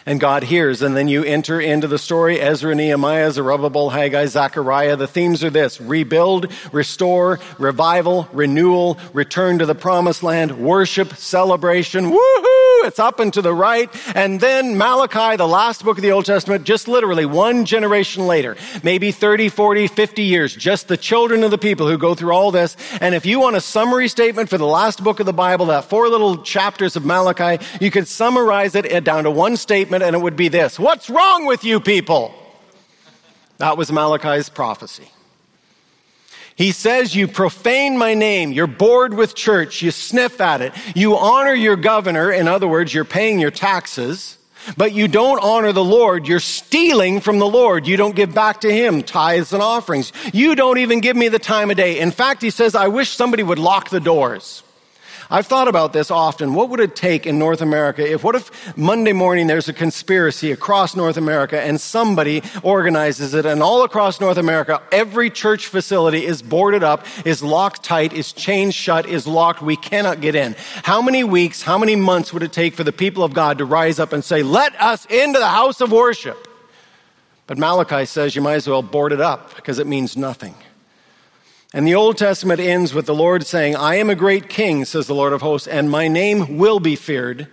and 0.06 0.20
God 0.20 0.44
hears. 0.44 0.82
And 0.82 0.96
then 0.96 1.08
you 1.08 1.24
enter 1.24 1.60
into 1.60 1.88
the 1.88 1.98
story 1.98 2.40
Ezra, 2.40 2.76
Nehemiah, 2.76 3.32
Zerubbabel, 3.32 3.90
Haggai, 3.90 4.26
Zechariah. 4.26 4.96
The 4.96 5.08
themes 5.08 5.44
are 5.44 5.50
this 5.50 5.82
rebuild, 5.82 6.52
restore, 6.72 7.40
revival, 7.58 8.28
renewal, 8.32 8.98
return 9.14 9.60
to 9.60 9.66
the 9.66 9.76
promised 9.76 10.24
land, 10.24 10.60
worship, 10.60 11.16
celebration. 11.16 12.12
Woohoo! 12.12 12.65
It's 12.84 13.00
up 13.00 13.20
and 13.20 13.34
to 13.34 13.42
the 13.42 13.54
right. 13.54 13.90
And 14.16 14.40
then 14.40 14.78
Malachi, 14.78 15.38
the 15.38 15.48
last 15.48 15.84
book 15.84 15.98
of 15.98 16.02
the 16.02 16.12
Old 16.12 16.26
Testament, 16.26 16.64
just 16.66 16.88
literally 16.88 17.26
one 17.26 17.66
generation 17.66 18.28
later, 18.28 18.56
maybe 18.84 19.12
30, 19.12 19.50
40, 19.50 19.88
50 19.88 20.24
years, 20.24 20.56
just 20.56 20.88
the 20.88 20.98
children 20.98 21.44
of 21.44 21.52
the 21.52 21.58
people 21.58 21.88
who 21.88 21.98
go 21.98 22.16
through 22.16 22.34
all 22.34 22.52
this. 22.52 22.78
And 23.02 23.16
if 23.16 23.26
you 23.26 23.40
want 23.40 23.56
a 23.56 23.62
summary 23.62 24.08
statement 24.08 24.50
for 24.50 24.58
the 24.58 24.66
last 24.68 25.04
book 25.04 25.20
of 25.20 25.26
the 25.26 25.34
Bible, 25.34 25.68
that 25.68 25.86
four 25.86 26.10
little 26.10 26.38
chapters 26.44 26.96
of 26.96 27.06
Malachi, 27.06 27.64
you 27.80 27.92
could 27.92 28.08
summarize 28.08 28.76
it 28.76 28.92
uh, 28.92 29.00
down 29.00 29.24
to 29.24 29.32
one 29.32 29.58
statement 29.58 30.04
and 30.04 30.16
it 30.16 30.20
would 30.20 30.36
be 30.36 30.48
this. 30.48 30.80
What's 30.80 31.10
wrong 31.10 31.46
with 31.46 31.64
you 31.64 31.80
people? 31.80 32.34
That 33.58 33.78
was 33.78 33.92
Malachi's 33.92 34.50
prophecy. 34.50 35.10
He 36.56 36.72
says, 36.72 37.16
You 37.16 37.28
profane 37.28 37.98
my 37.98 38.14
name. 38.14 38.52
You're 38.52 38.68
bored 38.68 39.14
with 39.14 39.36
church. 39.36 39.82
You 39.82 39.92
sniff 39.92 40.40
at 40.40 40.62
it. 40.62 40.74
You 40.96 41.18
honor 41.18 41.54
your 41.54 41.76
governor. 41.76 42.32
In 42.32 42.48
other 42.48 42.68
words, 42.68 42.94
you're 42.94 43.04
paying 43.04 43.40
your 43.40 43.52
taxes, 43.52 44.38
but 44.78 44.94
you 44.94 45.10
don't 45.10 45.44
honor 45.44 45.74
the 45.74 45.84
Lord. 45.84 46.28
You're 46.28 46.40
stealing 46.40 47.20
from 47.20 47.40
the 47.40 47.48
Lord. 47.48 47.88
You 47.88 47.98
don't 47.98 48.16
give 48.16 48.34
back 48.34 48.62
to 48.62 48.74
Him 48.74 49.04
tithes 49.04 49.52
and 49.52 49.62
offerings. 49.62 50.14
You 50.34 50.56
don't 50.56 50.78
even 50.78 51.02
give 51.02 51.18
me 51.18 51.28
the 51.28 51.40
time 51.40 51.72
of 51.72 51.78
day. 51.78 52.00
In 52.00 52.12
fact, 52.12 52.42
he 52.42 52.50
says, 52.50 52.74
I 52.74 52.88
wish 52.88 53.10
somebody 53.10 53.44
would 53.44 53.60
lock 53.60 53.90
the 53.90 54.00
doors. 54.00 54.64
I've 55.30 55.48
thought 55.48 55.68
about 55.68 55.94
this 55.94 56.12
often. 56.12 56.54
What 56.54 56.70
would 56.70 56.80
it 56.80 56.96
take 56.96 57.26
in 57.26 57.40
North 57.40 57.62
America 57.62 58.06
if, 58.10 58.24
what 58.24 58.36
if 58.36 58.78
Monday 58.78 59.14
morning 59.14 59.48
there's 59.48 59.68
a 59.68 59.74
conspiracy 59.74 60.52
across 60.52 60.96
North 60.96 61.18
America 61.18 61.60
and 61.60 61.80
somebody 61.82 62.44
organizes 62.62 63.34
it 63.34 63.46
and 63.46 63.64
all 63.64 63.84
across 63.84 64.22
North 64.22 64.38
America, 64.38 64.82
every 64.92 65.30
church 65.30 65.68
facility 65.68 66.26
is 66.26 66.42
boarded 66.42 66.84
up, 66.84 67.06
is 67.26 67.42
locked 67.42 67.84
tight, 67.84 68.14
is 68.14 68.34
chained 68.34 68.76
shut, 68.76 69.08
is 69.08 69.26
locked. 69.26 69.62
We 69.62 69.76
cannot 69.76 70.22
get 70.22 70.36
in. 70.36 70.56
How 70.84 71.02
many 71.02 71.24
weeks, 71.24 71.62
how 71.62 71.78
many 71.78 71.96
months 71.96 72.32
would 72.32 72.44
it 72.44 72.54
take 72.54 72.74
for 72.74 72.84
the 72.84 72.94
people 72.94 73.24
of 73.24 73.34
God 73.34 73.58
to 73.58 73.66
rise 73.66 74.00
up 74.00 74.14
and 74.14 74.24
say, 74.24 74.44
let 74.44 74.80
us 74.80 75.06
into 75.06 75.40
the 75.40 75.48
house 75.48 75.82
of 75.82 75.92
worship? 75.92 76.48
But 77.48 77.58
Malachi 77.58 78.06
says 78.06 78.36
you 78.36 78.42
might 78.42 78.56
as 78.56 78.68
well 78.68 78.82
board 78.82 79.12
it 79.12 79.22
up 79.22 79.56
because 79.56 79.80
it 79.80 79.88
means 79.88 80.18
nothing. 80.18 80.56
And 81.76 81.86
the 81.86 81.96
Old 81.96 82.18
Testament 82.18 82.62
ends 82.62 82.94
with 82.94 83.06
the 83.06 83.14
Lord 83.14 83.46
saying, 83.46 83.76
I 83.76 83.96
am 83.96 84.10
a 84.10 84.16
great 84.16 84.48
king, 84.48 84.86
says 84.86 85.08
the 85.08 85.14
Lord 85.14 85.34
of 85.34 85.42
hosts, 85.42 85.68
and 85.68 85.92
my 85.92 86.08
name 86.08 86.58
will 86.58 86.80
be 86.80 86.96
feared 86.96 87.50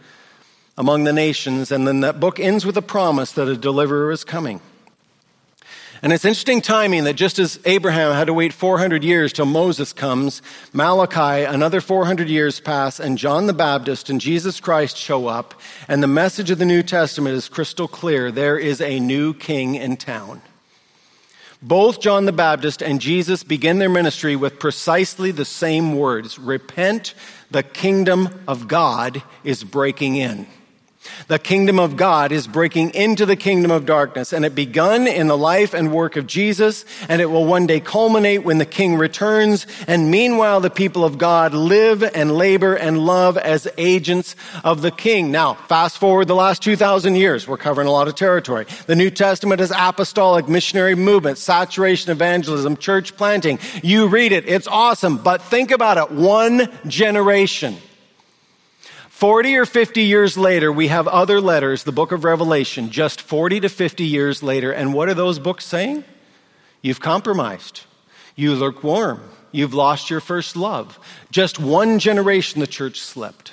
among 0.78 1.02
the 1.02 1.12
nations. 1.12 1.72
And 1.72 1.88
then 1.88 2.02
that 2.02 2.20
book 2.20 2.38
ends 2.38 2.64
with 2.64 2.76
a 2.76 2.82
promise 2.82 3.32
that 3.32 3.48
a 3.48 3.56
deliverer 3.56 4.12
is 4.12 4.22
coming. 4.22 4.60
And 6.02 6.12
it's 6.12 6.24
interesting 6.24 6.60
timing 6.60 7.02
that 7.02 7.14
just 7.14 7.40
as 7.40 7.58
Abraham 7.64 8.14
had 8.14 8.28
to 8.28 8.32
wait 8.32 8.52
400 8.52 9.02
years 9.02 9.32
till 9.32 9.44
Moses 9.44 9.92
comes, 9.92 10.40
Malachi, 10.72 11.42
another 11.42 11.80
400 11.80 12.28
years 12.28 12.60
pass, 12.60 13.00
and 13.00 13.18
John 13.18 13.48
the 13.48 13.52
Baptist 13.52 14.08
and 14.08 14.20
Jesus 14.20 14.60
Christ 14.60 14.96
show 14.96 15.26
up, 15.26 15.52
and 15.88 16.00
the 16.00 16.06
message 16.06 16.52
of 16.52 16.58
the 16.58 16.64
New 16.64 16.84
Testament 16.84 17.34
is 17.34 17.48
crystal 17.48 17.88
clear. 17.88 18.30
There 18.30 18.56
is 18.56 18.80
a 18.80 19.00
new 19.00 19.34
king 19.34 19.74
in 19.74 19.96
town. 19.96 20.42
Both 21.62 22.00
John 22.00 22.24
the 22.24 22.32
Baptist 22.32 22.82
and 22.82 23.00
Jesus 23.00 23.44
begin 23.44 23.78
their 23.78 23.88
ministry 23.88 24.34
with 24.34 24.58
precisely 24.58 25.30
the 25.30 25.44
same 25.44 25.96
words 25.96 26.36
Repent, 26.38 27.14
the 27.52 27.62
kingdom 27.62 28.40
of 28.48 28.66
God 28.66 29.22
is 29.44 29.62
breaking 29.62 30.16
in. 30.16 30.48
The 31.28 31.38
kingdom 31.38 31.78
of 31.78 31.96
God 31.96 32.32
is 32.32 32.46
breaking 32.46 32.90
into 32.94 33.26
the 33.26 33.36
kingdom 33.36 33.70
of 33.70 33.86
darkness, 33.86 34.32
and 34.32 34.44
it 34.44 34.54
begun 34.54 35.06
in 35.06 35.26
the 35.26 35.36
life 35.36 35.74
and 35.74 35.92
work 35.92 36.16
of 36.16 36.26
Jesus, 36.26 36.84
and 37.08 37.20
it 37.20 37.26
will 37.26 37.44
one 37.44 37.66
day 37.66 37.80
culminate 37.80 38.44
when 38.44 38.58
the 38.58 38.66
king 38.66 38.96
returns. 38.96 39.66
And 39.86 40.10
meanwhile, 40.10 40.60
the 40.60 40.70
people 40.70 41.04
of 41.04 41.18
God 41.18 41.54
live 41.54 42.02
and 42.02 42.36
labor 42.36 42.74
and 42.74 42.98
love 42.98 43.36
as 43.36 43.68
agents 43.78 44.36
of 44.64 44.82
the 44.82 44.90
king. 44.90 45.30
Now, 45.30 45.54
fast 45.54 45.98
forward 45.98 46.28
the 46.28 46.34
last 46.34 46.62
2,000 46.62 47.16
years. 47.16 47.46
We're 47.46 47.56
covering 47.56 47.88
a 47.88 47.92
lot 47.92 48.08
of 48.08 48.14
territory. 48.14 48.66
The 48.86 48.96
New 48.96 49.10
Testament 49.10 49.60
is 49.60 49.72
apostolic, 49.76 50.48
missionary 50.48 50.94
movement, 50.94 51.38
saturation, 51.38 52.10
evangelism, 52.10 52.76
church 52.76 53.16
planting. 53.16 53.58
You 53.82 54.06
read 54.08 54.32
it. 54.32 54.48
It's 54.48 54.66
awesome. 54.66 55.18
But 55.18 55.42
think 55.42 55.70
about 55.70 55.98
it. 55.98 56.10
One 56.14 56.68
generation. 56.86 57.76
40 59.22 59.54
or 59.54 59.66
50 59.66 60.02
years 60.02 60.36
later, 60.36 60.72
we 60.72 60.88
have 60.88 61.06
other 61.06 61.40
letters, 61.40 61.84
the 61.84 61.92
book 61.92 62.10
of 62.10 62.24
Revelation, 62.24 62.90
just 62.90 63.20
40 63.20 63.60
to 63.60 63.68
50 63.68 64.02
years 64.02 64.42
later. 64.42 64.72
And 64.72 64.92
what 64.92 65.08
are 65.08 65.14
those 65.14 65.38
books 65.38 65.64
saying? 65.64 66.02
You've 66.80 66.98
compromised. 66.98 67.82
You 68.34 68.56
lukewarm. 68.56 69.22
You've 69.52 69.74
lost 69.74 70.10
your 70.10 70.18
first 70.18 70.56
love. 70.56 70.98
Just 71.30 71.60
one 71.60 72.00
generation 72.00 72.58
the 72.58 72.66
church 72.66 73.00
slept. 73.00 73.52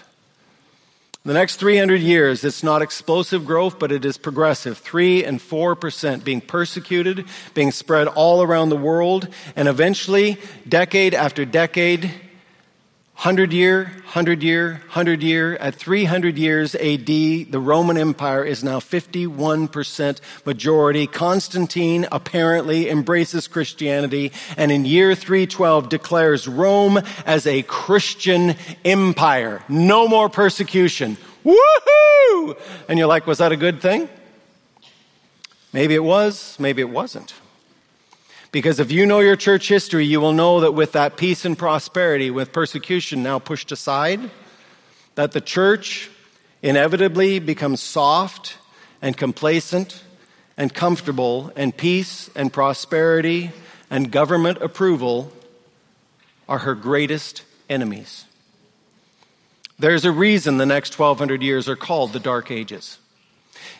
The 1.24 1.36
next 1.36 1.58
300 1.58 2.02
years, 2.02 2.44
it's 2.44 2.64
not 2.64 2.82
explosive 2.82 3.46
growth, 3.46 3.78
but 3.78 3.92
it 3.92 4.04
is 4.06 4.18
progressive. 4.18 4.80
3 4.80 5.24
and 5.24 5.40
4% 5.40 6.24
being 6.24 6.42
persecuted, 6.42 7.28
being 7.54 7.72
spread 7.72 8.08
all 8.08 8.42
around 8.42 8.70
the 8.70 8.76
world, 8.76 9.28
and 9.56 9.68
eventually, 9.68 10.40
decade 10.68 11.14
after 11.14 11.46
decade, 11.46 12.12
100 13.20 13.52
year, 13.52 13.84
100 13.84 14.42
year, 14.42 14.72
100 14.86 15.22
year, 15.22 15.58
at 15.58 15.76
300 15.76 16.38
years 16.38 16.74
AD, 16.74 17.06
the 17.06 17.60
Roman 17.60 17.98
Empire 17.98 18.46
is 18.46 18.64
now 18.64 18.80
51% 18.80 20.22
majority. 20.46 21.06
Constantine 21.06 22.08
apparently 22.14 22.90
embraces 22.90 23.46
Christianity 23.46 24.32
and 24.56 24.72
in 24.72 24.86
year 24.86 25.16
312 25.16 25.90
declares 25.90 26.48
Rome 26.48 27.02
as 27.26 27.46
a 27.46 27.62
Christian 27.64 28.56
empire. 28.86 29.66
No 29.68 30.08
more 30.08 30.30
persecution. 30.30 31.18
Woohoo! 31.44 32.58
And 32.88 32.98
you're 32.98 33.10
like, 33.10 33.28
was 33.28 33.40
that 33.40 33.52
a 33.52 33.58
good 33.58 33.82
thing? 33.82 34.08
Maybe 35.74 35.94
it 35.94 36.06
was, 36.06 36.56
maybe 36.58 36.82
it 36.82 36.90
wasn't. 36.90 37.34
Because 38.52 38.80
if 38.80 38.92
you 38.92 39.06
know 39.06 39.20
your 39.20 39.36
church 39.36 39.68
history, 39.68 40.06
you 40.06 40.20
will 40.20 40.34
know 40.34 40.62
that 40.62 40.72
with 40.72 40.94
that 40.94 41.18
peace 41.18 41.46
and 41.46 41.58
prosperity, 41.58 42.32
with 42.32 42.52
persecution 42.52 43.22
now 43.22 43.38
pushed 43.38 43.72
aside, 43.72 44.32
that 45.16 45.34
the 45.34 45.42
church 45.42 46.10
inevitably 46.62 47.40
becomes 47.40 47.82
soft 47.82 48.58
and 49.02 49.16
complacent 49.16 50.04
and 50.58 50.74
comfortable, 50.74 51.54
and 51.56 51.76
peace 51.78 52.30
and 52.36 52.52
prosperity 52.52 53.52
and 53.90 54.12
government 54.12 54.58
approval 54.62 55.32
are 56.50 56.60
her 56.60 56.76
greatest 56.76 57.44
enemies. 57.70 58.26
There's 59.78 60.04
a 60.04 60.12
reason 60.12 60.58
the 60.58 60.66
next 60.66 61.00
1200 61.00 61.42
years 61.42 61.70
are 61.70 61.78
called 61.78 62.12
the 62.12 62.20
Dark 62.20 62.52
Ages. 62.52 62.98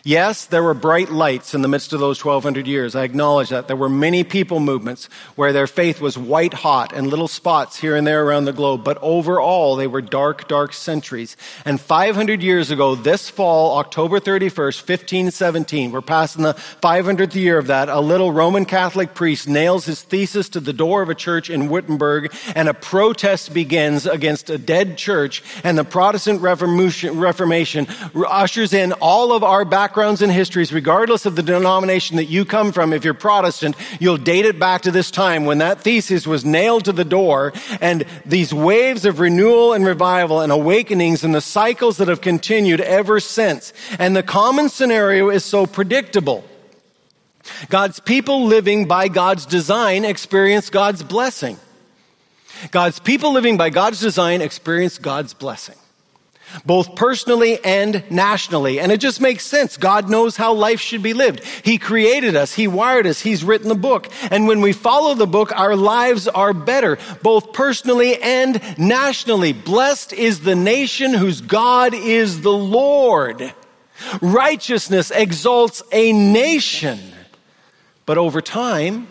Yes, 0.02 0.46
there 0.46 0.62
were 0.62 0.72
bright 0.72 1.10
lights 1.10 1.52
in 1.52 1.60
the 1.60 1.68
midst 1.68 1.92
of 1.92 2.00
those 2.00 2.24
1200 2.24 2.66
years. 2.66 2.94
I 2.94 3.04
acknowledge 3.04 3.50
that. 3.50 3.66
There 3.66 3.76
were 3.76 3.90
many 3.90 4.24
people 4.24 4.58
movements 4.58 5.10
where 5.36 5.52
their 5.52 5.66
faith 5.66 6.00
was 6.00 6.16
white 6.16 6.54
hot 6.54 6.94
and 6.94 7.08
little 7.08 7.28
spots 7.28 7.78
here 7.78 7.94
and 7.94 8.06
there 8.06 8.24
around 8.24 8.46
the 8.46 8.54
globe. 8.54 8.82
But 8.82 8.96
overall, 9.02 9.76
they 9.76 9.86
were 9.86 10.00
dark, 10.00 10.48
dark 10.48 10.72
centuries. 10.72 11.36
And 11.66 11.78
500 11.78 12.42
years 12.42 12.70
ago, 12.70 12.94
this 12.94 13.28
fall, 13.28 13.76
October 13.76 14.20
31st, 14.20 14.88
1517, 14.88 15.92
we're 15.92 16.00
passing 16.00 16.44
the 16.44 16.54
500th 16.54 17.34
year 17.34 17.58
of 17.58 17.66
that, 17.66 17.90
a 17.90 18.00
little 18.00 18.32
Roman 18.32 18.64
Catholic 18.64 19.12
priest 19.12 19.48
nails 19.48 19.84
his 19.84 20.00
thesis 20.02 20.48
to 20.50 20.60
the 20.60 20.72
door 20.72 21.02
of 21.02 21.10
a 21.10 21.14
church 21.14 21.50
in 21.50 21.68
Wittenberg 21.68 22.32
and 22.54 22.70
a 22.70 22.74
protest 22.74 23.52
begins 23.52 24.06
against 24.06 24.48
a 24.48 24.56
dead 24.56 24.96
church 24.96 25.42
and 25.62 25.76
the 25.76 25.84
Protestant 25.84 26.40
Reformation, 26.40 27.18
Reformation 27.18 27.86
ushers 28.26 28.72
in 28.72 28.94
all 28.94 29.32
of 29.32 29.44
our 29.44 29.66
back 29.66 29.89
backgrounds 29.90 30.22
and 30.22 30.30
histories, 30.30 30.72
regardless 30.72 31.26
of 31.26 31.34
the 31.34 31.42
denomination 31.42 32.16
that 32.16 32.26
you 32.26 32.44
come 32.44 32.70
from, 32.70 32.92
if 32.92 33.04
you're 33.04 33.12
Protestant, 33.12 33.74
you'll 33.98 34.16
date 34.16 34.44
it 34.44 34.56
back 34.56 34.82
to 34.82 34.92
this 34.92 35.10
time 35.10 35.46
when 35.46 35.58
that 35.58 35.80
thesis 35.80 36.28
was 36.28 36.44
nailed 36.44 36.84
to 36.84 36.92
the 36.92 37.04
door 37.04 37.52
and 37.80 38.04
these 38.24 38.54
waves 38.54 39.04
of 39.04 39.18
renewal 39.18 39.72
and 39.72 39.84
revival 39.84 40.42
and 40.42 40.52
awakenings 40.52 41.24
and 41.24 41.34
the 41.34 41.40
cycles 41.40 41.96
that 41.96 42.06
have 42.06 42.20
continued 42.20 42.80
ever 42.80 43.18
since. 43.18 43.72
And 43.98 44.14
the 44.14 44.22
common 44.22 44.68
scenario 44.68 45.28
is 45.28 45.44
so 45.44 45.66
predictable. 45.66 46.44
God's 47.68 47.98
people 47.98 48.44
living 48.44 48.86
by 48.86 49.08
God's 49.08 49.44
design 49.44 50.04
experience 50.04 50.70
God's 50.70 51.02
blessing. 51.02 51.58
God's 52.70 53.00
people 53.00 53.32
living 53.32 53.56
by 53.56 53.70
God's 53.70 53.98
design 53.98 54.40
experience 54.40 54.98
God's 54.98 55.34
blessing 55.34 55.79
both 56.64 56.94
personally 56.94 57.62
and 57.64 58.04
nationally. 58.10 58.80
And 58.80 58.92
it 58.92 58.98
just 58.98 59.20
makes 59.20 59.44
sense. 59.44 59.76
God 59.76 60.10
knows 60.10 60.36
how 60.36 60.52
life 60.52 60.80
should 60.80 61.02
be 61.02 61.14
lived. 61.14 61.44
He 61.64 61.78
created 61.78 62.36
us. 62.36 62.54
He 62.54 62.66
wired 62.66 63.06
us. 63.06 63.20
He's 63.20 63.44
written 63.44 63.68
the 63.68 63.74
book. 63.74 64.08
And 64.30 64.46
when 64.46 64.60
we 64.60 64.72
follow 64.72 65.14
the 65.14 65.26
book, 65.26 65.52
our 65.58 65.76
lives 65.76 66.28
are 66.28 66.52
better, 66.52 66.98
both 67.22 67.52
personally 67.52 68.20
and 68.22 68.78
nationally. 68.78 69.52
Blessed 69.52 70.12
is 70.12 70.40
the 70.40 70.56
nation 70.56 71.14
whose 71.14 71.40
God 71.40 71.94
is 71.94 72.42
the 72.42 72.52
Lord. 72.52 73.54
Righteousness 74.20 75.10
exalts 75.10 75.82
a 75.92 76.12
nation. 76.12 77.00
But 78.06 78.18
over 78.18 78.40
time, 78.40 79.08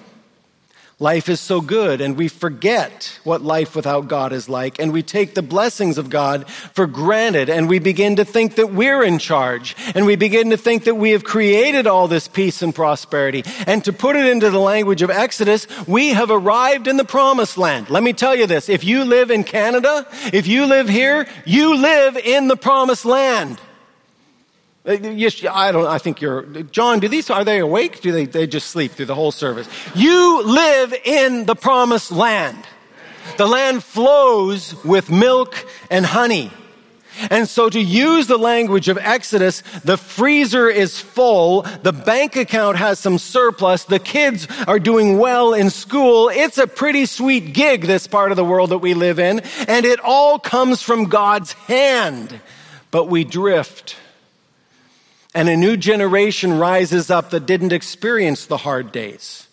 Life 1.02 1.30
is 1.30 1.40
so 1.40 1.62
good, 1.62 2.02
and 2.02 2.18
we 2.18 2.28
forget 2.28 3.18
what 3.24 3.42
life 3.42 3.74
without 3.74 4.10
God 4.10 4.34
is 4.34 4.50
like, 4.50 4.80
and 4.80 4.92
we 4.92 5.02
take 5.02 5.34
the 5.34 5.42
blessings 5.42 5.98
of 5.98 6.10
God 6.10 6.50
for 6.50 6.88
granted, 6.88 7.50
and 7.50 7.70
we 7.70 7.80
begin 7.80 8.18
to 8.18 8.26
think 8.26 8.56
that 8.56 8.74
we're 8.74 9.02
in 9.02 9.18
charge, 9.18 9.78
and 9.96 10.06
we 10.06 10.18
begin 10.18 10.50
to 10.50 10.58
think 10.58 10.84
that 10.84 10.96
we 10.96 11.12
have 11.12 11.24
created 11.24 11.88
all 11.88 12.10
this 12.10 12.28
peace 12.28 12.62
and 12.62 12.76
prosperity. 12.76 13.46
And 13.66 13.82
to 13.86 13.94
put 13.94 14.18
it 14.18 14.26
into 14.26 14.50
the 14.50 14.60
language 14.60 15.02
of 15.02 15.10
Exodus, 15.10 15.68
we 15.88 16.10
have 16.10 16.32
arrived 16.32 16.86
in 16.86 16.98
the 16.98 17.06
promised 17.06 17.58
land. 17.58 17.90
Let 17.90 18.04
me 18.04 18.12
tell 18.12 18.36
you 18.36 18.46
this 18.46 18.68
if 18.68 18.84
you 18.84 19.06
live 19.06 19.32
in 19.32 19.46
Canada, 19.46 20.06
if 20.34 20.48
you 20.48 20.66
live 20.66 20.90
here, 20.90 21.28
you 21.46 21.78
live 21.78 22.18
in 22.18 22.50
the 22.50 22.58
promised 22.58 23.06
land. 23.06 23.62
Uh, 24.88 24.94
yes, 24.94 25.44
I 25.46 25.72
don't. 25.72 25.86
I 25.86 25.98
think 25.98 26.22
you're 26.22 26.44
John. 26.72 27.00
Do 27.00 27.08
these 27.08 27.30
are 27.30 27.44
they 27.44 27.60
awake? 27.60 28.02
Do 28.02 28.12
they 28.12 28.26
they 28.26 28.48
just 28.48 28.68
sleep 28.68 28.94
through 28.94 29.08
the 29.08 29.16
whole 29.16 29.32
service? 29.32 29.68
You 29.94 30.44
live 30.44 30.94
in 31.04 31.46
the 31.46 31.56
promised 31.56 32.12
land. 32.12 32.66
The 33.38 33.46
land 33.46 33.84
flows 33.84 34.74
with 34.84 35.12
milk 35.12 35.68
and 35.92 36.06
honey. 36.06 36.52
And 37.30 37.50
so 37.50 37.70
to 37.70 37.80
use 37.80 38.28
the 38.28 38.38
language 38.38 38.88
of 38.88 38.98
Exodus, 38.98 39.62
the 39.84 39.98
freezer 39.98 40.70
is 40.70 41.00
full, 41.00 41.64
the 41.84 41.92
bank 41.92 42.38
account 42.38 42.78
has 42.78 42.98
some 42.98 43.18
surplus, 43.18 43.84
the 43.84 44.00
kids 44.00 44.48
are 44.68 44.80
doing 44.80 45.18
well 45.18 45.54
in 45.54 45.70
school. 45.70 46.30
It's 46.30 46.58
a 46.58 46.66
pretty 46.66 47.06
sweet 47.06 47.54
gig, 47.54 47.82
this 47.82 48.08
part 48.08 48.32
of 48.32 48.38
the 48.38 48.46
world 48.46 48.70
that 48.70 48.78
we 48.78 48.94
live 48.94 49.20
in, 49.20 49.42
and 49.68 49.86
it 49.86 50.00
all 50.00 50.40
comes 50.40 50.82
from 50.82 51.06
God's 51.06 51.52
hand. 51.54 52.40
But 52.90 53.10
we 53.10 53.26
drift 53.26 53.98
and 55.34 55.48
a 55.48 55.58
new 55.58 55.78
generation 55.78 56.58
rises 56.58 57.10
up 57.10 57.30
that 57.30 57.46
didn't 57.46 57.74
experience 57.74 58.46
the 58.46 58.58
hard 58.58 58.92
days. 58.92 59.48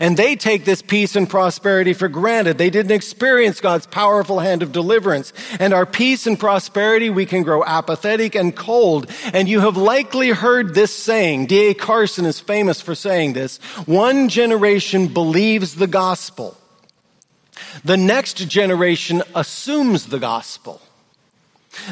And 0.00 0.16
they 0.16 0.36
take 0.36 0.64
this 0.64 0.80
peace 0.80 1.16
and 1.16 1.28
prosperity 1.28 1.92
for 1.92 2.08
granted. 2.08 2.56
They 2.56 2.70
didn't 2.70 2.92
experience 2.92 3.60
God's 3.60 3.86
powerful 3.86 4.38
hand 4.38 4.62
of 4.62 4.72
deliverance. 4.72 5.32
And 5.58 5.72
our 5.72 5.86
peace 5.86 6.26
and 6.26 6.38
prosperity, 6.38 7.10
we 7.10 7.26
can 7.26 7.42
grow 7.42 7.64
apathetic 7.64 8.34
and 8.34 8.54
cold. 8.54 9.10
And 9.32 9.48
you 9.48 9.60
have 9.60 9.76
likely 9.76 10.30
heard 10.30 10.74
this 10.74 10.94
saying. 10.94 11.46
D.A. 11.46 11.74
Carson 11.74 12.26
is 12.26 12.38
famous 12.38 12.80
for 12.80 12.94
saying 12.94 13.32
this. 13.32 13.58
One 13.86 14.28
generation 14.28 15.08
believes 15.08 15.74
the 15.74 15.88
gospel. 15.88 16.56
The 17.84 17.96
next 17.96 18.36
generation 18.48 19.22
assumes 19.34 20.06
the 20.06 20.18
gospel. 20.18 20.80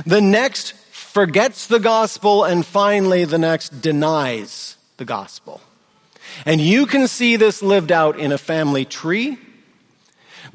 The 0.06 0.20
next 0.20 0.74
forgets 1.10 1.66
the 1.66 1.80
gospel, 1.80 2.44
and 2.44 2.64
finally, 2.64 3.24
the 3.24 3.38
next 3.38 3.80
denies 3.80 4.76
the 4.96 5.04
gospel. 5.04 5.60
And 6.46 6.60
you 6.60 6.86
can 6.86 7.08
see 7.08 7.34
this 7.34 7.62
lived 7.62 7.90
out 7.90 8.18
in 8.18 8.30
a 8.30 8.38
family 8.38 8.84
tree. 8.84 9.36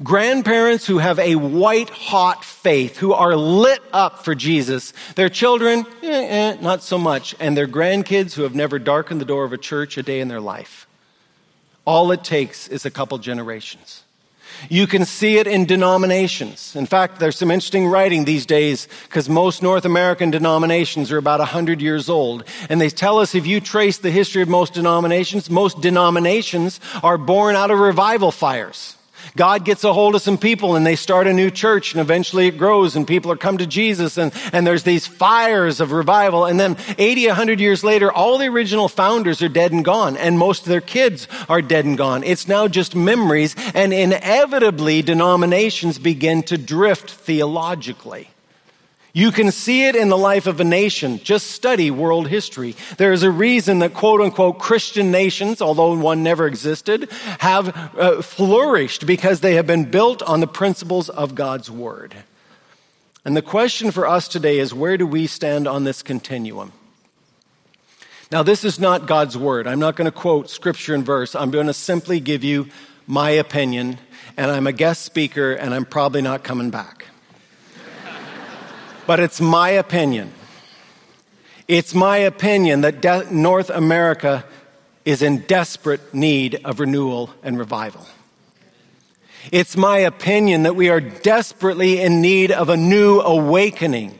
Grandparents 0.02 0.86
who 0.86 0.98
have 0.98 1.18
a 1.18 1.36
white 1.36 1.90
hot 1.90 2.42
faith, 2.42 2.96
who 2.96 3.12
are 3.12 3.36
lit 3.36 3.82
up 3.92 4.24
for 4.24 4.34
Jesus. 4.34 4.94
Their 5.14 5.28
children, 5.28 5.84
eh, 6.02 6.06
eh, 6.08 6.56
not 6.60 6.82
so 6.82 6.96
much. 6.96 7.34
And 7.38 7.54
their 7.54 7.68
grandkids 7.68 8.32
who 8.32 8.42
have 8.42 8.54
never 8.54 8.78
darkened 8.78 9.20
the 9.20 9.26
door 9.26 9.44
of 9.44 9.52
a 9.52 9.58
church 9.58 9.98
a 9.98 10.02
day 10.02 10.20
in 10.20 10.28
their 10.28 10.40
life. 10.40 10.86
All 11.84 12.10
it 12.12 12.24
takes 12.24 12.66
is 12.66 12.86
a 12.86 12.90
couple 12.90 13.18
generations. 13.18 14.04
You 14.68 14.86
can 14.86 15.04
see 15.04 15.38
it 15.38 15.46
in 15.46 15.66
denominations. 15.66 16.74
In 16.74 16.86
fact, 16.86 17.20
there's 17.20 17.38
some 17.38 17.50
interesting 17.50 17.86
writing 17.86 18.24
these 18.24 18.46
days 18.46 18.88
because 19.04 19.28
most 19.28 19.62
North 19.62 19.84
American 19.84 20.30
denominations 20.30 21.12
are 21.12 21.18
about 21.18 21.40
100 21.40 21.80
years 21.80 22.08
old. 22.08 22.44
And 22.68 22.80
they 22.80 22.90
tell 22.90 23.18
us 23.18 23.34
if 23.34 23.46
you 23.46 23.60
trace 23.60 23.98
the 23.98 24.10
history 24.10 24.42
of 24.42 24.48
most 24.48 24.74
denominations, 24.74 25.48
most 25.48 25.80
denominations 25.80 26.80
are 27.02 27.18
born 27.18 27.56
out 27.56 27.70
of 27.70 27.78
revival 27.78 28.32
fires. 28.32 28.95
God 29.36 29.64
gets 29.64 29.84
a 29.84 29.92
hold 29.92 30.14
of 30.14 30.22
some 30.22 30.38
people 30.38 30.76
and 30.76 30.86
they 30.86 30.96
start 30.96 31.26
a 31.26 31.32
new 31.32 31.50
church 31.50 31.92
and 31.92 32.00
eventually 32.00 32.48
it 32.48 32.56
grows 32.56 32.96
and 32.96 33.06
people 33.06 33.30
are 33.30 33.36
come 33.36 33.58
to 33.58 33.66
Jesus 33.66 34.16
and, 34.16 34.32
and 34.52 34.66
there's 34.66 34.82
these 34.82 35.06
fires 35.06 35.80
of 35.80 35.92
revival. 35.92 36.46
And 36.46 36.58
then 36.58 36.76
80, 36.96 37.26
100 37.28 37.60
years 37.60 37.84
later, 37.84 38.10
all 38.10 38.38
the 38.38 38.46
original 38.46 38.88
founders 38.88 39.42
are 39.42 39.48
dead 39.48 39.72
and 39.72 39.84
gone 39.84 40.16
and 40.16 40.38
most 40.38 40.62
of 40.62 40.68
their 40.68 40.80
kids 40.80 41.28
are 41.48 41.60
dead 41.60 41.84
and 41.84 41.98
gone. 41.98 42.24
It's 42.24 42.48
now 42.48 42.66
just 42.66 42.96
memories 42.96 43.54
and 43.74 43.92
inevitably 43.92 45.02
denominations 45.02 45.98
begin 45.98 46.42
to 46.44 46.56
drift 46.56 47.10
theologically. 47.10 48.30
You 49.16 49.32
can 49.32 49.50
see 49.50 49.86
it 49.86 49.96
in 49.96 50.10
the 50.10 50.18
life 50.18 50.46
of 50.46 50.60
a 50.60 50.64
nation. 50.64 51.20
Just 51.24 51.46
study 51.52 51.90
world 51.90 52.28
history. 52.28 52.76
There 52.98 53.14
is 53.14 53.22
a 53.22 53.30
reason 53.30 53.78
that 53.78 53.94
quote 53.94 54.20
unquote 54.20 54.58
Christian 54.58 55.10
nations, 55.10 55.62
although 55.62 55.94
one 55.94 56.22
never 56.22 56.46
existed, 56.46 57.10
have 57.38 57.74
uh, 57.96 58.20
flourished 58.20 59.06
because 59.06 59.40
they 59.40 59.54
have 59.54 59.66
been 59.66 59.90
built 59.90 60.22
on 60.22 60.40
the 60.40 60.46
principles 60.46 61.08
of 61.08 61.34
God's 61.34 61.70
Word. 61.70 62.14
And 63.24 63.34
the 63.34 63.40
question 63.40 63.90
for 63.90 64.06
us 64.06 64.28
today 64.28 64.58
is 64.58 64.74
where 64.74 64.98
do 64.98 65.06
we 65.06 65.26
stand 65.26 65.66
on 65.66 65.84
this 65.84 66.02
continuum? 66.02 66.72
Now, 68.30 68.42
this 68.42 68.64
is 68.64 68.78
not 68.78 69.06
God's 69.06 69.38
Word. 69.38 69.66
I'm 69.66 69.80
not 69.80 69.96
going 69.96 70.04
to 70.04 70.12
quote 70.12 70.50
scripture 70.50 70.94
and 70.94 71.06
verse. 71.06 71.34
I'm 71.34 71.50
going 71.50 71.68
to 71.68 71.72
simply 71.72 72.20
give 72.20 72.44
you 72.44 72.68
my 73.06 73.30
opinion, 73.30 73.96
and 74.36 74.50
I'm 74.50 74.66
a 74.66 74.72
guest 74.72 75.06
speaker, 75.06 75.54
and 75.54 75.72
I'm 75.72 75.86
probably 75.86 76.20
not 76.20 76.44
coming 76.44 76.68
back. 76.68 76.95
But 79.06 79.20
it's 79.20 79.40
my 79.40 79.70
opinion. 79.70 80.32
It's 81.68 81.94
my 81.94 82.18
opinion 82.18 82.80
that 82.82 83.00
de- 83.00 83.32
North 83.32 83.70
America 83.70 84.44
is 85.04 85.22
in 85.22 85.38
desperate 85.42 86.12
need 86.12 86.60
of 86.64 86.80
renewal 86.80 87.30
and 87.42 87.58
revival. 87.58 88.06
It's 89.52 89.76
my 89.76 89.98
opinion 89.98 90.64
that 90.64 90.74
we 90.74 90.88
are 90.90 91.00
desperately 91.00 92.00
in 92.00 92.20
need 92.20 92.50
of 92.50 92.68
a 92.68 92.76
new 92.76 93.20
awakening 93.20 94.18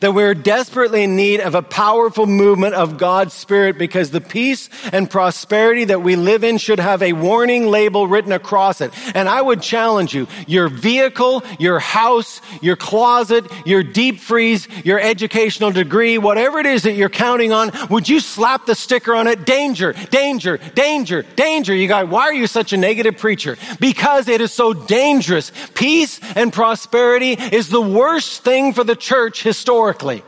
that 0.00 0.12
we're 0.12 0.34
desperately 0.34 1.04
in 1.04 1.16
need 1.16 1.40
of 1.40 1.54
a 1.54 1.62
powerful 1.62 2.26
movement 2.26 2.74
of 2.74 2.98
God's 2.98 3.34
Spirit 3.34 3.78
because 3.78 4.10
the 4.10 4.20
peace 4.20 4.68
and 4.92 5.10
prosperity 5.10 5.84
that 5.84 6.02
we 6.02 6.16
live 6.16 6.44
in 6.44 6.58
should 6.58 6.80
have 6.80 7.02
a 7.02 7.12
warning 7.12 7.66
label 7.66 8.06
written 8.06 8.32
across 8.32 8.80
it. 8.80 8.92
And 9.14 9.28
I 9.28 9.40
would 9.40 9.62
challenge 9.62 10.14
you, 10.14 10.26
your 10.46 10.68
vehicle, 10.68 11.42
your 11.58 11.78
house, 11.78 12.40
your 12.60 12.76
closet, 12.76 13.44
your 13.64 13.82
deep 13.82 14.20
freeze, 14.20 14.68
your 14.84 15.00
educational 15.00 15.70
degree, 15.70 16.18
whatever 16.18 16.58
it 16.58 16.66
is 16.66 16.82
that 16.82 16.92
you're 16.92 17.08
counting 17.08 17.52
on, 17.52 17.70
would 17.90 18.08
you 18.08 18.20
slap 18.20 18.66
the 18.66 18.74
sticker 18.74 19.14
on 19.14 19.26
it? 19.26 19.46
Danger, 19.46 19.92
danger, 20.10 20.58
danger, 20.74 21.22
danger. 21.22 21.74
You 21.74 21.88
guys, 21.88 22.08
why 22.08 22.22
are 22.22 22.34
you 22.34 22.46
such 22.46 22.72
a 22.72 22.76
negative 22.76 23.18
preacher? 23.18 23.56
Because 23.80 24.28
it 24.28 24.40
is 24.40 24.52
so 24.52 24.72
dangerous. 24.72 25.52
Peace 25.74 26.20
and 26.34 26.52
prosperity 26.52 27.32
is 27.32 27.68
the 27.68 27.80
worst 27.80 28.42
thing 28.42 28.72
for 28.72 28.84
the 28.84 28.96
church 28.96 29.42
historically 29.42 29.75
historically. 29.76 30.22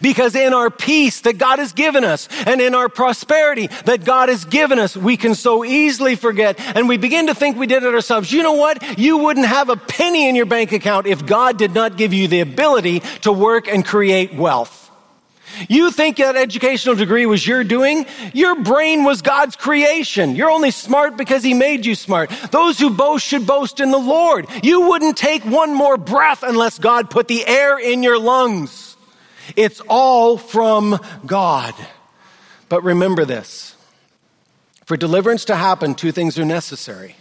Because 0.00 0.34
in 0.34 0.54
our 0.54 0.70
peace 0.70 1.22
that 1.22 1.36
God 1.36 1.58
has 1.58 1.72
given 1.72 2.04
us 2.04 2.28
and 2.46 2.60
in 2.60 2.74
our 2.74 2.88
prosperity 2.88 3.66
that 3.84 4.04
God 4.04 4.28
has 4.30 4.44
given 4.44 4.78
us, 4.78 4.96
we 4.96 5.16
can 5.16 5.34
so 5.34 5.64
easily 5.64 6.16
forget 6.16 6.58
and 6.58 6.88
we 6.88 6.96
begin 6.96 7.26
to 7.26 7.34
think 7.34 7.58
we 7.58 7.66
did 7.66 7.82
it 7.82 7.94
ourselves. 7.94 8.32
You 8.32 8.42
know 8.42 8.54
what? 8.54 8.98
You 8.98 9.18
wouldn't 9.18 9.46
have 9.46 9.68
a 9.68 9.76
penny 9.76 10.28
in 10.28 10.36
your 10.36 10.46
bank 10.46 10.72
account 10.72 11.06
if 11.06 11.26
God 11.26 11.58
did 11.58 11.74
not 11.74 11.98
give 11.98 12.14
you 12.14 12.28
the 12.28 12.40
ability 12.40 13.00
to 13.22 13.32
work 13.32 13.68
and 13.68 13.84
create 13.84 14.32
wealth. 14.32 14.83
You 15.68 15.90
think 15.90 16.16
that 16.18 16.36
educational 16.36 16.94
degree 16.94 17.26
was 17.26 17.46
your 17.46 17.64
doing? 17.64 18.06
Your 18.32 18.60
brain 18.62 19.04
was 19.04 19.22
God's 19.22 19.56
creation. 19.56 20.36
You're 20.36 20.50
only 20.50 20.70
smart 20.70 21.16
because 21.16 21.42
He 21.42 21.54
made 21.54 21.86
you 21.86 21.94
smart. 21.94 22.30
Those 22.50 22.78
who 22.78 22.90
boast 22.90 23.26
should 23.26 23.46
boast 23.46 23.80
in 23.80 23.90
the 23.90 23.98
Lord. 23.98 24.46
You 24.62 24.88
wouldn't 24.88 25.16
take 25.16 25.44
one 25.44 25.74
more 25.74 25.96
breath 25.96 26.42
unless 26.42 26.78
God 26.78 27.10
put 27.10 27.28
the 27.28 27.46
air 27.46 27.78
in 27.78 28.02
your 28.02 28.18
lungs. 28.18 28.96
It's 29.56 29.80
all 29.88 30.38
from 30.38 30.98
God. 31.26 31.74
But 32.68 32.82
remember 32.82 33.24
this 33.24 33.74
for 34.84 34.96
deliverance 34.96 35.46
to 35.46 35.56
happen, 35.56 35.94
two 35.94 36.12
things 36.12 36.38
are 36.38 36.44
necessary. 36.44 37.16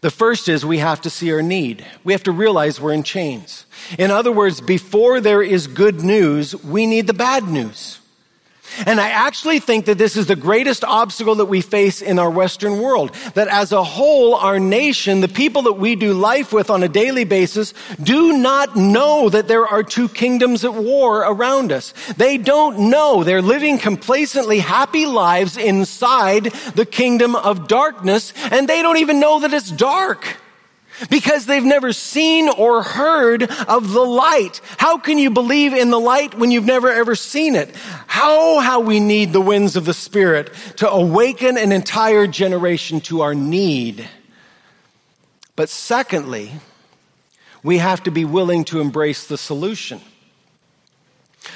The 0.00 0.10
first 0.10 0.48
is 0.48 0.64
we 0.64 0.78
have 0.78 1.02
to 1.02 1.10
see 1.10 1.30
our 1.32 1.42
need. 1.42 1.84
We 2.04 2.14
have 2.14 2.22
to 2.22 2.32
realize 2.32 2.80
we're 2.80 2.94
in 2.94 3.02
chains. 3.02 3.66
In 3.98 4.10
other 4.10 4.32
words, 4.32 4.60
before 4.60 5.20
there 5.20 5.42
is 5.42 5.66
good 5.66 6.02
news, 6.02 6.56
we 6.64 6.86
need 6.86 7.06
the 7.06 7.12
bad 7.12 7.44
news. 7.44 7.98
And 8.86 9.00
I 9.00 9.10
actually 9.10 9.60
think 9.60 9.86
that 9.86 9.98
this 9.98 10.16
is 10.16 10.26
the 10.26 10.36
greatest 10.36 10.84
obstacle 10.84 11.34
that 11.36 11.46
we 11.46 11.60
face 11.60 12.02
in 12.02 12.18
our 12.18 12.30
Western 12.30 12.80
world. 12.80 13.14
That 13.34 13.48
as 13.48 13.72
a 13.72 13.82
whole, 13.82 14.34
our 14.34 14.58
nation, 14.58 15.20
the 15.20 15.28
people 15.28 15.62
that 15.62 15.74
we 15.74 15.96
do 15.96 16.12
life 16.14 16.52
with 16.52 16.70
on 16.70 16.82
a 16.82 16.88
daily 16.88 17.24
basis, 17.24 17.74
do 18.02 18.32
not 18.36 18.76
know 18.76 19.28
that 19.28 19.48
there 19.48 19.66
are 19.66 19.82
two 19.82 20.08
kingdoms 20.08 20.64
at 20.64 20.74
war 20.74 21.20
around 21.20 21.72
us. 21.72 21.92
They 22.16 22.38
don't 22.38 22.90
know. 22.90 23.24
They're 23.24 23.42
living 23.42 23.78
complacently 23.78 24.58
happy 24.58 25.06
lives 25.06 25.56
inside 25.56 26.44
the 26.74 26.86
kingdom 26.86 27.36
of 27.36 27.68
darkness, 27.68 28.32
and 28.50 28.68
they 28.68 28.82
don't 28.82 28.98
even 28.98 29.20
know 29.20 29.40
that 29.40 29.52
it's 29.52 29.70
dark 29.70 30.38
because 31.08 31.46
they've 31.46 31.64
never 31.64 31.92
seen 31.92 32.48
or 32.48 32.82
heard 32.82 33.42
of 33.42 33.92
the 33.92 34.04
light. 34.04 34.60
How 34.76 34.98
can 34.98 35.18
you 35.18 35.30
believe 35.30 35.72
in 35.72 35.90
the 35.90 36.00
light 36.00 36.34
when 36.34 36.50
you've 36.50 36.64
never 36.64 36.90
ever 36.90 37.14
seen 37.14 37.54
it? 37.54 37.74
How, 38.06 38.60
how 38.60 38.80
we 38.80 39.00
need 39.00 39.32
the 39.32 39.40
winds 39.40 39.76
of 39.76 39.84
the 39.84 39.94
Spirit 39.94 40.52
to 40.76 40.90
awaken 40.90 41.56
an 41.56 41.72
entire 41.72 42.26
generation 42.26 43.00
to 43.02 43.22
our 43.22 43.34
need. 43.34 44.08
But 45.56 45.68
secondly, 45.68 46.52
we 47.62 47.78
have 47.78 48.02
to 48.04 48.10
be 48.10 48.24
willing 48.24 48.64
to 48.64 48.80
embrace 48.80 49.26
the 49.26 49.38
solution. 49.38 50.00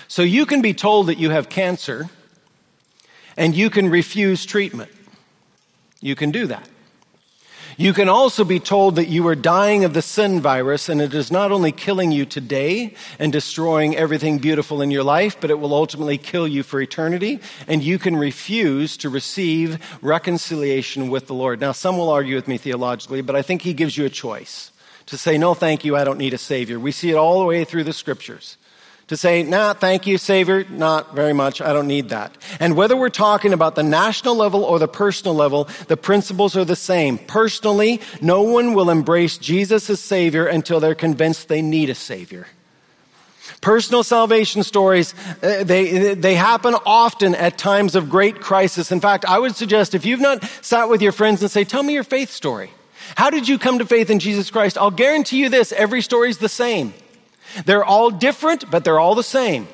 So 0.09 0.22
you 0.22 0.47
can 0.47 0.62
be 0.62 0.74
told 0.74 1.09
that 1.09 1.18
you 1.18 1.30
have 1.30 1.49
cancer 1.49 2.09
and 3.36 3.55
you 3.55 3.70
can 3.70 3.88
refuse 3.90 4.45
treatment. 4.45 4.90
You 6.01 6.14
can 6.14 6.30
do 6.30 6.47
that. 6.49 6.68
You 7.77 7.93
can 7.93 8.09
also 8.09 8.45
be 8.45 8.61
told 8.61 8.97
that 8.97 9.09
you 9.09 9.27
are 9.27 9.35
dying 9.35 9.85
of 9.85 9.95
the 9.95 10.03
sin 10.03 10.41
virus 10.41 10.89
and 10.89 11.01
it 11.01 11.12
is 11.12 11.33
not 11.33 11.51
only 11.51 11.72
killing 11.72 12.12
you 12.12 12.25
today 12.25 12.95
and 13.18 13.33
destroying 13.33 13.97
everything 13.97 14.39
beautiful 14.39 14.81
in 14.81 14.93
your 14.93 15.03
life, 15.03 15.41
but 15.41 15.51
it 15.51 15.59
will 15.59 15.75
ultimately 15.75 16.16
kill 16.16 16.47
you 16.47 16.62
for 16.62 16.81
eternity. 16.81 17.41
And 17.66 17.83
you 17.83 17.99
can 17.99 18.16
refuse 18.16 18.97
to 18.99 19.09
receive 19.09 19.79
reconciliation 20.03 21.11
with 21.11 21.27
the 21.27 21.35
Lord. 21.35 21.61
Now, 21.61 21.72
some 21.72 21.99
will 21.99 22.11
argue 22.11 22.37
with 22.37 22.47
me 22.47 22.59
theologically, 22.59 23.22
but 23.22 23.35
I 23.35 23.43
think 23.43 23.62
he 23.62 23.75
gives 23.75 23.97
you 23.97 24.05
a 24.05 24.11
choice 24.11 24.70
to 25.07 25.18
say, 25.18 25.37
no, 25.37 25.53
thank 25.53 25.85
you, 25.85 25.97
I 25.97 26.05
don't 26.05 26.18
need 26.18 26.33
a 26.33 26.39
savior. 26.39 26.79
We 26.79 26.93
see 26.93 27.11
it 27.11 27.16
all 27.16 27.41
the 27.41 27.47
way 27.47 27.64
through 27.64 27.85
the 27.85 27.93
scriptures 27.93 28.57
to 29.09 29.16
say, 29.16 29.42
nah, 29.42 29.74
thank 29.74 30.07
you, 30.07 30.16
Savior, 30.16 30.64
not 30.70 31.14
very 31.14 31.32
much, 31.32 31.61
I 31.61 31.72
don't 31.72 31.86
need 31.86 32.09
that. 32.09 32.36
And 32.59 32.74
whether 32.74 32.96
we're 32.96 33.11
talking 33.11 33.52
about 33.52 33.74
the 33.74 33.82
national 33.82 34.34
level 34.34 34.64
or 34.64 34.78
the 34.78 34.88
personal 34.88 35.34
level, 35.34 35.68
the 35.88 35.96
principles 35.96 36.57
are 36.57 36.64
the 36.64 36.76
same. 36.76 37.18
Personally, 37.18 38.00
no 38.22 38.42
one 38.42 38.72
will 38.72 38.88
embrace 38.88 39.36
Jesus 39.36 39.90
as 39.90 40.00
Savior 40.00 40.46
until 40.46 40.80
they're 40.80 40.94
convinced 40.94 41.48
they 41.48 41.62
need 41.62 41.90
a 41.90 41.94
Savior. 41.94 42.46
Personal 43.61 44.02
salvation 44.02 44.62
stories, 44.62 45.14
uh, 45.42 45.64
they, 45.64 46.14
they 46.14 46.34
happen 46.34 46.74
often 46.86 47.34
at 47.34 47.59
times 47.59 47.94
of 47.94 48.09
great 48.09 48.40
crisis. 48.40 48.90
In 48.90 49.00
fact, 49.00 49.24
I 49.26 49.38
would 49.38 49.55
suggest 49.55 49.94
if 49.94 50.07
you've 50.07 50.20
not 50.20 50.42
sat 50.62 50.88
with 50.88 51.02
your 51.02 51.12
friends 51.12 51.42
and 51.42 51.50
say, 51.50 51.64
tell 51.64 51.82
me 51.82 51.92
your 51.92 52.05
faith 52.05 52.30
story. 52.30 52.70
How 53.16 53.28
did 53.28 53.48
you 53.48 53.59
come 53.59 53.78
to 53.78 53.86
faith 53.86 54.09
in 54.09 54.18
Jesus 54.18 54.50
Christ? 54.50 54.78
I'll 54.78 54.90
guarantee 54.90 55.38
you 55.40 55.50
this, 55.50 55.72
every 55.72 56.00
story 56.00 56.30
is 56.30 56.38
the 56.38 56.48
same. 56.48 56.94
They're 57.64 57.84
all 57.84 58.11
different, 58.11 58.70
but 58.70 58.84
they're 58.84 59.00
all 59.00 59.14
the 59.14 59.22
same. 59.22 59.68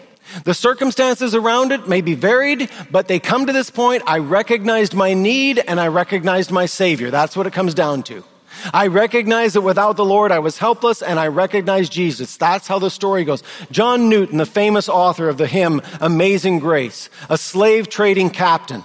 The 0.44 0.54
circumstances 0.54 1.34
around 1.34 1.72
it 1.72 1.88
may 1.88 2.00
be 2.00 2.14
varied, 2.14 2.70
but 2.90 3.08
they 3.08 3.18
come 3.18 3.46
to 3.46 3.52
this 3.52 3.70
point. 3.70 4.02
I 4.06 4.18
recognized 4.18 4.94
my 4.94 5.14
need 5.14 5.58
and 5.58 5.80
I 5.80 5.88
recognized 5.88 6.50
my 6.50 6.66
Savior. 6.66 7.10
That's 7.10 7.36
what 7.36 7.46
it 7.46 7.52
comes 7.52 7.74
down 7.74 8.04
to. 8.04 8.24
I 8.72 8.88
recognize 8.88 9.54
that 9.54 9.62
without 9.62 9.96
the 9.96 10.04
Lord 10.04 10.32
I 10.32 10.38
was 10.38 10.58
helpless 10.58 11.02
and 11.02 11.18
I 11.18 11.28
recognize 11.28 11.88
Jesus. 11.88 12.36
That's 12.36 12.66
how 12.66 12.78
the 12.78 12.90
story 12.90 13.24
goes. 13.24 13.42
John 13.70 14.08
Newton, 14.08 14.38
the 14.38 14.46
famous 14.46 14.88
author 14.88 15.28
of 15.28 15.38
the 15.38 15.46
hymn 15.46 15.80
Amazing 16.00 16.58
Grace, 16.58 17.08
a 17.28 17.38
slave 17.38 17.88
trading 17.88 18.30
captain, 18.30 18.82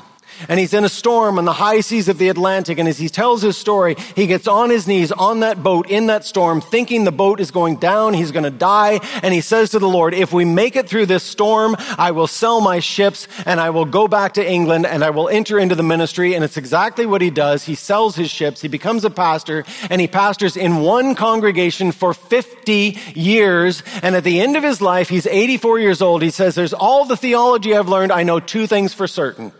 and 0.47 0.59
he's 0.59 0.73
in 0.73 0.83
a 0.83 0.89
storm 0.89 1.37
on 1.37 1.45
the 1.45 1.53
high 1.53 1.81
seas 1.81 2.07
of 2.07 2.17
the 2.17 2.29
Atlantic. 2.29 2.77
And 2.77 2.87
as 2.87 2.97
he 2.97 3.09
tells 3.09 3.41
his 3.41 3.57
story, 3.57 3.95
he 4.15 4.27
gets 4.27 4.47
on 4.47 4.69
his 4.69 4.87
knees 4.87 5.11
on 5.11 5.41
that 5.41 5.63
boat 5.63 5.89
in 5.89 6.07
that 6.07 6.25
storm, 6.25 6.61
thinking 6.61 7.03
the 7.03 7.11
boat 7.11 7.39
is 7.39 7.51
going 7.51 7.77
down. 7.77 8.13
He's 8.13 8.31
going 8.31 8.43
to 8.43 8.49
die. 8.49 8.99
And 9.23 9.33
he 9.33 9.41
says 9.41 9.71
to 9.71 9.79
the 9.79 9.89
Lord, 9.89 10.13
if 10.13 10.33
we 10.33 10.45
make 10.45 10.75
it 10.75 10.87
through 10.87 11.07
this 11.07 11.23
storm, 11.23 11.75
I 11.97 12.11
will 12.11 12.27
sell 12.27 12.61
my 12.61 12.79
ships 12.79 13.27
and 13.45 13.59
I 13.59 13.69
will 13.69 13.85
go 13.85 14.07
back 14.07 14.33
to 14.33 14.47
England 14.47 14.85
and 14.85 15.03
I 15.03 15.09
will 15.09 15.29
enter 15.29 15.59
into 15.59 15.75
the 15.75 15.83
ministry. 15.83 16.33
And 16.33 16.43
it's 16.43 16.57
exactly 16.57 17.05
what 17.05 17.21
he 17.21 17.29
does. 17.29 17.63
He 17.63 17.75
sells 17.75 18.15
his 18.15 18.29
ships. 18.29 18.61
He 18.61 18.67
becomes 18.67 19.05
a 19.05 19.09
pastor 19.09 19.65
and 19.89 20.01
he 20.01 20.07
pastors 20.07 20.57
in 20.57 20.77
one 20.77 21.15
congregation 21.15 21.91
for 21.91 22.13
50 22.13 22.97
years. 23.15 23.83
And 24.01 24.15
at 24.15 24.23
the 24.23 24.41
end 24.41 24.57
of 24.57 24.63
his 24.63 24.81
life, 24.81 25.09
he's 25.09 25.27
84 25.27 25.79
years 25.79 26.01
old. 26.01 26.21
He 26.21 26.29
says, 26.29 26.55
there's 26.55 26.73
all 26.73 27.05
the 27.05 27.17
theology 27.17 27.75
I've 27.75 27.89
learned. 27.89 28.11
I 28.11 28.23
know 28.23 28.39
two 28.39 28.67
things 28.67 28.93
for 28.93 29.07
certain. 29.07 29.51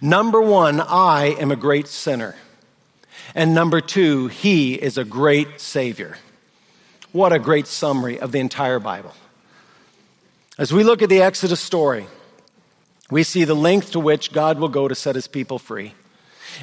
Number 0.00 0.40
one, 0.40 0.80
I 0.80 1.36
am 1.38 1.50
a 1.50 1.56
great 1.56 1.88
sinner. 1.88 2.36
And 3.34 3.54
number 3.54 3.80
two, 3.80 4.28
he 4.28 4.74
is 4.74 4.98
a 4.98 5.04
great 5.04 5.60
Savior. 5.60 6.18
What 7.12 7.32
a 7.32 7.38
great 7.38 7.66
summary 7.66 8.18
of 8.18 8.32
the 8.32 8.40
entire 8.40 8.78
Bible. 8.78 9.14
As 10.58 10.72
we 10.72 10.84
look 10.84 11.02
at 11.02 11.08
the 11.08 11.22
Exodus 11.22 11.60
story, 11.60 12.06
we 13.10 13.22
see 13.22 13.44
the 13.44 13.54
length 13.54 13.92
to 13.92 14.00
which 14.00 14.32
God 14.32 14.58
will 14.58 14.68
go 14.68 14.88
to 14.88 14.94
set 14.94 15.14
his 15.14 15.28
people 15.28 15.58
free. 15.58 15.94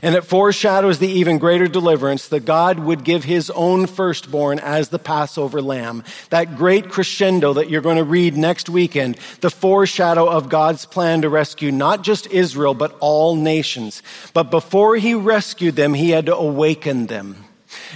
And 0.02 0.16
it 0.16 0.24
foreshadows 0.24 1.00
the 1.00 1.08
even 1.08 1.38
greater 1.38 1.68
deliverance 1.68 2.28
that 2.30 2.46
God 2.46 2.80
would 2.80 3.04
give 3.04 3.24
his 3.24 3.50
own 3.50 3.88
firstborn 3.88 4.60
as 4.60 4.90
the 4.90 5.00
Passover 5.00 5.62
lamb. 5.62 6.04
That 6.30 6.56
great 6.56 6.90
crescendo 6.90 7.54
that 7.54 7.70
you're 7.70 7.82
going 7.82 7.98
to 7.98 8.04
read 8.04 8.38
next 8.38 8.70
weekend, 8.70 9.18
the 9.42 9.50
foreshadow 9.52 10.30
of 10.30 10.50
God's 10.50 10.86
plan 10.86 11.22
to 11.22 11.30
rescue 11.30 11.72
not 11.72 12.04
just 12.04 12.28
Israel, 12.28 12.74
but 12.74 12.96
all 13.00 13.36
nations. 13.36 14.02
But 14.34 14.52
before 14.52 14.96
he 14.98 15.14
rescued 15.14 15.76
them, 15.76 15.94
he 15.94 16.12
had 16.12 16.28
to 16.28 16.36
awaken 16.36 17.08
them. 17.08 17.46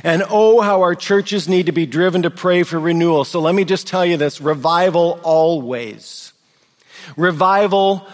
And 0.03 0.23
oh, 0.29 0.61
how 0.61 0.81
our 0.81 0.95
churches 0.95 1.47
need 1.47 1.65
to 1.65 1.71
be 1.71 1.85
driven 1.85 2.23
to 2.23 2.29
pray 2.29 2.63
for 2.63 2.79
renewal. 2.79 3.25
So 3.25 3.39
let 3.39 3.55
me 3.55 3.65
just 3.65 3.87
tell 3.87 4.05
you 4.05 4.17
this 4.17 4.41
revival 4.41 5.19
always. 5.23 6.33
Revival 7.17 8.07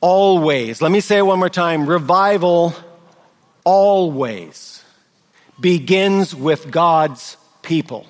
always. 0.00 0.82
Let 0.82 0.90
me 0.90 1.00
say 1.00 1.18
it 1.18 1.26
one 1.26 1.38
more 1.38 1.48
time. 1.48 1.86
Revival 1.86 2.74
always 3.64 4.82
begins 5.60 6.34
with 6.34 6.70
God's 6.70 7.36
people. 7.62 8.06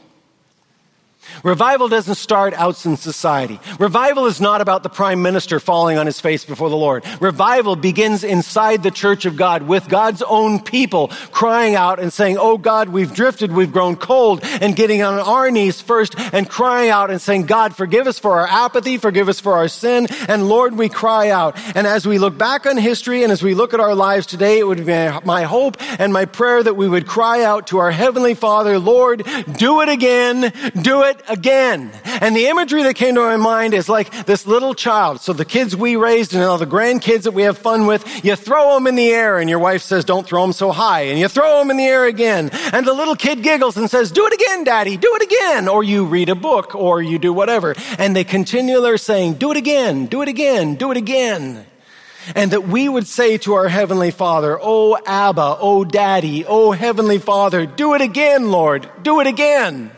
Revival 1.43 1.89
doesn't 1.89 2.15
start 2.15 2.55
out 2.55 2.85
in 2.85 2.97
society. 2.97 3.61
Revival 3.79 4.27
is 4.27 4.41
not 4.41 4.61
about 4.61 4.83
the 4.83 4.89
prime 4.89 5.23
minister 5.23 5.61
falling 5.61 5.99
on 5.99 6.07
his 6.07 6.21
face 6.21 6.45
before 6.45 6.71
the 6.71 6.77
Lord. 6.77 7.05
Revival 7.21 7.77
begins 7.77 8.25
inside 8.25 8.83
the 8.83 8.91
church 8.91 9.25
of 9.25 9.37
God 9.37 9.63
with 9.63 9.89
God's 9.89 10.23
own 10.23 10.61
people 10.61 11.09
crying 11.31 11.75
out 11.75 12.01
and 12.01 12.13
saying, 12.13 12.37
Oh 12.39 12.59
God, 12.59 12.89
we've 12.89 13.15
drifted, 13.15 13.53
we've 13.53 13.73
grown 13.73 13.97
cold, 13.97 14.41
and 14.43 14.77
getting 14.77 15.03
on 15.03 15.19
our 15.19 15.51
knees 15.51 15.81
first 15.81 16.19
and 16.19 16.49
crying 16.49 16.91
out 16.91 17.11
and 17.11 17.21
saying, 17.21 17.47
God, 17.47 17.77
forgive 17.77 18.07
us 18.07 18.19
for 18.19 18.33
our 18.33 18.47
apathy, 18.47 18.99
forgive 18.99 19.29
us 19.29 19.41
for 19.41 19.55
our 19.55 19.69
sin, 19.69 20.07
and 20.29 20.49
Lord, 20.49 20.77
we 20.77 20.89
cry 20.89 21.31
out. 21.31 21.57
And 21.77 21.87
as 21.87 22.07
we 22.07 22.19
look 22.19 22.37
back 22.37 22.67
on 22.67 22.77
history 22.77 23.23
and 23.23 23.33
as 23.33 23.43
we 23.43 23.55
look 23.55 23.75
at 23.75 23.81
our 23.81 23.95
lives 23.95 24.27
today, 24.27 24.59
it 24.59 24.67
would 24.67 24.85
be 24.85 25.11
my 25.25 25.43
hope 25.45 25.77
and 25.99 26.13
my 26.13 26.25
prayer 26.25 26.63
that 26.63 26.75
we 26.75 26.89
would 26.89 27.07
cry 27.07 27.43
out 27.43 27.69
to 27.69 27.79
our 27.79 27.91
Heavenly 27.91 28.35
Father, 28.35 28.79
Lord, 28.79 29.27
do 29.57 29.81
it 29.81 29.89
again, 29.89 30.53
do 30.83 31.03
it 31.03 31.21
again. 31.29 31.91
And 32.05 32.35
the 32.35 32.47
imagery 32.47 32.83
that 32.85 32.95
came 32.95 33.15
to 33.15 33.21
my 33.21 33.37
mind 33.37 33.75
is 33.75 33.89
like 33.89 34.27
this 34.27 34.47
little 34.47 34.75
child. 34.75 35.21
So 35.21 35.33
the 35.33 35.45
kids 35.45 35.77
we 35.77 35.97
raised 35.97 36.35
and 36.35 36.43
all 36.43 36.59
the 36.59 36.67
grandkids 36.67 37.23
that 37.23 37.33
we 37.33 37.43
have 37.43 37.59
fun 37.59 37.87
with, 37.87 38.25
you 38.25 38.37
throw 38.37 38.75
them 38.75 38.87
in 38.87 38.95
the 38.95 39.09
air 39.11 39.39
and 39.39 39.51
your 39.51 39.59
wife 39.59 39.83
says, 39.83 40.05
don't 40.05 40.27
throw 40.27 40.43
them 40.43 40.53
so 40.53 40.73
high. 40.73 41.03
And 41.03 41.19
you 41.19 41.29
throw 41.29 41.59
them 41.59 41.71
in 41.71 41.77
the 41.77 41.85
air 41.85 42.07
again. 42.07 42.51
And 42.73 42.87
the 42.87 42.93
little 42.93 43.17
kid 43.17 43.43
giggles 43.43 43.77
and 43.77 43.91
says, 43.91 44.11
do 44.11 44.27
it 44.27 44.33
again, 44.33 44.65
daddy, 44.65 44.97
do 44.97 45.15
it 45.17 45.23
again. 45.23 45.69
Or 45.69 45.83
you 45.83 46.05
read 46.05 46.29
a 46.29 46.35
book 46.35 46.75
or 46.75 47.03
you 47.03 47.19
do 47.19 47.33
whatever. 47.33 47.75
And 47.99 48.15
they 48.15 48.25
continually 48.25 48.91
are 48.91 48.99
saying, 48.99 49.35
do 49.35 49.51
it 49.51 49.57
again, 49.57 50.07
do 50.07 50.23
it 50.23 50.29
again, 50.29 50.77
do 50.77 50.91
it 50.91 50.97
again 50.97 51.67
and 52.35 52.53
that 52.53 52.67
we 52.67 52.89
would 52.89 53.07
say 53.07 53.37
to 53.39 53.55
our 53.55 53.69
Heavenly 53.69 54.11
Father, 54.11 54.59
Oh 54.61 54.97
Abba, 55.05 55.59
Oh 55.61 55.85
Daddy, 55.85 56.45
Oh 56.47 56.73
Heavenly 56.73 57.19
Father, 57.19 57.67
do 57.67 57.95
it 57.95 58.01
again, 58.01 58.51
Lord, 58.51 58.89
do 59.03 59.21
it 59.21 59.27
again. 59.27 59.91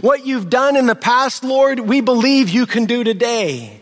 What 0.00 0.26
you've 0.26 0.50
done 0.50 0.76
in 0.76 0.86
the 0.86 0.94
past, 0.94 1.44
Lord, 1.44 1.80
we 1.80 2.00
believe 2.00 2.48
you 2.48 2.66
can 2.66 2.86
do 2.86 3.04
today. 3.04 3.80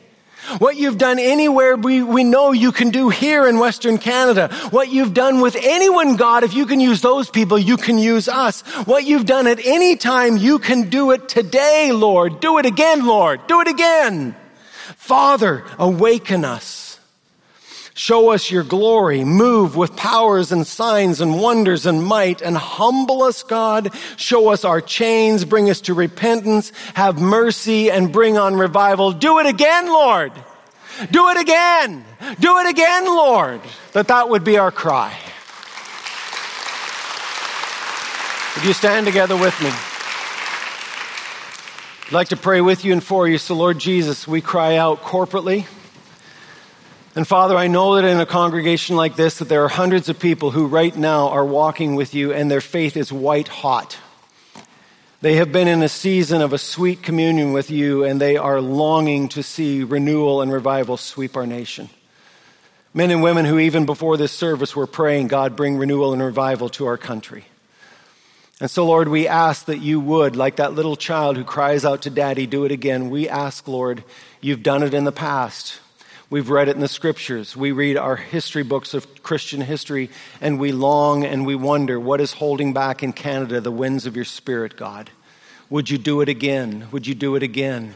What 0.59 0.77
you've 0.77 0.99
done 0.99 1.19
anywhere, 1.19 1.75
we, 1.77 2.03
we 2.03 2.23
know 2.23 2.53
you 2.53 2.71
can 2.71 2.91
do 2.91 3.09
here 3.09 3.49
in 3.49 3.59
Western 3.59 3.97
Canada. 3.97 4.49
What 4.71 4.91
you've 4.91 5.15
done 5.15 5.41
with 5.41 5.57
anyone, 5.57 6.17
God, 6.17 6.45
if 6.45 6.53
you 6.53 6.67
can 6.67 6.81
use 6.81 7.01
those 7.01 7.31
people, 7.31 7.59
you 7.59 7.79
can 7.79 7.99
use 7.99 8.29
us. 8.29 8.61
What 8.87 9.05
you've 9.05 9.25
done 9.25 9.47
at 9.47 9.65
any 9.65 9.97
time, 9.97 10.37
you 10.37 10.59
can 10.59 10.91
do 10.91 11.13
it 11.13 11.29
today, 11.31 11.93
Lord. 11.93 12.41
Do 12.41 12.59
it 12.59 12.67
again, 12.67 13.07
Lord. 13.07 13.47
Do 13.47 13.63
it 13.63 13.69
again. 13.69 14.37
Father, 14.97 15.65
awaken 15.79 16.45
us. 16.45 16.84
Show 17.97 18.30
us 18.30 18.51
your 18.51 18.64
glory. 18.64 19.22
Move 19.22 19.76
with 19.76 19.95
powers 19.95 20.51
and 20.51 20.66
signs 20.66 21.20
and 21.20 21.40
wonders 21.40 21.86
and 21.86 22.03
might 22.03 22.42
and 22.42 22.57
humble 22.57 23.22
us, 23.22 23.45
God. 23.45 23.95
Show 24.16 24.49
us 24.49 24.64
our 24.64 24.80
chains. 24.80 25.45
Bring 25.45 25.70
us 25.70 25.80
to 25.82 25.95
repentance. 25.95 26.72
Have 26.95 27.20
mercy 27.20 27.92
and 27.92 28.12
bring 28.12 28.36
on 28.36 28.57
revival. 28.57 29.12
Do 29.12 29.38
it 29.38 29.47
again, 29.47 29.86
Lord. 29.86 30.32
Do 31.12 31.28
it 31.28 31.40
again. 31.40 32.05
Do 32.40 32.59
it 32.59 32.68
again, 32.68 33.05
Lord. 33.07 33.61
That 33.92 34.09
that 34.09 34.28
would 34.28 34.42
be 34.42 34.59
our 34.59 34.72
cry. 34.72 35.16
Would 38.57 38.64
you 38.64 38.72
stand 38.72 39.07
together 39.07 39.36
with 39.36 39.61
me? 39.62 39.70
I'd 42.07 42.12
like 42.12 42.28
to 42.28 42.36
pray 42.36 42.61
with 42.61 42.84
you 42.84 42.92
and 42.92 43.03
for 43.03 43.28
you. 43.28 43.38
So, 43.38 43.55
Lord 43.55 43.78
Jesus, 43.78 44.26
we 44.26 44.40
cry 44.40 44.76
out 44.76 45.03
corporately. 45.03 45.66
And 47.17 47.29
Father, 47.29 47.57
I 47.57 47.69
know 47.69 47.95
that 47.95 48.05
in 48.05 48.19
a 48.19 48.27
congregation 48.27 48.97
like 48.97 49.15
this 49.15 49.39
that 49.39 49.49
there 49.49 49.62
are 49.62 49.69
hundreds 49.69 50.09
of 50.09 50.19
people 50.19 50.51
who 50.51 50.67
right 50.67 50.97
now 50.97 51.29
are 51.29 51.45
walking 51.45 51.95
with 51.95 52.12
you 52.12 52.33
and 52.33 52.51
their 52.51 52.61
faith 52.61 52.97
is 52.97 53.12
white 53.12 53.47
hot. 53.47 53.97
They 55.21 55.37
have 55.37 55.53
been 55.53 55.69
in 55.69 55.81
a 55.81 55.89
season 55.89 56.43
of 56.43 56.53
a 56.53 56.59
sweet 56.59 57.05
communion 57.05 57.53
with 57.53 57.71
you 57.71 58.03
and 58.03 58.21
they 58.21 58.37
are 58.37 58.61
longing 58.61 59.29
to 59.29 59.45
see 59.45 59.85
renewal 59.85 60.43
and 60.43 60.53
revival 60.53 60.97
sweep 60.97 61.37
our 61.37 61.47
nation. 61.47 61.89
Men 62.93 63.12
and 63.12 63.23
women 63.23 63.45
who 63.45 63.61
even 63.61 63.87
before 63.87 64.17
this 64.17 64.33
service 64.33 64.75
were 64.75 64.89
praying, 64.89 65.29
God, 65.29 65.55
bring 65.55 65.77
renewal 65.77 66.12
and 66.12 66.23
revival 66.23 66.69
to 66.71 66.87
our 66.87 66.99
country. 66.99 67.45
And 68.61 68.69
so, 68.69 68.85
Lord, 68.85 69.07
we 69.07 69.29
ask 69.29 69.67
that 69.67 69.79
you 69.79 70.01
would, 70.01 70.35
like 70.35 70.57
that 70.57 70.75
little 70.75 70.97
child 70.97 71.37
who 71.37 71.45
cries 71.45 71.85
out 71.85 72.03
to 72.03 72.11
daddy, 72.11 72.47
do 72.47 72.65
it 72.65 72.73
again. 72.73 73.09
We 73.09 73.29
ask, 73.29 73.69
Lord, 73.69 74.03
you've 74.41 74.62
done 74.65 74.83
it 74.83 74.95
in 74.95 75.05
the 75.05 75.12
past. 75.12 75.81
We've 76.35 76.51
read 76.51 76.68
it 76.68 76.74
in 76.74 76.80
the 76.80 76.89
scriptures. 76.89 77.57
We 77.57 77.70
read 77.70 77.97
our 77.97 78.16
history 78.16 78.64
books 78.64 78.93
of 78.93 79.22
Christian 79.22 79.61
history, 79.61 80.11
and 80.41 80.59
we 80.59 80.72
long 80.72 81.22
and 81.22 81.47
we 81.47 81.55
wonder 81.55 82.01
what 82.01 82.20
is 82.20 82.32
holding 82.32 82.72
back 82.72 83.05
in 83.05 83.12
Canada 83.12 83.61
the 83.61 83.70
winds 83.70 84.05
of 84.05 84.16
your 84.16 84.24
spirit, 84.24 84.76
God. 84.76 85.11
Would 85.70 85.91
you 85.91 85.97
do 85.97 86.22
it 86.22 86.28
again? 86.28 86.89
Would 86.91 87.07
you 87.07 87.14
do 87.14 87.37
it 87.37 87.45
again? 87.45 87.95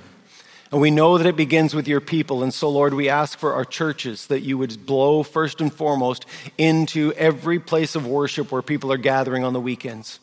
And 0.71 0.81
we 0.81 0.93
know 0.93 1.19
that 1.19 1.27
it 1.27 1.35
begins 1.35 1.75
with 1.75 1.89
your 1.89 2.01
people. 2.01 2.45
And 2.45 2.55
so, 2.55 2.71
Lord, 2.71 2.95
we 2.95 3.09
ask 3.09 3.37
for 3.37 3.55
our 3.55 3.65
churches 3.65 4.29
that 4.29 4.43
you 4.43 4.57
would 4.57 4.87
blow 4.87 5.25
first 5.25 5.61
and 5.61 5.75
foremost 5.75 6.25
into 6.57 7.13
every 7.15 7.59
place 7.59 7.97
of 7.97 8.07
worship 8.07 8.53
where 8.53 8.63
people 8.63 8.93
are 8.93 8.99
gathering 8.99 9.43
on 9.43 9.53
the 9.53 9.61
weekends. 9.61 10.21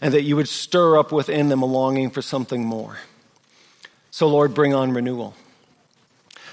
And 0.00 0.12
that 0.14 0.22
you 0.22 0.34
would 0.34 0.48
stir 0.48 0.98
up 0.98 1.12
within 1.12 1.48
them 1.48 1.62
a 1.62 1.66
longing 1.66 2.10
for 2.10 2.22
something 2.22 2.64
more. 2.64 2.96
So, 4.10 4.26
Lord, 4.26 4.52
bring 4.52 4.74
on 4.74 4.90
renewal. 4.90 5.36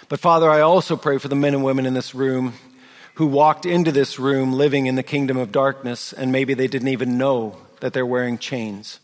But 0.10 0.20
Father, 0.20 0.50
I 0.50 0.62
also 0.62 0.98
pray 0.98 1.20
for 1.20 1.28
the 1.28 1.36
men 1.36 1.54
and 1.54 1.64
women 1.64 1.86
in 1.86 1.94
this 1.94 2.16
room 2.16 2.54
who 3.14 3.28
walked 3.28 3.68
into 3.68 3.92
this 3.92 4.18
room 4.18 4.54
living 4.54 4.88
in 4.88 4.96
the 4.96 5.04
kingdom 5.04 5.38
of 5.38 5.52
darkness 5.52 6.14
and 6.14 6.32
maybe 6.32 6.56
they 6.56 6.66
didn't 6.66 6.88
even 6.88 7.20
know 7.20 7.58
that 7.82 7.94
they're 7.94 8.08
wearing 8.08 8.40
chains. 8.40 9.00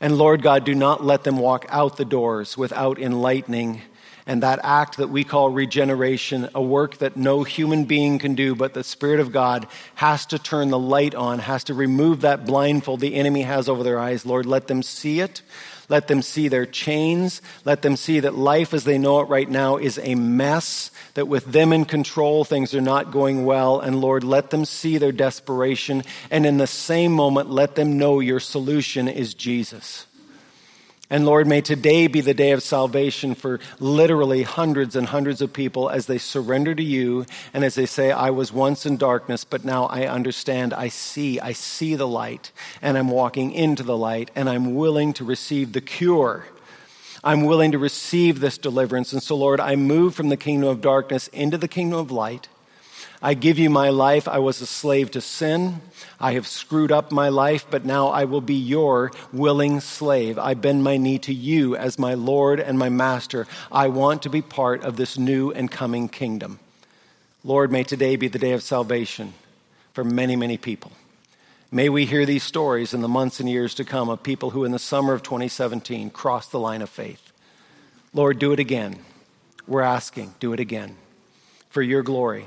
And 0.00 0.16
Lord 0.16 0.40
God, 0.40 0.64
do 0.64 0.74
not 0.74 1.04
let 1.04 1.24
them 1.24 1.36
walk 1.36 1.66
out 1.68 1.98
the 1.98 2.06
doors 2.06 2.56
without 2.56 2.98
enlightening 2.98 3.82
and 4.26 4.42
that 4.42 4.60
act 4.62 4.96
that 4.96 5.10
we 5.10 5.24
call 5.24 5.50
regeneration, 5.50 6.48
a 6.54 6.62
work 6.62 6.96
that 6.98 7.18
no 7.18 7.42
human 7.42 7.84
being 7.84 8.18
can 8.18 8.34
do, 8.34 8.54
but 8.54 8.72
the 8.72 8.84
Spirit 8.84 9.20
of 9.20 9.30
God 9.30 9.66
has 9.94 10.24
to 10.26 10.38
turn 10.38 10.70
the 10.70 10.78
light 10.78 11.14
on, 11.14 11.38
has 11.38 11.64
to 11.64 11.74
remove 11.74 12.22
that 12.22 12.46
blindfold 12.46 13.00
the 13.00 13.14
enemy 13.14 13.42
has 13.42 13.68
over 13.68 13.82
their 13.82 13.98
eyes. 13.98 14.24
Lord, 14.24 14.46
let 14.46 14.68
them 14.68 14.82
see 14.82 15.20
it. 15.20 15.42
Let 15.88 16.08
them 16.08 16.20
see 16.20 16.48
their 16.48 16.66
chains. 16.66 17.40
Let 17.64 17.82
them 17.82 17.96
see 17.96 18.20
that 18.20 18.34
life 18.34 18.74
as 18.74 18.84
they 18.84 18.98
know 18.98 19.20
it 19.20 19.28
right 19.28 19.48
now 19.48 19.76
is 19.78 19.98
a 20.02 20.14
mess, 20.14 20.90
that 21.14 21.28
with 21.28 21.46
them 21.46 21.72
in 21.72 21.86
control, 21.86 22.44
things 22.44 22.74
are 22.74 22.80
not 22.80 23.10
going 23.10 23.44
well. 23.44 23.80
And 23.80 24.00
Lord, 24.00 24.22
let 24.24 24.50
them 24.50 24.64
see 24.64 24.98
their 24.98 25.12
desperation. 25.12 26.04
And 26.30 26.44
in 26.44 26.58
the 26.58 26.66
same 26.66 27.12
moment, 27.12 27.50
let 27.50 27.74
them 27.74 27.96
know 27.96 28.20
your 28.20 28.40
solution 28.40 29.08
is 29.08 29.32
Jesus. 29.32 30.07
And 31.10 31.24
Lord, 31.24 31.46
may 31.46 31.62
today 31.62 32.06
be 32.06 32.20
the 32.20 32.34
day 32.34 32.50
of 32.50 32.62
salvation 32.62 33.34
for 33.34 33.60
literally 33.80 34.42
hundreds 34.42 34.94
and 34.94 35.06
hundreds 35.06 35.40
of 35.40 35.54
people 35.54 35.88
as 35.88 36.04
they 36.04 36.18
surrender 36.18 36.74
to 36.74 36.82
you 36.82 37.24
and 37.54 37.64
as 37.64 37.76
they 37.76 37.86
say, 37.86 38.12
I 38.12 38.28
was 38.28 38.52
once 38.52 38.84
in 38.84 38.98
darkness, 38.98 39.42
but 39.42 39.64
now 39.64 39.86
I 39.86 40.06
understand. 40.06 40.74
I 40.74 40.88
see. 40.88 41.40
I 41.40 41.52
see 41.52 41.94
the 41.94 42.06
light 42.06 42.52
and 42.82 42.98
I'm 42.98 43.08
walking 43.08 43.52
into 43.52 43.82
the 43.82 43.96
light 43.96 44.30
and 44.34 44.50
I'm 44.50 44.74
willing 44.74 45.14
to 45.14 45.24
receive 45.24 45.72
the 45.72 45.80
cure. 45.80 46.44
I'm 47.24 47.44
willing 47.44 47.72
to 47.72 47.78
receive 47.78 48.40
this 48.40 48.58
deliverance. 48.58 49.14
And 49.14 49.22
so, 49.22 49.34
Lord, 49.34 49.60
I 49.60 49.76
move 49.76 50.14
from 50.14 50.28
the 50.28 50.36
kingdom 50.36 50.68
of 50.68 50.82
darkness 50.82 51.28
into 51.28 51.56
the 51.56 51.68
kingdom 51.68 51.98
of 51.98 52.10
light. 52.10 52.48
I 53.20 53.34
give 53.34 53.58
you 53.58 53.68
my 53.68 53.90
life. 53.90 54.28
I 54.28 54.38
was 54.38 54.60
a 54.60 54.66
slave 54.66 55.10
to 55.12 55.20
sin. 55.20 55.80
I 56.20 56.32
have 56.32 56.46
screwed 56.46 56.92
up 56.92 57.10
my 57.10 57.28
life, 57.28 57.66
but 57.68 57.84
now 57.84 58.08
I 58.08 58.24
will 58.24 58.40
be 58.40 58.54
your 58.54 59.10
willing 59.32 59.80
slave. 59.80 60.38
I 60.38 60.54
bend 60.54 60.84
my 60.84 60.96
knee 60.96 61.18
to 61.20 61.34
you 61.34 61.74
as 61.74 61.98
my 61.98 62.14
Lord 62.14 62.60
and 62.60 62.78
my 62.78 62.88
Master. 62.88 63.46
I 63.72 63.88
want 63.88 64.22
to 64.22 64.30
be 64.30 64.40
part 64.40 64.84
of 64.84 64.96
this 64.96 65.18
new 65.18 65.50
and 65.50 65.70
coming 65.70 66.08
kingdom. 66.08 66.60
Lord, 67.42 67.72
may 67.72 67.82
today 67.82 68.14
be 68.14 68.28
the 68.28 68.38
day 68.38 68.52
of 68.52 68.62
salvation 68.62 69.34
for 69.92 70.04
many, 70.04 70.36
many 70.36 70.56
people. 70.56 70.92
May 71.72 71.88
we 71.88 72.06
hear 72.06 72.24
these 72.24 72.44
stories 72.44 72.94
in 72.94 73.00
the 73.00 73.08
months 73.08 73.40
and 73.40 73.48
years 73.48 73.74
to 73.74 73.84
come 73.84 74.08
of 74.08 74.22
people 74.22 74.50
who, 74.50 74.64
in 74.64 74.72
the 74.72 74.78
summer 74.78 75.12
of 75.12 75.22
2017, 75.22 76.10
crossed 76.10 76.52
the 76.52 76.60
line 76.60 76.82
of 76.82 76.88
faith. 76.88 77.32
Lord, 78.14 78.38
do 78.38 78.52
it 78.52 78.60
again. 78.60 79.00
We're 79.66 79.82
asking, 79.82 80.34
do 80.40 80.52
it 80.52 80.60
again 80.60 80.96
for 81.68 81.82
your 81.82 82.02
glory. 82.02 82.46